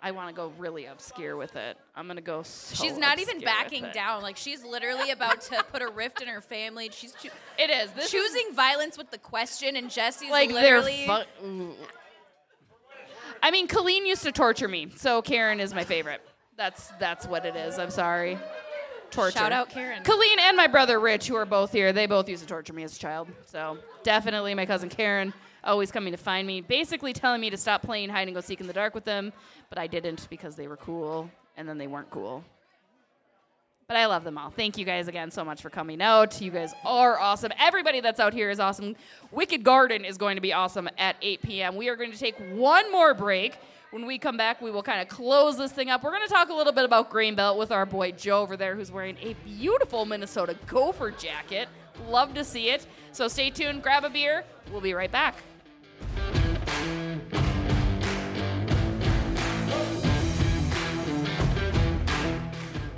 I 0.02 0.12
want 0.12 0.28
to 0.28 0.34
go 0.34 0.52
really 0.58 0.86
obscure 0.86 1.36
with 1.36 1.56
it. 1.56 1.76
I'm 1.94 2.06
gonna 2.06 2.20
go. 2.22 2.42
So 2.42 2.74
she's 2.82 2.96
not 2.96 3.18
even 3.18 3.40
backing 3.40 3.84
down. 3.92 4.22
Like 4.22 4.36
she's 4.36 4.64
literally 4.64 5.10
about 5.10 5.42
to 5.42 5.62
put 5.72 5.82
a 5.82 5.88
rift 5.88 6.22
in 6.22 6.28
her 6.28 6.40
family. 6.40 6.90
She's 6.92 7.12
choo- 7.14 7.28
It 7.58 7.68
is. 7.70 7.90
This 7.92 8.06
is 8.06 8.10
choosing 8.10 8.54
violence 8.54 8.96
with 8.96 9.10
the 9.10 9.18
question, 9.18 9.76
and 9.76 9.90
Jessi's 9.90 10.30
like 10.30 10.50
they're. 10.50 10.80
literally. 10.80 11.06
Fu- 11.06 11.74
I 13.42 13.50
mean, 13.50 13.68
Colleen 13.68 14.06
used 14.06 14.22
to 14.24 14.32
torture 14.32 14.68
me, 14.68 14.90
so 14.96 15.22
Karen 15.22 15.60
is 15.60 15.72
my 15.74 15.84
favorite. 15.84 16.20
That's 16.56 16.88
that's 16.98 17.26
what 17.26 17.44
it 17.46 17.56
is. 17.56 17.78
I'm 17.78 17.90
sorry. 17.90 18.38
Torture. 19.10 19.38
Shout 19.38 19.52
out 19.52 19.70
Karen. 19.70 20.02
Colleen 20.04 20.38
and 20.40 20.56
my 20.56 20.66
brother 20.66 21.00
Rich, 21.00 21.26
who 21.26 21.34
are 21.34 21.46
both 21.46 21.72
here, 21.72 21.92
they 21.92 22.06
both 22.06 22.28
used 22.28 22.42
to 22.42 22.48
torture 22.48 22.72
me 22.72 22.84
as 22.84 22.96
a 22.96 22.98
child. 22.98 23.28
So 23.46 23.78
definitely 24.02 24.54
my 24.54 24.66
cousin 24.66 24.88
Karen, 24.88 25.32
always 25.64 25.90
coming 25.90 26.12
to 26.12 26.18
find 26.18 26.46
me, 26.46 26.60
basically 26.60 27.12
telling 27.12 27.40
me 27.40 27.50
to 27.50 27.56
stop 27.56 27.82
playing 27.82 28.08
hide 28.08 28.28
and 28.28 28.34
go 28.34 28.40
seek 28.40 28.60
in 28.60 28.66
the 28.66 28.72
dark 28.72 28.94
with 28.94 29.04
them, 29.04 29.32
but 29.68 29.78
I 29.78 29.86
didn't 29.86 30.26
because 30.30 30.56
they 30.56 30.68
were 30.68 30.76
cool, 30.76 31.30
and 31.56 31.68
then 31.68 31.78
they 31.78 31.86
weren't 31.86 32.10
cool. 32.10 32.44
But 33.90 33.96
I 33.96 34.06
love 34.06 34.22
them 34.22 34.38
all. 34.38 34.50
Thank 34.50 34.78
you 34.78 34.84
guys 34.84 35.08
again 35.08 35.32
so 35.32 35.44
much 35.44 35.60
for 35.60 35.68
coming 35.68 36.00
out. 36.00 36.40
You 36.40 36.52
guys 36.52 36.72
are 36.84 37.18
awesome. 37.18 37.50
Everybody 37.58 38.00
that's 38.00 38.20
out 38.20 38.32
here 38.32 38.48
is 38.48 38.60
awesome. 38.60 38.94
Wicked 39.32 39.64
Garden 39.64 40.04
is 40.04 40.16
going 40.16 40.36
to 40.36 40.40
be 40.40 40.52
awesome 40.52 40.88
at 40.96 41.16
8 41.20 41.42
p.m. 41.42 41.74
We 41.74 41.88
are 41.88 41.96
going 41.96 42.12
to 42.12 42.18
take 42.18 42.36
one 42.52 42.92
more 42.92 43.14
break. 43.14 43.56
When 43.90 44.06
we 44.06 44.16
come 44.16 44.36
back, 44.36 44.62
we 44.62 44.70
will 44.70 44.84
kind 44.84 45.02
of 45.02 45.08
close 45.08 45.58
this 45.58 45.72
thing 45.72 45.90
up. 45.90 46.04
We're 46.04 46.12
going 46.12 46.22
to 46.22 46.32
talk 46.32 46.50
a 46.50 46.54
little 46.54 46.72
bit 46.72 46.84
about 46.84 47.10
Grain 47.10 47.34
Belt 47.34 47.58
with 47.58 47.72
our 47.72 47.84
boy 47.84 48.12
Joe 48.12 48.42
over 48.42 48.56
there, 48.56 48.76
who's 48.76 48.92
wearing 48.92 49.16
a 49.20 49.34
beautiful 49.44 50.04
Minnesota 50.04 50.56
Gopher 50.68 51.10
jacket. 51.10 51.68
Love 52.06 52.32
to 52.34 52.44
see 52.44 52.70
it. 52.70 52.86
So 53.10 53.26
stay 53.26 53.50
tuned, 53.50 53.82
grab 53.82 54.04
a 54.04 54.10
beer. 54.10 54.44
We'll 54.70 54.80
be 54.80 54.94
right 54.94 55.10
back. 55.10 55.34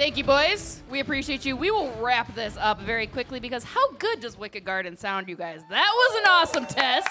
Thank 0.03 0.17
you, 0.17 0.25
boys. 0.25 0.83
We 0.91 0.99
appreciate 0.99 1.45
you. 1.45 1.57
We 1.57 1.71
will 1.71 1.89
wrap 2.01 2.35
this 2.35 2.57
up 2.59 2.81
very 2.81 3.07
quickly 3.07 3.39
because 3.39 3.63
how 3.63 3.93
good 4.01 4.19
does 4.19 4.37
Wicked 4.37 4.65
Garden 4.65 4.97
sound, 4.97 5.29
you 5.29 5.37
guys? 5.37 5.61
That 5.71 5.93
was 5.95 6.21
an 6.21 6.29
awesome 6.29 6.67
test. 6.67 7.07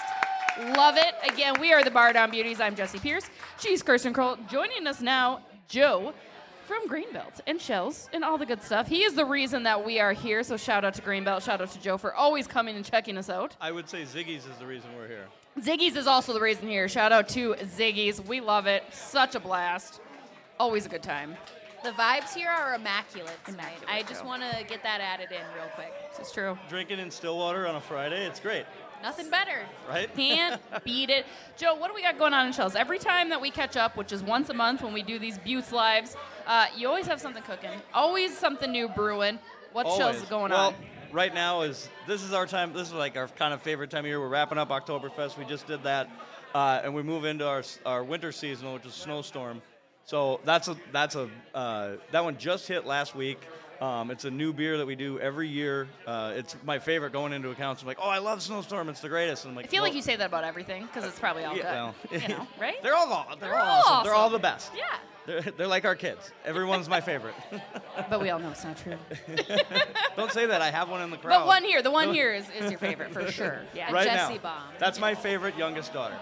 Love 0.76 0.98
it. 0.98 1.14
Again, 1.26 1.58
we 1.58 1.72
are 1.72 1.82
the 1.82 1.90
Bar 1.90 2.12
Down 2.12 2.30
Beauties. 2.30 2.60
I'm 2.60 2.76
Jessi 2.76 3.00
Pierce. 3.00 3.30
She's 3.58 3.82
Kirsten 3.82 4.12
Kroll. 4.12 4.36
Joining 4.50 4.86
us 4.86 5.00
now, 5.00 5.40
Joe 5.68 6.12
from 6.66 6.86
Grain 6.86 7.10
Belt 7.14 7.40
and 7.46 7.58
Schell's 7.58 8.10
and 8.12 8.22
all 8.22 8.36
the 8.36 8.44
good 8.44 8.62
stuff. 8.62 8.88
He 8.88 9.04
is 9.04 9.14
the 9.14 9.24
reason 9.24 9.62
that 9.62 9.82
we 9.82 9.98
are 9.98 10.12
here. 10.12 10.42
So 10.42 10.58
shout 10.58 10.84
out 10.84 10.92
to 10.92 11.00
Grain 11.00 11.24
Belt. 11.24 11.42
Shout 11.42 11.62
out 11.62 11.70
to 11.70 11.80
Joe 11.80 11.96
for 11.96 12.14
always 12.14 12.46
coming 12.46 12.76
and 12.76 12.84
checking 12.84 13.16
us 13.16 13.30
out. 13.30 13.56
I 13.58 13.72
would 13.72 13.88
say 13.88 14.02
Ziggy's 14.02 14.44
is 14.44 14.58
the 14.58 14.66
reason 14.66 14.90
we're 14.94 15.08
here. 15.08 15.28
Ziggy's 15.60 15.96
is 15.96 16.06
also 16.06 16.34
the 16.34 16.40
reason 16.42 16.68
here. 16.68 16.90
Shout 16.90 17.10
out 17.10 17.26
to 17.30 17.54
Ziggy's. 17.54 18.20
We 18.20 18.42
love 18.42 18.66
it. 18.66 18.84
Such 18.92 19.34
a 19.34 19.40
blast. 19.40 20.02
Always 20.60 20.84
a 20.84 20.90
good 20.90 21.02
time. 21.02 21.38
The 21.82 21.90
vibes 21.90 22.32
here 22.32 22.48
are 22.48 22.74
immaculate 22.74 23.38
tonight. 23.44 23.74
Immaculate, 23.82 23.88
I 23.88 24.02
just 24.02 24.22
Joe. 24.22 24.26
want 24.28 24.42
to 24.42 24.64
get 24.64 24.82
that 24.84 25.00
added 25.00 25.32
in 25.32 25.40
real 25.56 25.68
quick. 25.74 25.92
This 26.16 26.28
is 26.28 26.32
true. 26.32 26.56
Drinking 26.68 27.00
in 27.00 27.10
Stillwater 27.10 27.66
on 27.66 27.74
a 27.74 27.80
Friday, 27.80 28.24
it's 28.24 28.38
great, 28.38 28.66
Nothing 29.02 29.28
better. 29.30 29.62
right? 29.88 30.14
Can't 30.14 30.60
beat 30.84 31.10
it. 31.10 31.26
Joe, 31.56 31.74
what 31.74 31.88
do 31.88 31.94
we 31.94 32.02
got 32.02 32.18
going 32.18 32.34
on 32.34 32.46
in 32.46 32.52
Schell's? 32.52 32.76
Every 32.76 33.00
time 33.00 33.30
that 33.30 33.40
we 33.40 33.50
catch 33.50 33.76
up, 33.76 33.96
which 33.96 34.12
is 34.12 34.22
once 34.22 34.48
a 34.48 34.54
month 34.54 34.80
when 34.82 34.92
we 34.92 35.02
do 35.02 35.18
these 35.18 35.38
Beauts 35.38 35.72
lives, 35.72 36.16
uh, 36.46 36.66
you 36.76 36.86
always 36.86 37.06
have 37.08 37.20
something 37.20 37.42
cooking. 37.42 37.70
Always 37.94 38.36
something 38.38 38.70
new 38.70 38.88
brewing. 38.88 39.40
What 39.72 39.88
Shells 39.96 40.16
is 40.16 40.28
going 40.28 40.52
on? 40.52 40.58
well, 40.58 40.68
on? 40.68 40.74
right 41.10 41.34
now 41.34 41.62
is 41.62 41.88
this 42.06 42.22
is 42.22 42.32
our 42.32 42.46
time. 42.46 42.72
This 42.74 42.88
is 42.88 42.94
like 42.94 43.16
our 43.16 43.26
kind 43.26 43.52
of 43.52 43.60
favorite 43.60 43.90
time 43.90 44.04
of 44.04 44.06
year. 44.06 44.20
We're 44.20 44.28
wrapping 44.28 44.58
up 44.58 44.68
Oktoberfest. 44.68 45.36
We 45.36 45.46
just 45.46 45.66
did 45.66 45.82
that, 45.82 46.08
uh, 46.54 46.82
and 46.84 46.94
we 46.94 47.02
move 47.02 47.24
into 47.24 47.44
our 47.48 47.64
our 47.84 48.04
winter 48.04 48.30
season, 48.30 48.72
which 48.72 48.86
is 48.86 48.94
snowstorm. 48.94 49.62
So 50.04 50.40
that's 50.44 50.68
a 50.68 50.76
that's 50.92 51.14
a 51.14 51.28
uh, 51.54 51.92
that 52.10 52.24
one 52.24 52.36
just 52.38 52.66
hit 52.68 52.86
last 52.86 53.14
week. 53.14 53.38
Um, 53.80 54.12
it's 54.12 54.24
a 54.24 54.30
new 54.30 54.52
beer 54.52 54.78
that 54.78 54.86
we 54.86 54.94
do 54.94 55.18
every 55.18 55.48
year. 55.48 55.88
Uh, 56.06 56.34
it's 56.36 56.54
my 56.64 56.78
favorite 56.78 57.12
going 57.12 57.32
into 57.32 57.50
accounts. 57.50 57.82
I'm 57.82 57.88
like, 57.88 57.98
oh, 58.00 58.08
I 58.08 58.18
love 58.18 58.40
Snowstorm. 58.40 58.88
It's 58.88 59.00
the 59.00 59.08
greatest. 59.08 59.44
And 59.44 59.50
I'm 59.50 59.56
like, 59.56 59.64
I 59.64 59.68
feel 59.68 59.82
like 59.82 59.94
you 59.94 60.02
say 60.02 60.14
that 60.14 60.26
about 60.26 60.44
everything 60.44 60.86
because 60.86 61.04
it's 61.04 61.18
probably 61.18 61.42
all 61.42 61.56
Yeah, 61.56 61.92
good. 62.00 62.12
well, 62.12 62.20
you 62.20 62.28
know, 62.28 62.46
right? 62.60 62.80
They're 62.82 62.94
all 62.94 63.26
they're, 63.40 63.48
They're 63.48 63.58
all 63.58 63.66
all 63.66 63.82
awesome. 63.86 64.04
They're 64.04 64.14
all 64.14 64.30
the 64.30 64.38
best. 64.38 64.70
Yeah. 64.76 64.84
They're, 65.26 65.40
they're 65.56 65.66
like 65.66 65.84
our 65.84 65.96
kids. 65.96 66.30
Everyone's 66.44 66.88
my 66.88 67.00
favorite. 67.00 67.34
But 68.08 68.22
we 68.22 68.30
all 68.30 68.38
know 68.38 68.50
it's 68.50 68.64
not 68.64 68.76
true. 68.78 68.96
Don't 70.16 70.32
say 70.32 70.46
that. 70.46 70.62
I 70.62 70.70
have 70.70 70.88
one 70.88 71.02
in 71.02 71.10
the 71.10 71.18
crowd. 71.18 71.40
But 71.40 71.46
one 71.46 71.62
here, 71.62 71.82
the 71.82 71.90
one 71.90 72.12
here 72.14 72.32
is, 72.32 72.46
is 72.58 72.70
your 72.70 72.78
favorite 72.78 73.12
for 73.12 73.30
sure. 73.30 73.60
Yeah. 73.74 73.92
right 73.92 74.08
Jessi 74.08 74.36
now. 74.36 74.38
bomb. 74.38 74.62
That's 74.78 74.98
my 74.98 75.14
favorite 75.14 75.56
youngest 75.58 75.92
daughter. 75.92 76.16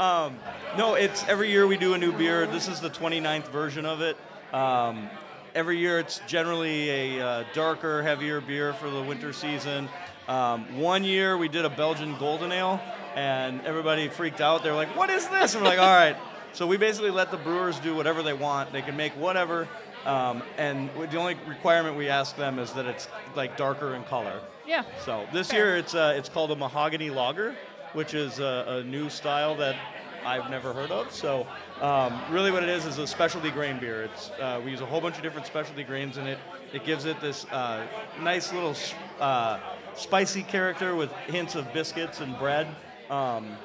Um, 0.00 0.38
no, 0.78 0.94
it's 0.94 1.28
every 1.28 1.50
year 1.50 1.66
we 1.66 1.76
do 1.76 1.92
a 1.92 1.98
new 1.98 2.10
beer. 2.10 2.46
This 2.46 2.68
is 2.68 2.80
the 2.80 2.88
29th 2.88 3.48
version 3.48 3.84
of 3.84 4.00
it. 4.00 4.16
Um, 4.50 5.10
every 5.54 5.76
year 5.76 5.98
it's 5.98 6.22
generally 6.26 6.88
a 7.18 7.26
uh, 7.26 7.44
darker, 7.52 8.02
heavier 8.02 8.40
beer 8.40 8.72
for 8.72 8.88
the 8.88 9.02
winter 9.02 9.34
season. 9.34 9.90
Um, 10.26 10.78
one 10.78 11.04
year 11.04 11.36
we 11.36 11.48
did 11.48 11.66
a 11.66 11.68
Belgian 11.68 12.16
golden 12.18 12.50
ale, 12.50 12.80
and 13.14 13.60
everybody 13.66 14.08
freaked 14.08 14.40
out. 14.40 14.62
They 14.62 14.70
were 14.70 14.76
like, 14.76 14.96
"What 14.96 15.10
is 15.10 15.28
this?" 15.28 15.54
And 15.54 15.62
we're 15.62 15.68
like, 15.68 15.78
"All 15.78 15.94
right." 15.94 16.16
So 16.54 16.66
we 16.66 16.78
basically 16.78 17.10
let 17.10 17.30
the 17.30 17.36
brewers 17.36 17.78
do 17.78 17.94
whatever 17.94 18.22
they 18.22 18.32
want. 18.32 18.72
They 18.72 18.82
can 18.82 18.96
make 18.96 19.12
whatever, 19.12 19.68
um, 20.06 20.42
and 20.56 20.88
the 21.10 21.18
only 21.18 21.36
requirement 21.46 21.96
we 21.98 22.08
ask 22.08 22.36
them 22.36 22.58
is 22.58 22.72
that 22.72 22.86
it's 22.86 23.06
like 23.36 23.58
darker 23.58 23.94
in 23.96 24.04
color. 24.04 24.40
Yeah. 24.66 24.84
So 25.04 25.26
this 25.32 25.52
year 25.52 25.76
it's 25.76 25.94
uh, 25.94 26.14
it's 26.16 26.30
called 26.30 26.52
a 26.52 26.56
mahogany 26.56 27.10
lager, 27.10 27.54
which 27.92 28.14
is 28.14 28.38
a, 28.38 28.64
a 28.68 28.84
new 28.84 29.10
style 29.10 29.56
that 29.56 29.76
I've 30.24 30.50
never 30.50 30.72
heard 30.72 30.90
of. 30.90 31.10
So 31.12 31.46
um, 31.80 32.20
really, 32.30 32.50
what 32.50 32.62
it 32.62 32.68
is 32.68 32.84
is 32.86 32.98
a 32.98 33.06
specialty 33.06 33.50
grain 33.50 33.78
beer. 33.78 34.02
It's 34.02 34.30
uh, 34.30 34.60
we 34.64 34.70
use 34.70 34.80
a 34.80 34.86
whole 34.86 35.00
bunch 35.00 35.16
of 35.16 35.22
different 35.22 35.46
specialty 35.46 35.82
grains 35.82 36.18
in 36.18 36.26
it. 36.26 36.38
It 36.72 36.84
gives 36.84 37.04
it 37.04 37.20
this 37.20 37.46
uh, 37.46 37.86
nice 38.20 38.52
little 38.52 38.76
uh, 39.18 39.58
spicy 39.94 40.42
character 40.42 40.94
with 40.94 41.10
hints 41.26 41.54
of 41.54 41.72
biscuits 41.72 42.20
and 42.20 42.38
bread. 42.38 42.68
Um, 43.08 43.56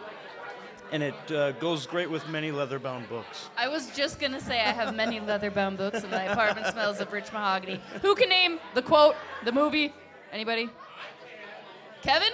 and 0.91 1.01
it 1.03 1.31
uh, 1.31 1.51
goes 1.53 1.87
great 1.87 2.09
with 2.09 2.27
many 2.29 2.51
leather-bound 2.51 3.09
books. 3.09 3.49
I 3.57 3.67
was 3.67 3.89
just 3.89 4.19
gonna 4.19 4.39
say 4.39 4.59
I 4.59 4.71
have 4.71 4.95
many 4.95 5.19
leather-bound 5.19 5.77
books, 5.77 6.03
and 6.03 6.11
my 6.11 6.23
apartment 6.23 6.67
smells 6.67 6.99
of 7.01 7.11
rich 7.11 7.33
mahogany. 7.33 7.81
Who 8.01 8.15
can 8.15 8.29
name 8.29 8.59
the 8.75 8.83
quote, 8.83 9.15
the 9.43 9.51
movie? 9.51 9.93
Anybody? 10.31 10.69
Kevin? 12.01 12.33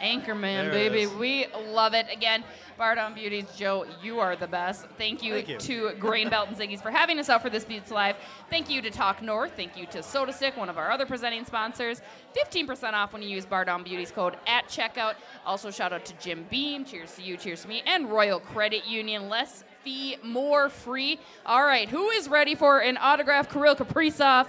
Anchorman, 0.00 0.70
baby. 0.70 1.02
is. 1.02 1.12
We 1.12 1.46
love 1.68 1.94
it. 1.94 2.06
Again, 2.12 2.44
Bar 2.78 2.94
Down 2.94 3.14
Beauties, 3.14 3.44
Joe, 3.56 3.84
you 4.02 4.20
are 4.20 4.36
the 4.36 4.46
best. 4.46 4.86
Thank 4.96 5.22
you, 5.22 5.34
Thank 5.34 5.48
you. 5.48 5.58
to 5.58 5.92
Grain 5.98 6.30
Belt 6.30 6.48
and 6.48 6.56
Ziggy's 6.56 6.80
for 6.80 6.90
having 6.90 7.18
us 7.18 7.28
out 7.28 7.42
for 7.42 7.50
this 7.50 7.64
Beauts 7.64 7.90
Live. 7.90 8.16
Thank 8.48 8.70
you 8.70 8.80
to 8.80 8.90
Talk 8.90 9.20
North. 9.22 9.52
Thank 9.54 9.76
you 9.76 9.84
to 9.86 9.98
SotaStick, 9.98 10.56
one 10.56 10.70
of 10.70 10.78
our 10.78 10.90
other 10.90 11.04
presenting 11.04 11.44
sponsors. 11.44 12.00
15% 12.34 12.94
off 12.94 13.12
when 13.12 13.22
you 13.22 13.28
use 13.28 13.44
Bar 13.44 13.66
Down 13.66 13.82
Beauties 13.82 14.10
code 14.10 14.36
at 14.46 14.66
checkout. 14.68 15.14
Also, 15.44 15.70
shout 15.70 15.92
out 15.92 16.04
to 16.06 16.14
Jim 16.14 16.46
Beam. 16.50 16.84
Cheers 16.84 17.14
to 17.16 17.22
you, 17.22 17.36
cheers 17.36 17.62
to 17.62 17.68
me, 17.68 17.82
and 17.86 18.10
Royal 18.10 18.40
Credit 18.40 18.86
Union. 18.86 19.28
Less 19.28 19.64
fee, 19.84 20.16
more 20.22 20.68
free. 20.68 21.18
All 21.44 21.64
right, 21.64 21.88
who 21.88 22.08
is 22.10 22.28
ready 22.28 22.54
for 22.54 22.78
an 22.80 22.96
autographed 22.96 23.52
Kirill 23.52 23.76
Kaprizov? 23.76 24.46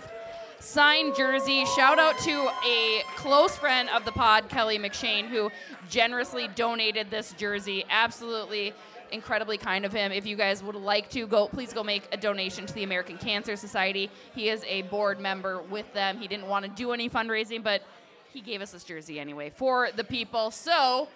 Signed 0.62 1.16
jersey. 1.16 1.66
Shout 1.66 2.00
out 2.00 2.18
to 2.20 2.50
a 2.66 3.04
close 3.16 3.58
friend 3.58 3.90
of 3.90 4.06
the 4.06 4.12
pod, 4.12 4.48
Kelly 4.48 4.78
McShane, 4.78 5.28
who 5.28 5.52
generously 5.90 6.48
donated 6.56 7.10
this 7.10 7.34
jersey. 7.34 7.84
Absolutely 7.90 8.74
incredibly 9.12 9.58
kind 9.58 9.86
of 9.86 9.92
him. 9.92 10.12
If 10.12 10.26
you 10.26 10.36
guys 10.36 10.64
would 10.64 10.76
like 10.76 11.10
to 11.10 11.28
go, 11.28 11.48
please 11.48 11.74
go 11.74 11.84
make 11.84 12.08
a 12.12 12.18
donation 12.18 12.66
to 12.66 12.74
the 12.74 12.84
American 12.84 13.18
Cancer 13.18 13.56
Society. 13.56 14.10
He 14.34 14.50
is 14.50 14.64
a 14.68 14.84
board 14.84 15.20
member 15.20 15.62
with 15.64 15.92
them. 15.94 16.18
He 16.18 16.28
didn't 16.28 16.48
want 16.48 16.66
to 16.66 16.72
do 16.72 16.92
any 16.92 17.10
fundraising, 17.10 17.64
but 17.64 17.82
he 18.32 18.40
gave 18.40 18.62
us 18.62 18.72
this 18.72 18.84
jersey 18.84 19.20
anyway 19.20 19.52
for 19.54 19.90
the 19.96 20.04
people. 20.04 20.52
So, 20.52 21.10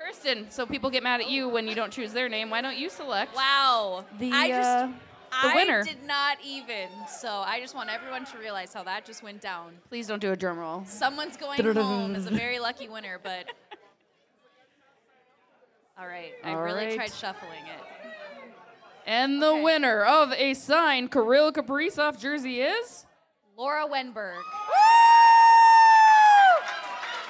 Kirsten, 0.00 0.50
so 0.50 0.66
people 0.66 0.90
get 0.90 1.02
mad 1.02 1.20
at 1.20 1.30
you 1.30 1.48
when 1.48 1.68
you 1.68 1.74
don't 1.74 1.92
choose 1.92 2.12
their 2.12 2.28
name. 2.28 2.50
Why 2.50 2.60
don't 2.60 2.76
you 2.76 2.90
select? 2.90 3.36
Wow. 3.36 4.04
The, 4.18 4.32
I 4.32 4.48
just 4.48 4.68
uh, 4.68 4.88
the 5.30 5.48
I 5.48 5.54
winner. 5.54 5.84
did 5.84 6.04
not 6.06 6.38
even. 6.44 6.88
So 7.08 7.28
I 7.28 7.60
just 7.60 7.74
want 7.74 7.90
everyone 7.90 8.24
to 8.26 8.38
realize 8.38 8.74
how 8.74 8.82
that 8.84 9.04
just 9.04 9.22
went 9.22 9.40
down. 9.40 9.72
Please 9.88 10.06
don't 10.06 10.20
do 10.20 10.32
a 10.32 10.36
drum 10.36 10.58
roll. 10.58 10.84
Someone's 10.86 11.36
going 11.36 11.62
home 11.74 12.14
as 12.14 12.26
a 12.26 12.30
very 12.30 12.58
lucky 12.58 12.88
winner, 12.88 13.18
but 13.22 13.46
all 15.98 16.06
right. 16.06 16.32
I 16.44 16.54
All 16.54 16.62
really 16.62 16.86
right. 16.86 16.94
tried 16.94 17.12
shuffling 17.12 17.64
it. 17.66 18.12
And 19.06 19.42
the 19.42 19.56
winner 19.56 20.04
of 20.04 20.32
a 20.32 20.54
signed 20.54 21.10
Kirill 21.10 21.52
Kaprizov 21.52 22.20
jersey 22.20 22.60
is. 22.60 23.06
Laura 23.56 23.86
Wenberg. 23.88 24.36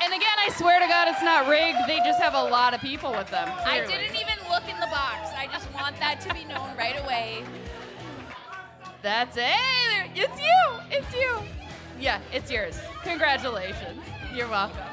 And 0.02 0.12
again, 0.12 0.36
I 0.38 0.50
swear 0.56 0.80
to 0.80 0.86
God, 0.86 1.08
it's 1.08 1.22
not 1.22 1.48
rigged. 1.48 1.78
They 1.86 1.98
just 1.98 2.20
have 2.20 2.34
a 2.34 2.42
lot 2.42 2.74
of 2.74 2.80
people 2.80 3.10
with 3.12 3.30
them. 3.30 3.48
I 3.64 3.80
didn't 3.80 4.16
even 4.16 4.36
look 4.50 4.64
in 4.68 4.78
the 4.80 4.86
box. 4.86 5.30
I 5.36 5.48
just 5.52 5.72
want 5.74 5.96
that 5.98 6.20
to 6.22 6.34
be 6.34 6.44
known 6.44 6.76
right 6.76 6.98
away. 7.04 7.44
That's 9.08 9.38
it. 9.38 9.42
Hey, 9.42 10.10
it's 10.14 10.38
you. 10.38 10.80
It's 10.90 11.14
you. 11.14 11.38
Yeah, 11.98 12.20
it's 12.30 12.50
yours. 12.50 12.78
Congratulations. 13.04 14.02
You're 14.34 14.50
welcome. 14.50 14.84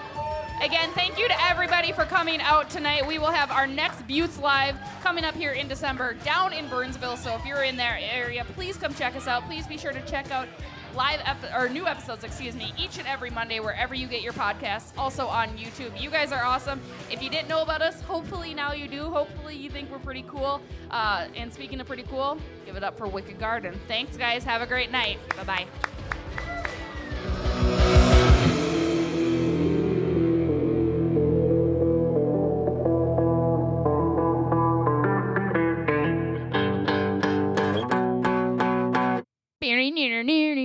Again, 0.63 0.89
thank 0.91 1.19
you 1.19 1.27
to 1.27 1.43
everybody 1.43 1.91
for 1.91 2.05
coming 2.05 2.39
out 2.39 2.69
tonight. 2.69 3.05
We 3.05 3.19
will 3.19 3.31
have 3.31 3.51
our 3.51 3.67
next 3.67 4.07
Beauts 4.07 4.39
Live 4.39 4.77
coming 5.03 5.25
up 5.25 5.35
here 5.35 5.51
in 5.51 5.67
December 5.67 6.13
down 6.23 6.53
in 6.53 6.69
Burnsville. 6.69 7.17
So 7.17 7.35
if 7.35 7.45
you're 7.45 7.63
in 7.63 7.75
that 7.75 7.99
area, 8.09 8.45
please 8.53 8.77
come 8.77 8.93
check 8.93 9.17
us 9.17 9.27
out. 9.27 9.43
Please 9.47 9.67
be 9.67 9.77
sure 9.77 9.91
to 9.91 10.01
check 10.03 10.31
out 10.31 10.47
live 10.95 11.21
ep- 11.25 11.53
or 11.55 11.69
new 11.69 11.87
episodes, 11.87 12.23
excuse 12.23 12.55
me, 12.55 12.73
each 12.77 12.97
and 12.97 13.07
every 13.07 13.29
Monday 13.29 13.59
wherever 13.59 13.93
you 13.93 14.07
get 14.07 14.21
your 14.21 14.33
podcasts. 14.33 14.91
Also 14.97 15.27
on 15.27 15.49
YouTube. 15.57 15.99
You 16.01 16.09
guys 16.09 16.31
are 16.31 16.43
awesome. 16.43 16.81
If 17.11 17.21
you 17.21 17.29
didn't 17.29 17.47
know 17.47 17.61
about 17.61 17.81
us, 17.81 18.01
hopefully 18.01 18.53
now 18.53 18.73
you 18.73 18.87
do. 18.87 19.09
Hopefully 19.09 19.55
you 19.55 19.69
think 19.69 19.91
we're 19.91 19.99
pretty 19.99 20.25
cool. 20.27 20.61
Uh, 20.91 21.27
and 21.35 21.53
speaking 21.53 21.79
of 21.79 21.87
pretty 21.87 22.03
cool, 22.03 22.37
give 22.65 22.75
it 22.75 22.83
up 22.83 22.97
for 22.97 23.07
Wicked 23.07 23.39
Garden. 23.39 23.79
Thanks, 23.87 24.17
guys. 24.17 24.43
Have 24.43 24.61
a 24.61 24.67
great 24.67 24.91
night. 24.91 25.19
Bye 25.35 25.43
bye. 25.43 25.67
near 39.95 40.23
near 40.23 40.23
near 40.23 40.64